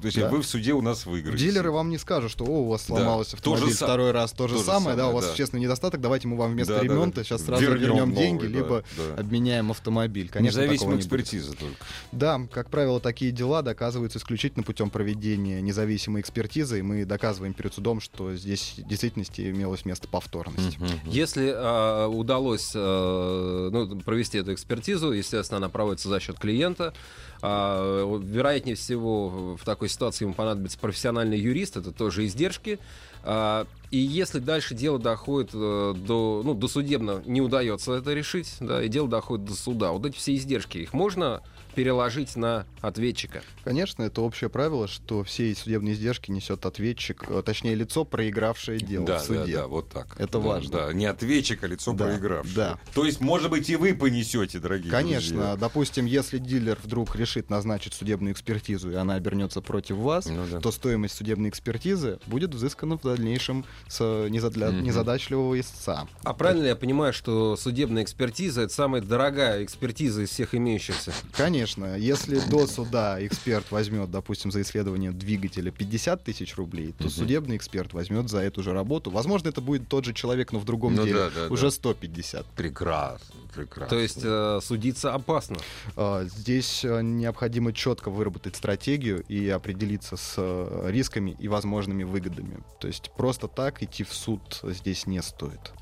то 0.00 0.06
есть 0.06 0.18
Да. 0.18 0.28
вы 0.28 0.42
в 0.42 0.46
суде 0.46 0.72
у 0.72 0.82
нас 0.82 1.06
выиграете. 1.06 1.44
Дилеры 1.46 1.70
вам 1.70 1.90
не 1.90 1.98
скажут, 1.98 2.30
что 2.30 2.44
о, 2.44 2.60
у 2.62 2.68
вас 2.68 2.86
Да. 2.88 2.94
То 2.96 3.24
же 3.24 3.36
автомобиль 3.36 3.72
са- 3.74 3.84
второй 3.84 4.10
раз, 4.12 4.32
то 4.32 4.48
же 4.48 4.54
то 4.54 4.60
же 4.60 4.66
самое, 4.66 4.96
да, 4.96 5.04
у 5.04 5.06
самое, 5.08 5.14
вас 5.16 5.24
да. 5.24 5.30
существенный 5.32 5.62
недостаток, 5.62 6.00
давайте 6.00 6.28
мы 6.28 6.36
вам 6.36 6.52
вместо 6.52 6.74
Да, 6.74 6.78
да, 6.80 6.84
ремонта 6.84 7.16
да. 7.16 7.24
сейчас 7.24 7.42
сразу 7.44 7.62
Вернем 7.62 7.80
вернем, 7.80 7.98
новый, 8.10 8.14
деньги, 8.16 8.42
да, 8.46 8.48
либо 8.48 8.84
да. 8.96 9.20
обменяем 9.20 9.70
автомобиль. 9.70 10.28
Конечно, 10.28 10.60
Независимая 10.60 10.94
не 10.96 11.00
экспертиза 11.00 11.52
только. 11.52 11.76
Да, 12.12 12.40
как 12.52 12.70
правило, 12.70 13.00
такие 13.00 13.32
дела 13.32 13.62
доказываются 13.62 14.18
исключительно 14.18 14.62
путем 14.62 14.90
проведения 14.90 15.60
независимой 15.60 16.20
экспертизы, 16.20 16.78
и 16.78 16.82
мы 16.82 17.04
доказываем 17.04 17.54
перед 17.54 17.74
судом, 17.74 18.00
что 18.00 18.34
здесь 18.36 18.74
в 18.78 18.86
действительности 18.88 19.50
имелось 19.50 19.84
место 19.84 20.06
повторность. 20.08 20.78
Если 21.06 21.52
а, 21.54 22.08
удалось 22.08 22.72
а, 22.74 23.21
ну, 23.70 24.00
провести 24.00 24.38
эту 24.38 24.54
экспертизу, 24.54 25.12
естественно, 25.12 25.58
она 25.58 25.68
проводится 25.68 26.08
за 26.08 26.20
счет 26.20 26.38
клиента. 26.38 26.94
а, 27.42 28.18
вероятнее 28.22 28.76
всего, 28.76 29.56
в 29.56 29.64
такой 29.64 29.88
ситуации 29.88 30.24
ему 30.24 30.34
понадобится 30.34 30.78
профессиональный 30.78 31.38
юрист, 31.38 31.76
это 31.76 31.92
тоже 31.92 32.26
издержки. 32.26 32.78
А, 33.24 33.66
и 33.90 33.98
если 33.98 34.38
дальше 34.38 34.74
дело 34.74 34.98
доходит 34.98 35.50
э, 35.52 35.94
до, 35.94 36.42
ну, 36.44 36.54
до 36.54 36.66
судебно, 36.66 37.22
не 37.26 37.40
удается 37.40 37.92
это 37.92 38.14
решить, 38.14 38.56
да, 38.58 38.82
и 38.82 38.88
дело 38.88 39.06
доходит 39.06 39.44
до 39.44 39.54
суда, 39.54 39.92
вот 39.92 40.06
эти 40.06 40.16
все 40.16 40.34
издержки, 40.34 40.78
их 40.78 40.92
можно 40.92 41.42
переложить 41.72 42.36
на 42.36 42.66
ответчика? 42.80 43.42
Конечно, 43.64 44.02
это 44.02 44.20
общее 44.22 44.50
правило, 44.50 44.88
что 44.88 45.24
все 45.24 45.54
судебные 45.54 45.94
издержки 45.94 46.30
несет 46.30 46.66
ответчик, 46.66 47.24
э, 47.28 47.42
точнее 47.44 47.74
лицо, 47.74 48.04
проигравшее 48.04 48.78
дело 48.78 49.06
да, 49.06 49.18
в 49.18 49.22
суде. 49.22 49.54
да, 49.54 49.60
да, 49.62 49.66
вот 49.68 49.88
так. 49.90 50.14
Это 50.18 50.32
Да, 50.32 50.38
важно. 50.38 50.70
Да, 50.70 50.92
не 50.92 51.06
ответчик, 51.06 51.62
а 51.64 51.66
лицо 51.66 51.92
Да, 51.92 52.06
проигравшее. 52.06 52.54
да. 52.54 52.78
То 52.94 53.04
есть, 53.04 53.20
может 53.20 53.50
быть, 53.50 53.68
и 53.70 53.76
вы 53.76 53.94
понесете, 53.94 54.58
дорогие 54.58 54.90
Конечно, 54.90 55.36
друзья. 55.36 55.56
допустим, 55.56 56.04
если 56.06 56.38
дилер 56.38 56.78
вдруг 56.82 57.16
решит 57.16 57.50
назначить 57.50 57.94
судебную 57.94 58.32
экспертизу, 58.32 58.90
и 58.90 58.94
она 58.94 59.14
обернется 59.14 59.60
против 59.60 59.96
вас, 59.96 60.26
Ну 60.26 60.44
да. 60.50 60.60
то 60.60 60.70
стоимость 60.72 61.14
судебной 61.16 61.50
экспертизы 61.50 62.18
будет 62.26 62.54
взыскана 62.54 62.98
в 62.98 63.02
дальнейшем 63.02 63.64
с 63.88 64.00
незадля- 64.00 64.70
Мгм. 64.72 64.82
незадачливого 64.84 65.58
истца. 65.60 66.06
А 66.24 66.34
правильно 66.34 66.62
ли 66.62 66.68
я 66.68 66.76
понимаю, 66.76 67.12
что 67.12 67.56
судебная 67.56 68.02
экспертиза 68.02 68.62
это 68.62 68.72
самая 68.72 69.00
дорогая 69.02 69.64
экспертиза 69.64 70.22
из 70.22 70.30
всех 70.30 70.54
имеющихся? 70.54 71.12
Конечно, 71.36 71.61
если 71.96 72.38
до 72.50 72.66
суда 72.66 73.24
эксперт 73.24 73.70
возьмет, 73.70 74.10
допустим, 74.10 74.50
за 74.50 74.62
исследование 74.62 75.12
двигателя 75.12 75.70
50 75.70 76.24
тысяч 76.24 76.56
рублей, 76.56 76.92
то 76.92 77.04
Мгм. 77.04 77.10
судебный 77.12 77.56
эксперт 77.56 77.92
возьмет 77.92 78.28
за 78.28 78.38
эту 78.40 78.62
же 78.62 78.72
работу. 78.72 79.10
Возможно, 79.10 79.48
это 79.48 79.60
будет 79.60 79.88
тот 79.88 80.04
же 80.04 80.12
человек, 80.14 80.52
но 80.52 80.58
в 80.58 80.64
другом 80.64 80.94
Ну 80.94 81.04
деле. 81.04 81.14
да, 81.18 81.30
да, 81.30 81.46
уже 81.48 81.66
да. 81.66 81.70
150. 81.70 82.46
Прекрасно, 82.56 83.34
прекрасно. 83.54 83.88
То 83.88 83.98
есть 83.98 84.20
э, 84.22 84.60
судиться 84.62 85.14
опасно. 85.14 85.56
А, 85.96 86.24
Здесь 86.24 86.84
э, 86.84 87.00
необходимо 87.02 87.72
четко 87.72 88.10
выработать 88.10 88.56
стратегию 88.56 89.22
и 89.28 89.48
определиться 89.48 90.16
с 90.16 90.34
э, 90.38 90.88
рисками 90.90 91.36
и 91.38 91.48
возможными 91.48 92.04
выгодами. 92.04 92.58
То 92.80 92.88
есть 92.88 93.10
просто 93.16 93.48
так 93.48 93.82
идти 93.82 94.04
в 94.04 94.12
суд 94.12 94.40
здесь 94.62 95.06
не 95.06 95.22
стоит. 95.22 95.72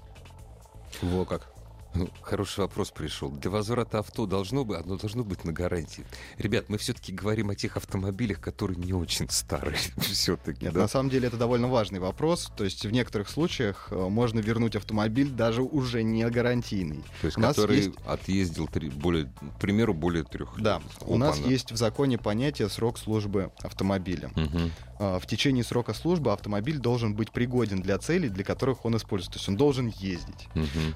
Во 1.03 1.25
как. 1.25 1.53
Ну, 1.93 2.09
хороший 2.23 2.61
вопрос 2.61 2.91
пришел. 2.91 3.31
Для 3.31 3.51
возврата 3.51 3.99
авто 3.99 4.27
должно 4.27 4.65
быть, 4.65 4.79
оно 4.81 4.97
должно 4.97 5.25
быть 5.25 5.45
на 5.45 5.53
гарантии. 5.53 6.05
Ребят, 6.39 6.69
мы 6.69 6.79
все-таки 6.79 7.13
говорим 7.13 7.51
о 7.51 7.57
тех 7.57 7.77
автомобилях, 7.77 8.41
которые 8.41 8.77
не 8.79 8.93
очень 8.93 9.29
старые. 9.29 9.77
Все-таки, 9.99 10.65
Нет, 10.67 10.75
да? 10.75 10.81
на 10.83 10.89
самом 10.89 11.11
деле 11.11 11.27
это 11.29 11.37
довольно 11.37 11.67
важный 11.69 11.99
вопрос. 11.99 12.53
То 12.57 12.63
есть 12.65 12.87
в 12.87 12.91
некоторых 12.93 13.29
случаях 13.29 13.89
э, 13.91 13.97
можно 14.09 14.39
вернуть 14.39 14.77
автомобиль 14.77 15.31
даже 15.31 15.63
уже 15.63 16.03
не 16.05 16.29
гарантийный. 16.31 17.03
То 17.21 17.27
есть, 17.27 17.37
у 17.39 17.41
который 17.41 17.77
есть- 17.79 17.91
отъездил, 18.07 18.69
три- 18.69 18.91
более, 18.91 19.25
к 19.57 19.61
примеру, 19.61 19.93
более 19.93 20.23
трех 20.23 20.57
лет. 20.57 20.63
Да, 20.65 20.83
у 21.03 21.17
нас 21.17 21.39
есть 21.39 21.73
в 21.73 21.77
законе 21.77 22.19
понятие 22.19 22.69
срок 22.69 22.99
службы 22.99 23.51
автомобиля. 23.63 24.31
Мгм. 24.37 24.71
А, 25.03 25.19
В 25.19 25.27
течение 25.27 25.65
срока 25.65 25.95
службы 25.95 26.31
автомобиль 26.31 26.77
должен 26.79 27.15
быть 27.15 27.33
пригоден 27.33 27.81
для 27.81 27.97
целей, 27.97 28.29
для 28.29 28.45
которых 28.45 28.85
он 28.85 28.97
используется. 28.99 29.33
То 29.33 29.39
есть 29.39 29.49
он 29.49 29.57
должен 29.57 29.87
ездить. 29.89 30.47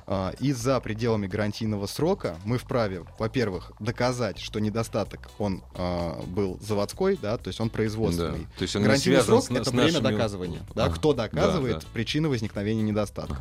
А, 0.06 0.34
И 0.40 0.52
за 0.52 0.78
пределами 0.80 1.26
гарантийного 1.26 1.86
срока 1.86 2.36
мы 2.44 2.58
вправе, 2.58 3.04
во-первых, 3.18 3.72
доказать, 3.80 4.38
что 4.38 4.60
недостаток 4.60 5.30
он 5.38 5.62
а, 5.74 6.22
был 6.26 6.58
заводской, 6.60 7.18
да, 7.20 7.38
то 7.38 7.48
есть 7.48 7.60
он 7.60 7.70
производственный. 7.70 8.40
Да. 8.40 8.50
То 8.58 8.62
есть 8.62 8.76
он 8.76 8.82
Гарантийный 8.82 9.22
срок 9.22 9.44
с 9.44 9.50
это 9.50 9.64
с 9.64 9.72
время 9.72 9.84
нашими- 10.00 10.02
доказывания. 10.02 10.60
Да, 10.74 10.84
Ага. 10.84 10.94
кто 10.96 11.14
Да, 11.14 11.22
доказывает 11.24 11.80
да. 11.80 11.86
причины 11.94 12.28
возникновения 12.28 12.82
недостатка. 12.82 13.38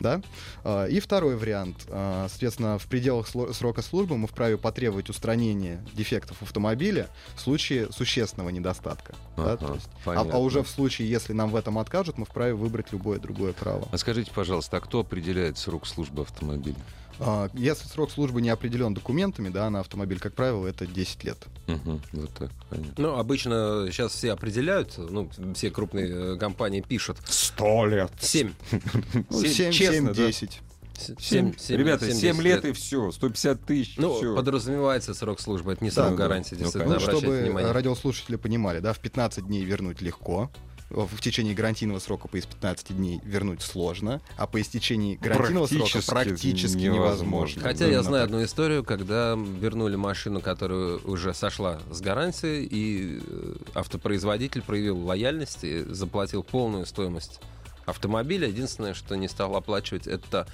Ага. 0.00 0.22
Да? 0.64 0.86
И 0.88 1.00
второй 1.00 1.36
вариант. 1.36 1.76
Соответственно, 1.86 2.78
в 2.78 2.86
пределах 2.86 3.28
срока 3.52 3.82
службы 3.82 4.16
мы 4.16 4.26
вправе 4.26 4.56
потребовать 4.56 5.10
устранения 5.10 5.84
дефектов 5.92 6.40
автомобиля 6.42 7.08
в 7.36 7.40
случае 7.40 7.92
существенного 7.92 8.48
недостатка. 8.50 9.14
да, 9.36 9.52
Ага, 9.52 9.56
то 9.66 9.74
есть. 9.74 9.88
А, 10.02 10.04
понятно. 10.04 10.34
а 10.34 10.38
уже 10.38 10.62
в 10.62 10.68
случае, 10.68 11.10
если 11.10 11.32
нам 11.32 11.50
в 11.50 11.56
этом 11.56 11.78
откажут, 11.78 12.18
мы 12.18 12.24
вправе 12.24 12.54
выбрать 12.54 12.92
любое 12.92 13.18
другое 13.18 13.52
право. 13.52 13.88
А 13.90 13.98
скажите, 13.98 14.30
пожалуйста, 14.34 14.76
а 14.78 14.80
кто 14.80 15.00
определяет 15.00 15.58
срок 15.58 15.86
службы 15.86 16.22
автомобиля? 16.22 16.76
А, 17.20 17.50
Если 17.52 17.86
срок 17.88 18.10
службы 18.12 18.40
не 18.40 18.48
определен 18.48 18.94
документами, 18.94 19.48
да, 19.48 19.68
на 19.70 19.80
автомобиль, 19.80 20.20
как 20.20 20.34
правило, 20.34 20.66
это 20.66 20.86
10 20.86 21.24
лет. 21.24 21.38
Мгм. 21.66 22.00
Вот 22.12 22.30
так, 22.34 22.50
понятно. 22.70 22.94
Ну, 22.96 23.16
обычно 23.16 23.88
сейчас 23.90 24.12
все 24.12 24.32
определяют, 24.32 24.96
ну, 24.98 25.28
все 25.54 25.70
крупные 25.70 26.34
э, 26.34 26.36
компании 26.36 26.80
пишут. 26.80 27.18
Сто 27.26 27.86
лет. 27.86 28.12
7. 28.20 28.52
Ну, 29.30 29.40
Семь, 29.42 29.52
7, 29.52 29.72
честно, 29.72 30.14
да? 31.06 31.14
10. 31.14 31.20
Семь, 31.20 31.52
ребята, 31.76 32.12
7 32.12 32.40
лет 32.42 32.64
и 32.64 32.72
все, 32.72 33.10
150 33.10 33.64
тысяч, 33.64 33.94
Ну, 33.96 34.16
все. 34.16 34.34
подразумевается 34.34 35.14
срок 35.14 35.40
службы, 35.40 35.72
это 35.72 35.84
не 35.84 35.90
Да, 35.90 36.04
срок 36.06 36.16
да. 36.16 36.24
гарантии, 36.24 36.54
Ну, 36.54 36.60
действительно, 36.60 36.94
Ну, 36.94 37.00
чтобы 37.00 37.40
внимание. 37.42 37.72
радиослушатели 37.72 38.36
понимали, 38.36 38.80
да, 38.80 38.92
в 38.92 38.98
15 39.00 39.46
дней 39.46 39.64
вернуть 39.64 40.00
легко, 40.00 40.50
в 40.90 41.20
течение 41.20 41.54
гарантийного 41.54 41.98
срока 41.98 42.28
по 42.28 42.36
из 42.38 42.46
15 42.46 42.96
дней 42.96 43.20
вернуть 43.22 43.60
сложно, 43.60 44.22
а 44.38 44.46
по 44.46 44.58
истечении 44.58 45.16
гарантийного 45.16 45.66
срока 45.66 45.82
Практически 46.06 46.10
практически 46.10 46.78
невозможно. 46.78 46.94
невозможно. 46.94 47.62
Хотя 47.62 47.84
я 47.84 47.90
Именно 47.90 48.02
знаю 48.04 48.22
так. 48.26 48.30
одну 48.34 48.44
историю, 48.44 48.84
когда 48.84 49.34
вернули 49.36 49.96
машину, 49.96 50.40
которая 50.40 50.96
уже 51.04 51.34
сошла 51.34 51.80
с 51.90 52.00
гарантии, 52.00 52.64
и 52.64 53.20
э, 53.22 53.54
автопроизводитель 53.74 54.62
проявил 54.62 54.98
лояльность 55.04 55.58
и 55.62 55.82
заплатил 55.84 56.42
полную 56.42 56.86
стоимость 56.86 57.40
автомобиля. 57.84 58.48
Единственное, 58.48 58.94
что 58.94 59.14
не 59.14 59.28
стал 59.28 59.56
оплачивать, 59.56 60.06
это 60.06 60.46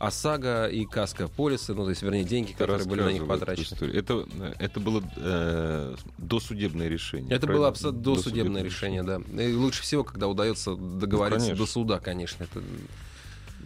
ОСАГО 0.00 0.68
и 0.68 0.86
каска 0.86 1.28
полисы, 1.28 1.74
ну, 1.74 1.84
то 1.84 1.90
есть, 1.90 2.00
вернее, 2.00 2.24
деньги, 2.24 2.52
которые 2.52 2.86
были 2.86 3.02
на 3.02 3.12
них 3.12 3.26
потрачены. 3.26 3.90
Это, 3.92 4.26
это 4.58 4.80
было 4.80 5.04
э, 5.16 5.94
досудебное 6.16 6.88
решение. 6.88 7.30
Это 7.30 7.40
правильно? 7.40 7.58
было 7.58 7.68
абсолютно 7.68 8.02
досудебное 8.02 8.62
решение, 8.62 9.02
да. 9.02 9.20
И 9.42 9.52
лучше 9.52 9.82
всего, 9.82 10.02
когда 10.02 10.26
удается 10.26 10.74
договориться 10.74 11.48
конечно. 11.48 11.66
до 11.66 11.70
суда, 11.70 11.98
конечно. 11.98 12.44
Это... 12.44 12.62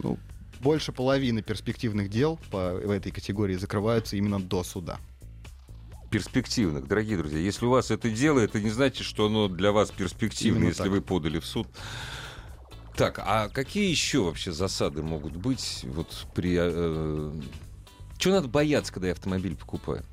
Ну, 0.03 0.19
больше 0.59 0.91
половины 0.91 1.41
перспективных 1.41 2.09
дел 2.09 2.37
по 2.51 2.73
в 2.73 2.91
этой 2.91 3.13
категории 3.13 3.55
закрываются 3.55 4.17
именно 4.17 4.41
до 4.41 4.63
суда. 4.63 4.99
перспективных. 6.11 6.85
Дорогие 6.85 7.17
друзья, 7.17 7.39
если 7.39 7.65
у 7.65 7.69
вас 7.69 7.91
это 7.91 8.09
дело, 8.09 8.41
это 8.41 8.59
не 8.59 8.71
значит, 8.71 9.05
что 9.05 9.27
оно 9.27 9.47
для 9.47 9.71
вас 9.71 9.89
перспективно, 9.91 10.57
Именно 10.57 10.69
если 10.69 10.83
так. 10.83 10.91
вы 10.91 11.01
подали 11.01 11.39
в 11.39 11.45
суд. 11.45 11.67
Так, 12.95 13.19
а 13.19 13.49
какие 13.49 13.89
еще 13.89 14.19
вообще 14.19 14.53
засады 14.53 15.03
могут 15.03 15.35
быть 15.35 15.81
вот 15.83 16.27
при... 16.33 16.55
Э, 16.57 17.31
чего 18.17 18.35
надо 18.35 18.47
бояться, 18.47 18.93
когда 18.93 19.07
я 19.07 19.13
автомобиль 19.13 19.55
покупаю? 19.55 20.03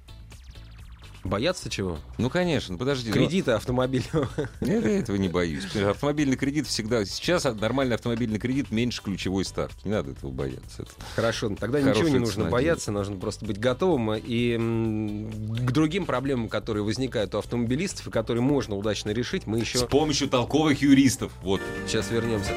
Бояться 1.25 1.71
чего? 1.71 1.99
Ну, 2.19 2.29
конечно, 2.31 2.77
подожди. 2.77 3.09
ну, 3.11 3.15
Кредиты 3.15 3.53
автомобильного. 3.53 4.29
Я 4.61 4.81
этого 4.81 5.17
не 5.17 5.29
боюсь. 5.29 5.65
Автомобильный 5.77 6.37
кредит 6.37 6.67
всегда... 6.67 7.05
Сейчас 7.05 7.45
нормальный 7.45 7.95
автомобильный 7.95 8.41
кредит 8.41 8.71
меньше 8.73 9.03
ключевой 9.03 9.45
ставки. 9.45 9.87
Не 9.87 9.93
надо 9.93 10.11
этого 10.13 10.31
бояться. 10.33 10.83
Это- 10.83 10.91
Хорошо, 11.15 11.49
ну 11.51 11.57
тогда 11.57 11.81
ничего 11.81 12.09
не 12.09 12.19
нужно 12.19 12.35
цена 12.45 12.51
бояться, 12.51 12.91
нужно 12.91 13.17
просто 13.17 13.45
быть 13.47 13.59
готовым 13.61 14.15
и 14.15 14.57
к 14.57 15.71
другим 15.71 16.07
проблемам, 16.07 16.49
которые 16.49 16.83
возникают 16.83 17.35
у 17.35 17.39
автомобилистов 17.39 18.09
и 18.09 18.11
которые 18.11 18.43
можно 18.43 18.77
удачно 18.77 19.11
решить, 19.11 19.47
мы 19.47 19.59
еще 19.59 19.79
С 19.79 19.83
помощью 19.83 20.29
толковых 20.29 20.83
юристов. 20.83 21.33
Вот. 21.43 21.61
сейчас 21.87 22.11
вернемся. 22.11 22.53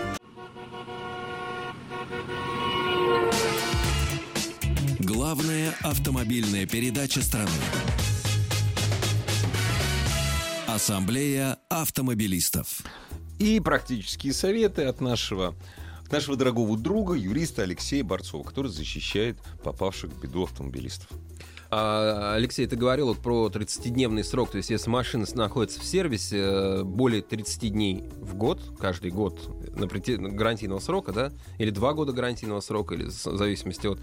Главная 5.00 5.74
автомобильная 5.84 6.66
передача 6.66 7.22
страны. 7.22 7.50
Ассамблея 10.76 11.58
автомобилистов. 11.70 12.82
И 13.40 13.62
практические 13.62 14.34
советы 14.34 14.84
от 14.84 15.00
нашего, 15.00 15.56
от 16.04 16.12
нашего 16.12 16.36
дорогого 16.36 16.78
друга, 16.78 17.14
юриста 17.14 17.62
Алексея 17.62 18.04
Борцова, 18.04 18.44
который 18.44 18.70
защищает 18.70 19.38
попавших 19.64 20.12
в 20.12 20.20
беду 20.20 20.44
автомобилистов. 20.44 21.08
А, 21.72 22.34
Алексей, 22.36 22.68
ты 22.68 22.76
говорил 22.76 23.08
вот 23.08 23.20
про 23.20 23.48
30-дневный 23.48 24.26
срок, 24.26 24.52
то 24.52 24.58
есть 24.58 24.70
если 24.70 24.90
машина 24.90 25.26
находится 25.36 25.80
в 25.80 25.86
сервисе 25.86 26.40
э, 26.40 26.84
более 26.84 27.22
30 27.22 27.72
дней 27.72 28.04
в 28.20 28.36
год, 28.36 28.62
каждый 28.78 29.12
год 29.12 29.40
на 29.76 29.88
гарантийного 29.88 30.80
срока, 30.80 31.12
да, 31.12 31.34
или 31.58 31.70
два 31.70 31.94
года 31.94 32.14
гарантийного 32.14 32.62
срока, 32.62 32.96
или 32.96 33.06
в 33.06 33.12
зависимости 33.12 33.88
от, 33.88 34.00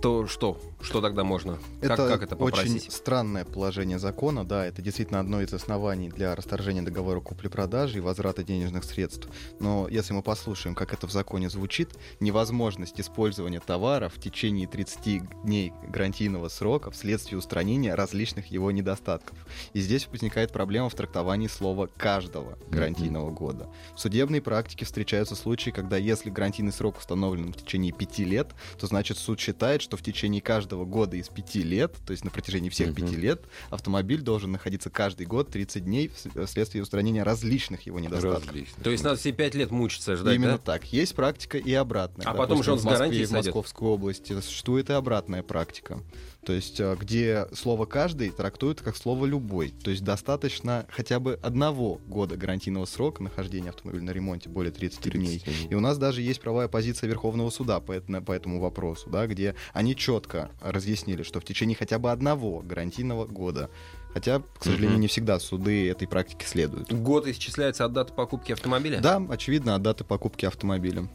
то 0.00 0.26
что? 0.26 0.60
Что 0.80 1.00
тогда 1.00 1.24
можно? 1.24 1.58
Как 1.80 1.92
Это, 1.92 2.08
как 2.08 2.22
это 2.22 2.36
попросить? 2.36 2.82
очень 2.82 2.90
странное 2.90 3.44
положение 3.44 3.98
закона, 3.98 4.44
да, 4.44 4.66
это 4.66 4.82
действительно 4.82 5.20
одно 5.20 5.40
из 5.40 5.52
оснований 5.52 6.08
для 6.08 6.34
расторжения 6.34 6.82
договора 6.82 7.20
купли-продажи 7.20 7.98
и 7.98 8.00
возврата 8.00 8.42
денежных 8.42 8.84
средств. 8.84 9.28
Но 9.60 9.88
если 9.88 10.12
мы 10.12 10.22
послушаем, 10.22 10.74
как 10.74 10.92
это 10.92 11.06
в 11.06 11.12
законе 11.12 11.48
звучит, 11.48 11.90
невозможность 12.20 13.00
использования 13.00 13.60
товара 13.60 14.08
в 14.08 14.20
течение 14.20 14.66
30 14.66 15.42
дней 15.44 15.72
гарантийного 15.88 16.48
срока 16.48 16.90
вследствие 16.90 17.38
устранения 17.38 17.94
различных 17.94 18.46
его 18.46 18.70
недостатков. 18.70 19.38
И 19.72 19.80
здесь 19.80 20.08
возникает 20.08 20.52
проблема 20.52 20.88
в 20.88 20.94
трактовании 20.94 21.48
слова 21.48 21.88
«каждого 21.96 22.58
гарантийного 22.70 23.30
года». 23.30 23.68
В 23.94 24.00
судебной 24.00 24.40
практике 24.40 24.81
встречаются 24.84 25.34
случаи, 25.34 25.70
когда 25.70 25.96
если 25.96 26.30
гарантийный 26.30 26.72
срок 26.72 26.98
установлен 26.98 27.52
в 27.52 27.56
течение 27.56 27.92
5 27.92 28.18
лет, 28.20 28.48
то 28.78 28.86
значит 28.86 29.18
суд 29.18 29.38
считает, 29.40 29.82
что 29.82 29.96
в 29.96 30.02
течение 30.02 30.40
каждого 30.40 30.84
года 30.84 31.16
из 31.16 31.28
5 31.28 31.54
лет, 31.56 31.94
то 32.06 32.12
есть 32.12 32.24
на 32.24 32.30
протяжении 32.30 32.68
всех 32.68 32.88
Мгм. 32.88 32.94
5 32.96 33.12
лет, 33.18 33.42
автомобиль 33.70 34.20
должен 34.22 34.52
находиться 34.52 34.90
каждый 34.90 35.26
год 35.26 35.50
30 35.50 35.84
дней 35.84 36.08
вс- 36.08 36.46
вследствие 36.46 36.82
устранения 36.82 37.22
различных 37.22 37.82
его 37.82 37.98
недостатков. 38.00 38.46
Различно. 38.48 38.82
То 38.82 38.90
есть 38.90 39.04
надо 39.04 39.16
все 39.16 39.32
пять 39.32 39.54
лет 39.54 39.70
мучиться 39.70 40.16
ждать, 40.16 40.34
Именно 40.36 40.52
да? 40.52 40.58
так. 40.58 40.84
Есть 40.92 41.14
практика 41.14 41.58
и 41.58 41.72
обратная. 41.72 42.26
А 42.26 42.34
потом 42.34 42.62
же 42.62 42.72
он 42.72 42.78
в 42.78 42.82
с 42.82 42.84
Москве 42.84 42.98
гарантией 42.98 43.24
в 43.24 43.28
сойдет. 43.28 43.54
Московской 43.54 43.88
области 43.88 44.40
существует 44.40 44.90
и 44.90 44.92
обратная 44.92 45.42
практика. 45.42 46.00
То 46.44 46.52
есть, 46.52 46.80
э, 46.80 46.96
где 46.98 47.46
слово 47.54 47.86
«каждый» 47.86 48.30
трактуют 48.30 48.80
как 48.80 48.96
слово 48.96 49.26
«любой». 49.26 49.68
То 49.84 49.90
есть, 49.92 50.02
достаточно 50.02 50.86
хотя 50.90 51.20
бы 51.20 51.38
одного 51.42 52.00
года 52.08 52.36
гарантийного 52.36 52.84
срока 52.84 53.22
нахождения 53.22 53.68
автомобиля 53.70 54.02
на 54.02 54.10
ремонте, 54.10 54.48
более 54.48 54.72
30, 54.72 54.98
30 55.00 55.20
дней. 55.20 55.38
дней. 55.38 55.68
И 55.70 55.74
у 55.76 55.80
нас 55.80 55.98
даже 55.98 56.20
есть 56.20 56.40
правовая 56.40 56.66
позиция 56.66 57.08
Верховного 57.08 57.50
суда 57.50 57.78
по, 57.78 57.92
эт- 57.92 58.24
по 58.24 58.32
этому 58.32 58.60
вопросу, 58.60 59.08
да, 59.08 59.26
где 59.28 59.54
они 59.72 59.94
четко 59.94 60.50
разъяснили, 60.60 61.22
что 61.22 61.38
в 61.40 61.44
течение 61.44 61.76
хотя 61.76 61.98
бы 62.00 62.10
одного 62.10 62.60
гарантийного 62.60 63.26
года 63.26 63.70
Хотя, 64.14 64.40
к 64.40 64.62
сожалению, 64.62 64.90
Мгм. 64.96 65.00
не 65.00 65.06
всегда 65.06 65.38
суды 65.40 65.88
этой 65.88 66.06
практике 66.06 66.44
следуют. 66.46 66.92
Год 66.92 67.26
исчисляется 67.26 67.86
от 67.86 67.94
даты 67.94 68.12
покупки 68.12 68.52
автомобиля? 68.52 69.00
Да, 69.00 69.16
очевидно, 69.30 69.74
от 69.74 69.80
даты 69.80 70.04
покупки 70.04 70.44
автомобиля. 70.44 71.08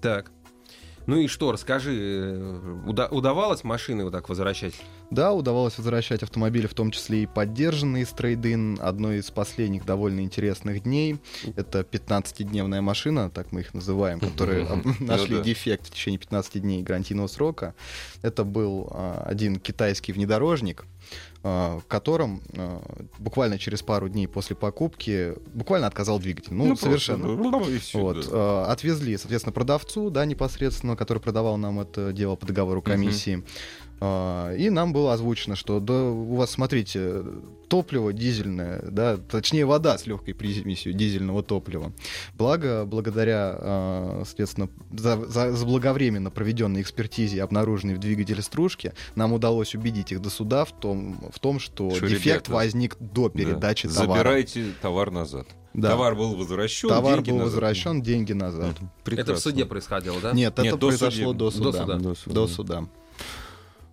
Так. 0.00 0.30
Ну 1.06 1.16
и 1.16 1.26
что, 1.26 1.50
расскажи, 1.52 1.92
э, 1.96 2.76
уда- 2.86 3.08
удавалось 3.08 3.64
машины 3.64 4.04
вот 4.04 4.12
так 4.12 4.28
возвращать? 4.28 4.74
Да, 5.10 5.32
удавалось 5.32 5.76
возвращать 5.78 6.22
автомобили, 6.22 6.66
в 6.66 6.74
том 6.74 6.90
числе 6.90 7.22
и 7.24 7.26
поддержанные 7.26 8.06
с 8.06 8.10
трейдин. 8.10 8.78
Одно 8.80 9.12
из 9.12 9.30
последних 9.30 9.84
довольно 9.84 10.20
интересных 10.20 10.82
дней— 10.82 11.18
это 11.56 11.80
15-дневная 11.80 12.80
машина, 12.80 13.30
так 13.30 13.50
мы 13.50 13.60
их 13.60 13.74
называем, 13.74 14.20
которые 14.20 14.68
нашли 15.00 15.40
дефект 15.42 15.86
в 15.86 15.90
течение 15.90 16.18
15 16.18 16.60
дней 16.60 16.82
гарантийного 16.82 17.26
срока. 17.26 17.74
Это 18.22 18.44
был 18.44 18.88
а, 18.92 19.24
один 19.26 19.56
китайский 19.58 20.12
внедорожник, 20.12 20.84
в 21.42 21.82
котором 21.88 22.42
а, 22.56 22.82
буквально 23.18 23.58
через 23.58 23.82
пару 23.82 24.08
дней 24.08 24.26
после 24.26 24.54
покупки 24.54 25.34
буквально 25.54 25.86
отказал 25.86 26.18
двигатель. 26.18 26.52
Ну, 26.52 26.66
просто, 26.66 26.86
совершенно. 26.86 27.28
ну, 27.28 27.68
и 27.68 27.78
всё, 27.78 28.00
Вот, 28.00 28.28
да. 28.30 28.64
э, 28.66 28.72
отвезли, 28.72 29.16
соответственно, 29.16 29.52
продавцу, 29.52 30.10
да, 30.10 30.24
непосредственно, 30.26 30.96
который 30.96 31.18
продавал 31.20 31.56
нам 31.56 31.80
это 31.80 32.12
дело 32.12 32.36
по 32.36 32.46
договору 32.46 32.82
комиссии. 32.82 33.38
Э, 33.38 33.42
И 34.02 34.68
нам 34.70 34.94
было 34.94 35.12
озвучено, 35.12 35.56
что 35.56 35.78
да, 35.78 36.04
у 36.04 36.34
вас, 36.36 36.52
смотрите, 36.52 37.22
топливо 37.68 38.14
дизельное, 38.14 38.82
да, 38.90 39.18
точнее 39.18 39.66
вода 39.66 39.98
с 39.98 40.06
легкой 40.06 40.32
примесью 40.34 40.94
дизельного 40.94 41.42
топлива. 41.42 41.92
Благо, 42.34 42.84
благодаря, 42.86 43.54
э, 43.60 44.22
соответственно, 44.26 44.70
за, 44.90 45.22
за- 45.26 45.52
заблаговременно 45.52 46.30
проведенной 46.30 46.80
экспертизе, 46.80 47.42
обнаруженной 47.42 47.94
в 47.94 47.98
двигателе 47.98 48.40
стружки, 48.42 48.94
нам 49.16 49.34
удалось 49.34 49.74
убедить 49.74 50.12
их 50.12 50.22
до 50.22 50.30
суда 50.30 50.64
в 50.64 50.72
том, 50.72 51.20
в 51.30 51.38
том 51.38 51.60
что, 51.60 51.90
Что, 51.90 52.08
дефект 52.08 52.24
ребята, 52.48 52.52
возник 52.52 52.96
до 52.98 53.28
передачи 53.28 53.86
Да. 53.86 53.94
товара. 53.94 54.18
Забирайте 54.18 54.64
товар 54.80 55.10
назад. 55.10 55.46
Да. 55.74 55.90
Товар 55.90 56.16
был 56.16 56.34
возвращен, 56.34 56.88
Товар 56.88 57.16
деньги 57.16 57.30
был 57.30 57.36
назад. 57.38 57.52
возвращен, 57.52 58.02
деньги 58.02 58.32
назад. 58.32 58.80
Мгм. 58.80 58.86
Это 58.86 59.00
в 59.00 59.04
Прекрасно. 59.04 59.36
суде 59.36 59.66
происходило, 59.66 60.16
да? 60.20 60.32
Нет, 60.32 60.56
Нет, 60.58 60.66
это 60.66 60.76
до 60.78 60.88
произошло 60.88 61.32
судеб- 61.32 61.36
до 61.36 61.44
до 61.44 61.50
суда. 61.50 61.72
суда. 61.72 61.94
До 61.98 62.14
суда. 62.14 62.34
До 62.34 62.46
суда. 62.48 62.84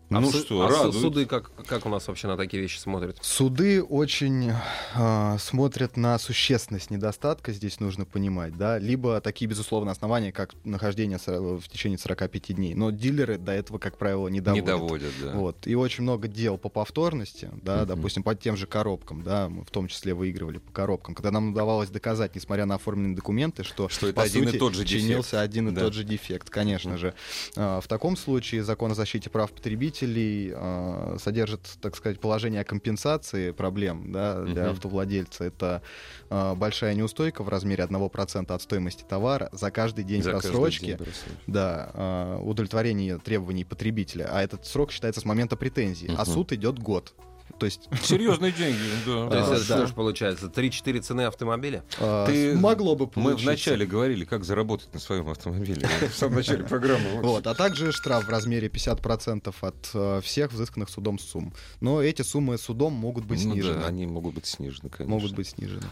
А 0.10 0.22
Ну 0.22 0.32
что, 0.32 0.62
а 0.66 0.70
радует. 0.70 0.95
суды 0.95 1.26
как, 1.26 1.51
как 1.66 1.86
у 1.86 1.89
нас 1.89 2.08
вообще 2.08 2.28
на 2.28 2.38
такие 2.38 2.62
вещи 2.62 2.78
смотрят? 2.80 3.18
Суды 3.22 3.84
очень 3.84 4.53
а, 4.95 5.38
смотрят 5.38 5.97
на 5.97 6.18
существенность 6.18 6.89
недостатка, 6.91 7.51
здесь 7.51 7.82
нужно 7.82 8.05
понимать, 8.05 8.55
да, 8.58 8.80
либо 8.80 9.20
такие, 9.20 9.49
безусловно, 9.49 9.91
основания, 9.91 10.32
как 10.32 10.53
нахождение 10.64 11.18
в 11.26 11.62
течение 11.68 11.97
45 11.97 12.55
дней. 12.55 12.74
Но 12.74 12.91
дилеры 12.91 13.38
до 13.38 13.51
этого, 13.51 13.80
как 13.80 13.97
правило, 13.97 14.30
не 14.30 14.36
Не 14.36 14.41
доводят. 14.41 14.66
доводят, 14.66 15.14
да. 15.22 15.32
Вот. 15.34 15.68
И 15.68 15.76
очень 15.76 16.03
много 16.03 16.30
дел 16.30 16.58
по 16.58 16.70
повторности, 16.70 17.49
да, 17.62 17.80
Мгм. 17.80 17.88
допустим, 17.88 18.24
по 18.24 18.34
тем 18.34 18.55
же 18.55 18.66
коробкам, 18.66 19.24
да, 19.24 19.49
мы 19.49 19.66
в 19.66 19.72
том 19.72 19.89
числе 19.89 20.14
выигрывали 20.14 20.60
по 20.60 20.72
коробкам, 20.72 21.16
когда 21.16 21.32
нам 21.32 21.49
удавалось 21.51 21.89
доказать, 21.89 22.34
несмотря 22.34 22.66
на 22.66 22.76
оформленные 22.76 23.16
документы, 23.16 23.66
что, 23.66 23.89
Что 23.89 24.08
это 24.08 24.16
по 24.16 24.24
один 24.24 24.43
и 24.43 24.47
сути, 24.47 24.58
тот 24.60 24.74
же 24.74 24.86
дефект. 24.86 25.01
чинился 25.03 25.41
один 25.41 25.68
и 25.68 25.72
Да. 25.74 25.82
тот 25.82 25.93
же 25.93 26.05
дефект, 26.05 26.49
конечно 26.49 26.91
Мгм. 26.91 26.97
же. 26.99 27.14
А, 27.58 27.82
В 27.82 27.88
таком 27.89 28.16
случае 28.16 28.64
закон 28.64 28.91
о 28.91 28.95
защите 28.95 29.30
прав 29.30 29.51
потребителей 29.51 29.97
а, 30.06 31.18
содержит, 31.20 31.62
так 31.82 31.95
сказать, 31.95 32.20
положение 32.20 32.62
о 32.62 32.64
компенсации 32.64 33.52
проблем 33.52 34.12
да, 34.12 34.41
для 34.43 34.64
Мгм. 34.64 34.72
автовладельца. 34.72 35.43
Это 35.45 35.82
а, 36.30 36.56
большая 36.56 36.93
неустойка 36.93 37.43
в 37.43 37.50
размере 37.50 37.84
1% 37.84 38.52
от 38.54 38.62
стоимости 38.62 39.04
товара 39.08 39.50
за 39.52 39.72
каждый 39.72 40.04
день 40.04 40.22
За 40.24 40.32
каждый 40.32 40.52
просрочки. 40.52 40.86
день 40.86 40.98
просрочки. 40.98 41.43
Да, 41.48 41.91
а, 41.93 42.39
удовлетворение 42.39 43.18
требований 43.18 43.64
потребителя. 43.66 44.28
А 44.32 44.41
этот 44.41 44.66
срок 44.66 44.91
считается 44.91 45.22
с 45.22 45.26
момента 45.26 45.56
претензии. 45.56 46.10
А 46.10 46.24
Мгм. 46.24 46.26
суд 46.26 46.52
идет 46.54 46.80
год. 46.80 47.14
То 47.60 47.66
есть 47.66 47.89
Серьезные 48.04 48.52
деньги, 48.52 48.80
да. 49.06 49.30
То 49.30 49.38
есть 49.38 49.52
это 49.52 49.68
да. 49.70 49.78
что 49.78 49.88
ж 49.88 49.93
получается? 49.93 50.48
3-4 50.48 51.00
цены 51.02 51.22
автомобиля? 51.22 51.84
а, 52.00 52.26
Ты- 52.28 52.56
могло 52.56 52.95
бы 52.95 53.06
Мы 53.06 53.12
получиться. 53.12 53.43
вначале 53.45 53.86
говорили, 53.86 54.26
как 54.26 54.43
заработать 54.43 54.93
на 54.93 55.00
своем 55.00 55.28
автомобиле. 55.30 55.88
В 56.10 56.14
самом 56.14 56.36
начале 56.36 56.64
программы. 56.64 57.22
Вот, 57.22 57.48
а 57.48 57.56
также 57.56 57.91
штраф 57.91 58.26
в 58.26 58.30
размере 58.30 58.68
50% 58.68 59.54
от 59.62 59.89
э, 59.93 60.22
всех 60.22 60.52
взысканных 60.52 60.89
судом 60.89 61.18
сумм. 61.20 61.54
Но 61.82 62.02
эти 62.02 62.22
суммы 62.22 62.58
судом 62.58 62.93
могут 62.93 63.26
быть 63.26 63.43
Ну 63.43 63.54
снижены. 63.54 63.84
они 63.84 64.06
могут 64.06 64.36
быть 64.36 64.45
снижены, 64.45 64.89
конечно. 64.89 65.16
Могут 65.16 65.34
быть 65.34 65.48
снижены. 65.48 65.84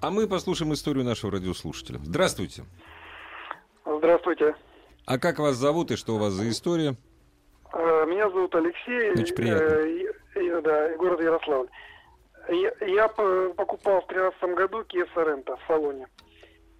А 0.00 0.10
мы 0.10 0.26
послушаем 0.28 0.74
историю 0.74 1.04
нашего 1.04 1.32
радиослушателя. 1.32 1.98
Здравствуйте. 2.04 2.64
Здравствуйте. 3.86 4.54
А 5.06 5.18
как 5.18 5.38
вас 5.38 5.56
зовут 5.56 5.90
и 5.90 5.96
что 5.96 6.16
у 6.16 6.18
вас 6.18 6.32
за 6.32 6.48
история? 6.50 6.96
Э, 7.72 8.04
Меня 8.06 8.28
зовут 8.30 8.54
Алексей. 8.54 9.12
Очень 9.22 9.34
приятно. 9.34 10.23
Да, 10.34 10.96
город 10.96 11.20
Ярославль. 11.20 11.68
Я, 12.48 12.72
я 12.86 13.08
по- 13.08 13.54
покупал 13.54 14.02
в 14.02 14.06
2013 14.08 14.42
году 14.56 14.82
Kia 14.82 15.08
Sorento 15.14 15.56
в 15.56 15.66
салоне. 15.66 16.08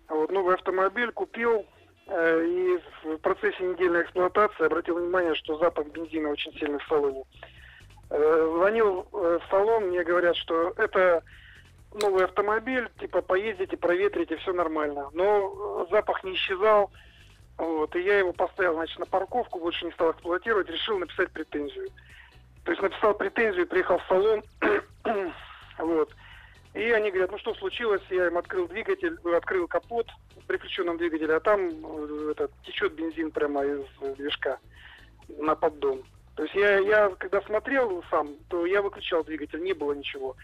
Вот, 0.09 0.31
новый 0.31 0.55
автомобиль 0.57 1.11
купил, 1.13 1.65
э, 2.07 2.45
и 2.45 2.79
в 3.05 3.17
процессе 3.19 3.63
недельной 3.65 4.03
эксплуатации 4.03 4.67
обратил 4.67 4.97
внимание, 4.97 5.35
что 5.37 5.57
запах 5.59 5.87
бензина 5.89 6.31
очень 6.31 6.53
сильный 6.59 6.79
в 6.79 6.87
салоне. 6.89 7.25
Э, 8.11 8.53
Звонил 8.57 9.07
э, 9.13 9.39
в 9.43 9.51
салон, 9.51 9.85
мне 9.89 10.05
говорят, 10.05 10.37
что 10.37 10.75
это 10.77 11.23
новый 11.95 12.25
автомобиль, 12.25 12.91
типа 13.01 13.23
поездите, 13.23 13.77
проветрите, 13.77 14.37
все 14.37 14.53
нормально. 14.53 15.09
Но 15.15 15.87
э, 15.89 15.91
запах 15.91 16.23
не 16.25 16.35
исчезал, 16.35 16.91
вот, 17.57 17.95
и 17.97 18.01
я 18.01 18.19
его 18.19 18.33
поставил, 18.35 18.75
значит, 18.75 18.99
на 18.99 19.07
парковку, 19.07 19.61
больше 19.61 19.87
не 19.87 19.93
стал 19.93 20.11
эксплуатировать, 20.11 20.69
решил 20.69 20.99
написать 20.99 21.31
претензию. 21.31 21.89
То 22.65 22.73
есть 22.73 22.83
написал 22.83 23.15
претензию, 23.15 23.67
приехал 23.67 23.99
в 23.99 24.07
салон, 24.09 24.43
вот. 25.79 26.11
И 26.73 26.91
они 26.91 27.11
говорят, 27.11 27.31
ну 27.31 27.39
что 27.39 27.55
случилось, 27.55 28.03
я 28.11 28.27
им 28.27 28.39
открыл 28.39 28.67
двигатель, 28.67 29.17
открыл 29.37 29.69
капот 29.69 30.09
при 30.47 30.57
включенном 30.57 30.99
двигателе, 30.99 31.35
а 31.35 31.41
там 31.41 31.61
э, 31.69 32.33
этот, 32.33 32.51
течет 32.65 32.95
бензин 32.95 33.31
прямо 33.31 33.65
из 33.65 33.85
движка 34.17 34.59
на 35.29 35.55
поддон. 35.55 36.03
То 36.35 36.43
есть 36.43 36.55
я, 36.55 36.79
я 36.79 37.11
когда 37.11 37.41
смотрел 37.43 38.03
сам, 38.11 38.31
то 38.49 38.67
я 38.67 38.83
выключал 38.83 39.23
двигатель, 39.23 39.63
не 39.63 39.73
было 39.73 39.93
ничего. 39.93 40.35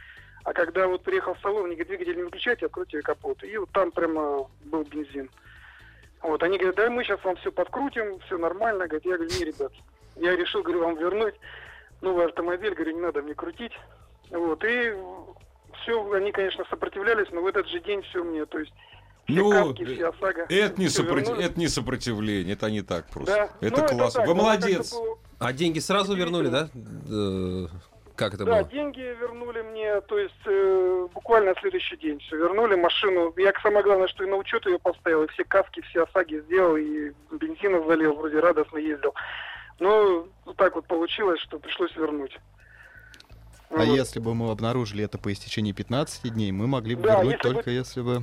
А 0.44 0.52
когда 0.52 0.86
вот 0.86 1.02
приехал 1.02 1.34
в 1.34 1.40
салон, 1.40 1.66
они 1.66 1.74
говорят, 1.74 1.88
двигатель 1.88 2.16
не 2.16 2.22
выключайте, 2.22 2.66
откройте 2.66 3.02
капот. 3.02 3.42
И 3.42 3.56
вот 3.56 3.70
там 3.72 3.90
прямо 3.90 4.48
был 4.64 4.84
бензин. 4.84 5.28
Вот, 6.22 6.42
они 6.42 6.58
говорят, 6.58 6.76
да, 6.76 6.90
мы 6.90 7.02
сейчас 7.02 7.22
вам 7.24 7.36
все 7.36 7.50
подкрутим, 7.50 8.20
все 8.20 8.38
нормально. 8.38 8.86
Говорят, 8.86 9.04
я 9.04 9.16
говорю, 9.16 9.30
не, 9.36 9.44
ребят, 9.44 9.72
я 10.16 10.36
решил, 10.36 10.62
говорю, 10.62 10.84
вам 10.84 10.96
вернуть 10.96 11.34
новый 12.00 12.26
автомобиль, 12.26 12.74
говорю, 12.74 12.92
не 12.94 13.00
надо 13.00 13.22
мне 13.22 13.34
крутить. 13.34 13.72
Вот, 14.30 14.62
и 14.64 14.94
все, 15.82 16.12
они, 16.12 16.32
конечно, 16.32 16.64
сопротивлялись, 16.70 17.28
но 17.32 17.40
в 17.42 17.46
этот 17.46 17.66
же 17.68 17.80
день 17.80 18.02
все 18.02 18.22
мне, 18.22 18.46
то 18.46 18.58
есть 18.58 18.72
все 19.28 19.40
Ну, 19.42 19.50
каски, 19.50 19.84
все 19.84 20.08
ОСАГО. 20.08 20.46
Это 20.48 20.80
не, 20.80 20.88
сопротив- 20.88 21.38
это 21.38 21.58
не 21.58 21.68
сопротивление, 21.68 22.54
это 22.54 22.70
не 22.70 22.82
так 22.82 23.06
просто. 23.10 23.50
Да. 23.60 23.66
Это 23.66 23.82
Ну, 23.82 23.88
классно. 23.88 24.20
так, 24.20 24.28
Вы 24.28 24.34
ну, 24.34 24.42
молодец. 24.42 24.92
было- 24.92 25.18
А 25.38 25.52
деньги 25.52 25.78
сразу 25.78 26.14
вернули, 26.14 26.48
да? 26.48 26.68
Э, 27.10 27.66
Как 28.16 28.34
это 28.34 28.44
Да, 28.44 28.58
было? 28.60 28.64
деньги 28.70 29.00
вернули 29.00 29.62
мне, 29.62 29.98
то 30.02 30.18
есть 30.18 30.34
э, 30.44 31.08
буквально 31.14 31.54
на 31.54 31.60
следующий 31.60 31.96
день 31.96 32.18
все 32.18 32.36
вернули 32.36 32.74
машину. 32.74 33.32
Я 33.38 33.50
самое 33.62 33.82
главное, 33.82 34.08
что 34.08 34.24
и 34.24 34.26
на 34.28 34.36
учет 34.36 34.66
ее 34.66 34.78
поставил, 34.78 35.22
и 35.22 35.28
все 35.28 35.42
каски, 35.44 35.80
все 35.80 36.02
ОСАГИ 36.02 36.40
сделал, 36.40 36.76
и 36.76 37.12
бензина 37.30 37.82
залил, 37.86 38.12
вроде 38.16 38.38
радостно 38.40 38.76
ездил. 38.76 39.14
Но 39.80 40.26
вот 40.44 40.56
так 40.56 40.74
вот 40.76 40.86
получилось, 40.86 41.40
что 41.40 41.58
пришлось 41.58 41.94
вернуть. 41.96 42.38
А 43.70 43.76
Вот. 43.84 43.96
если 43.96 44.18
бы 44.20 44.34
мы 44.34 44.50
обнаружили 44.50 45.04
это 45.04 45.16
по 45.16 45.32
истечении 45.32 45.72
15 45.72 46.28
дней, 46.32 46.52
мы 46.52 46.66
могли 46.66 46.94
бы 46.96 47.02
Да, 47.02 47.16
вернуть 47.22 47.34
если 47.36 47.48
бы- 47.48 47.54
только 47.54 47.70
если 47.70 48.00
бы 48.02 48.22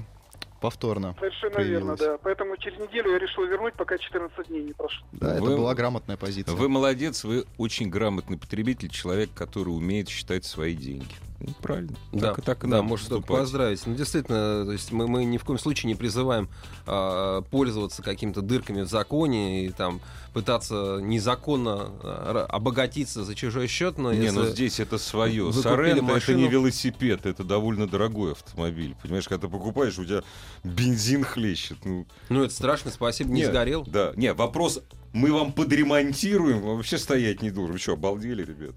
повторно. 0.61 1.15
Совершенно 1.19 1.59
верно, 1.59 1.95
появилось. 1.95 1.99
да. 1.99 2.17
Поэтому 2.21 2.57
через 2.57 2.79
неделю 2.79 3.11
я 3.11 3.19
решил 3.19 3.45
вернуть, 3.45 3.73
пока 3.75 3.97
14 3.97 4.47
дней 4.49 4.63
не 4.63 4.73
прошло. 4.73 5.05
Да, 5.13 5.39
Вы- 5.39 5.47
это 5.51 5.57
была 5.57 5.73
грамотная 5.73 6.17
позиция. 6.17 6.53
Вы 6.55 6.67
молодец, 6.69 7.23
вы 7.23 7.45
очень 7.57 7.89
грамотный 7.89 8.37
потребитель, 8.37 8.89
человек, 8.89 9.29
который 9.33 9.69
умеет 9.69 10.09
считать 10.09 10.45
свои 10.45 10.75
деньги. 10.75 11.13
Ну, 11.39 11.53
правильно. 11.61 11.95
Да, 12.11 12.33
так, 12.33 12.43
так 12.43 12.63
и 12.63 12.67
да, 12.67 12.81
можно 12.81 13.09
только 13.09 13.27
поздравить. 13.27 13.85
Ну, 13.85 13.95
действительно, 13.95 14.65
то 14.65 14.71
есть 14.71 14.91
мы, 14.91 15.07
мы 15.07 15.23
ни 15.23 15.37
в 15.37 15.43
коем 15.43 15.59
случае 15.59 15.87
не 15.87 15.95
призываем 15.95 16.49
а, 16.87 17.41
пользоваться 17.43 18.01
какими-то 18.01 18.41
дырками 18.41 18.81
в 18.81 18.87
законе 18.89 19.65
и 19.65 19.69
там 19.69 20.01
пытаться 20.33 20.97
незаконно 21.01 21.91
а, 22.01 22.45
обогатиться 22.49 23.23
за 23.23 23.35
чужой 23.35 23.67
счет, 23.67 23.97
но 23.99 24.13
Не, 24.13 24.23
если... 24.23 24.35
ну 24.35 24.45
здесь 24.45 24.79
это 24.79 24.97
свое. 24.97 25.53
Соренто 25.53 26.03
это 26.03 26.13
машину- 26.13 26.39
не 26.39 26.47
велосипед, 26.47 27.25
это 27.25 27.43
довольно 27.43 27.87
дорогой 27.87 28.31
автомобиль. 28.31 28.95
Понимаешь, 29.01 29.27
когда 29.27 29.47
ты 29.47 29.51
покупаешь, 29.51 29.97
у 29.99 30.05
тебя 30.05 30.23
бензин 30.63 31.23
хлещет. 31.23 31.77
Ну, 31.85 32.07
Ну, 32.29 32.43
это 32.43 32.53
страшно, 32.53 32.89
спасибо, 32.89 33.29
не 33.29 33.41
Нет, 33.41 33.51
сгорел. 33.51 33.83
Да, 33.85 34.13
не, 34.15 34.33
вопрос, 34.33 34.81
мы 35.13 35.31
вам 35.31 35.53
подремонтируем, 35.53 36.61
вообще 36.61 36.97
стоять 36.97 37.41
не 37.41 37.51
должен. 37.51 37.73
Вы 37.73 37.79
что, 37.79 37.93
обалдели, 37.93 38.43
ребят? 38.43 38.75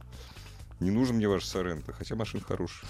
Не 0.80 0.90
нужен 0.90 1.16
мне 1.16 1.28
ваш 1.28 1.44
Соренто, 1.44 1.92
хотя 1.92 2.16
машина 2.16 2.42
хорошая. 2.42 2.88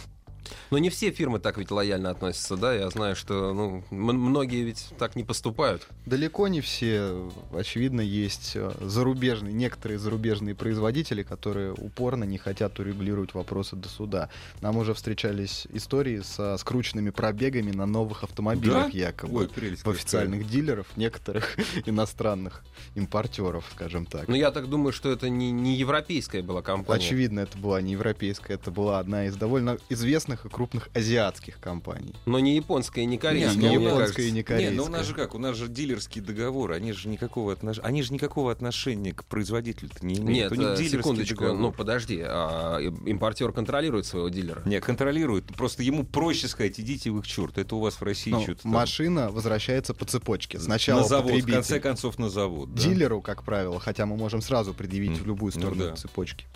Но 0.71 0.79
не 0.79 0.91
все 0.91 1.11
фирмы 1.11 1.39
так 1.39 1.59
ведь 1.59 1.71
лояльно 1.71 2.11
относятся, 2.11 2.57
да? 2.57 2.75
Я 2.75 2.91
знаю, 2.91 3.17
что 3.17 3.53
ну, 3.53 3.85
многие 3.91 4.63
ведь 4.63 4.89
так 4.99 5.17
не 5.17 5.25
поступают. 5.25 5.87
Далеко 6.07 6.49
не 6.49 6.61
все. 6.61 7.31
Очевидно, 7.53 8.01
есть 8.01 8.53
э, 8.55 8.73
зарубежные, 8.81 9.53
некоторые 9.53 9.99
зарубежные 9.99 10.55
производители, 10.55 11.23
которые 11.23 11.73
упорно 11.73 12.25
не 12.25 12.39
хотят 12.39 12.79
урегулировать 12.79 13.35
вопросы 13.35 13.77
до 13.77 13.89
суда. 13.89 14.29
Нам 14.61 14.77
уже 14.77 14.95
встречались 14.95 15.67
истории 15.73 16.21
со 16.21 16.57
скрученными 16.57 17.11
пробегами 17.11 17.73
на 17.73 17.87
новых 17.87 18.25
автомобилях, 18.25 18.91
да? 18.93 18.99
якобы, 18.99 19.41
Ой, 19.41 19.49
прелесть 19.49 19.85
в 19.85 19.91
официальных 19.91 20.41
какая. 20.41 20.53
дилеров 20.53 20.87
некоторых 20.97 21.57
иностранных 21.87 22.63
импортеров, 22.95 23.65
скажем 23.73 24.07
так. 24.07 24.29
Но 24.29 24.37
я 24.37 24.51
так 24.51 24.69
думаю, 24.69 24.93
что 24.93 25.11
это 25.11 25.29
не, 25.29 25.51
не 25.51 25.77
европейская 25.77 26.43
была 26.43 26.63
компания. 26.63 27.05
Очевидно, 27.05 27.41
это 27.41 27.59
была 27.59 27.81
не 27.81 27.93
европейская, 27.93 28.55
это 28.55 28.71
была 28.71 28.99
одна 29.01 29.27
из 29.27 29.37
довольно 29.37 29.79
известных 29.89 30.30
и 30.45 30.49
крупных 30.49 30.89
азиатских 30.95 31.61
компаний. 31.61 32.15
Но 32.27 32.39
не 32.39 32.57
японская 32.57 33.05
не 33.05 33.19
корейская. 33.19 33.57
Не, 33.57 33.77
не 33.77 33.85
японская 33.85 34.27
и 34.27 34.31
не 34.31 34.43
корейская. 34.43 34.71
Не, 34.71 34.77
ну 34.77 34.85
у 34.85 34.89
нас 34.89 35.07
же 35.07 35.15
как, 35.15 35.35
у 35.35 35.39
нас 35.39 35.57
же 35.57 35.69
дилерский 35.69 36.21
договор, 36.21 36.73
они 36.73 36.93
же 36.93 37.09
никакого, 37.09 37.53
отнош... 37.53 37.79
они 37.83 38.03
же 38.03 38.13
никакого 38.13 38.53
отношения 38.53 39.13
к 39.13 39.25
производителю 39.25 39.91
не 40.03 40.19
имеют. 40.19 40.57
Нет, 40.57 40.79
секундочку, 40.79 41.41
договор. 41.41 41.61
ну 41.61 41.73
подожди, 41.73 42.21
а 42.23 42.79
импортер 42.79 43.53
контролирует 43.53 44.07
своего 44.07 44.29
дилера? 44.29 44.63
Не, 44.65 44.81
контролирует, 44.81 45.47
просто 45.57 45.83
ему 45.83 46.05
проще 46.05 46.49
сказать, 46.49 46.79
идите 46.79 47.11
в 47.11 47.19
их 47.19 47.27
черт, 47.27 47.59
это 47.59 47.77
у 47.77 47.81
вас 47.81 47.95
в 47.95 48.03
России 48.03 48.31
ну, 48.31 48.43
что-то 48.43 48.67
Машина 48.67 49.27
там... 49.27 49.35
возвращается 49.35 49.95
по 49.95 50.05
цепочке. 50.05 50.59
Сначала 50.59 51.01
на 51.01 51.07
завод, 51.07 51.33
в 51.33 51.51
конце 51.51 51.81
концов 51.81 52.19
на 52.19 52.29
завод. 52.29 52.75
Да? 52.75 52.83
Дилеру, 52.83 53.21
как 53.21 53.43
правило, 53.43 53.81
хотя 53.81 54.07
мы 54.07 54.17
можем 54.17 54.41
сразу 54.41 54.75
предъявить 54.75 55.13
mm. 55.13 55.23
в 55.23 55.27
любую 55.27 55.53
ну 55.55 55.61
сторону 55.61 55.85
ну, 55.85 55.91
да. 55.91 55.97
цепочки. 55.97 56.47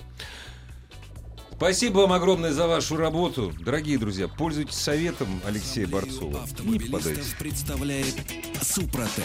Спасибо 1.57 1.99
вам 2.01 2.13
огромное 2.13 2.53
за 2.53 2.67
вашу 2.67 2.97
работу. 2.97 3.53
Дорогие 3.61 3.99
друзья, 3.99 4.29
пользуйтесь 4.29 4.77
советом 4.77 5.29
Алексея 5.47 5.87
Борцова. 5.87 6.43
Автомобилистов 6.43 7.39
представляет 7.39 8.15
Супротек. 8.61 9.25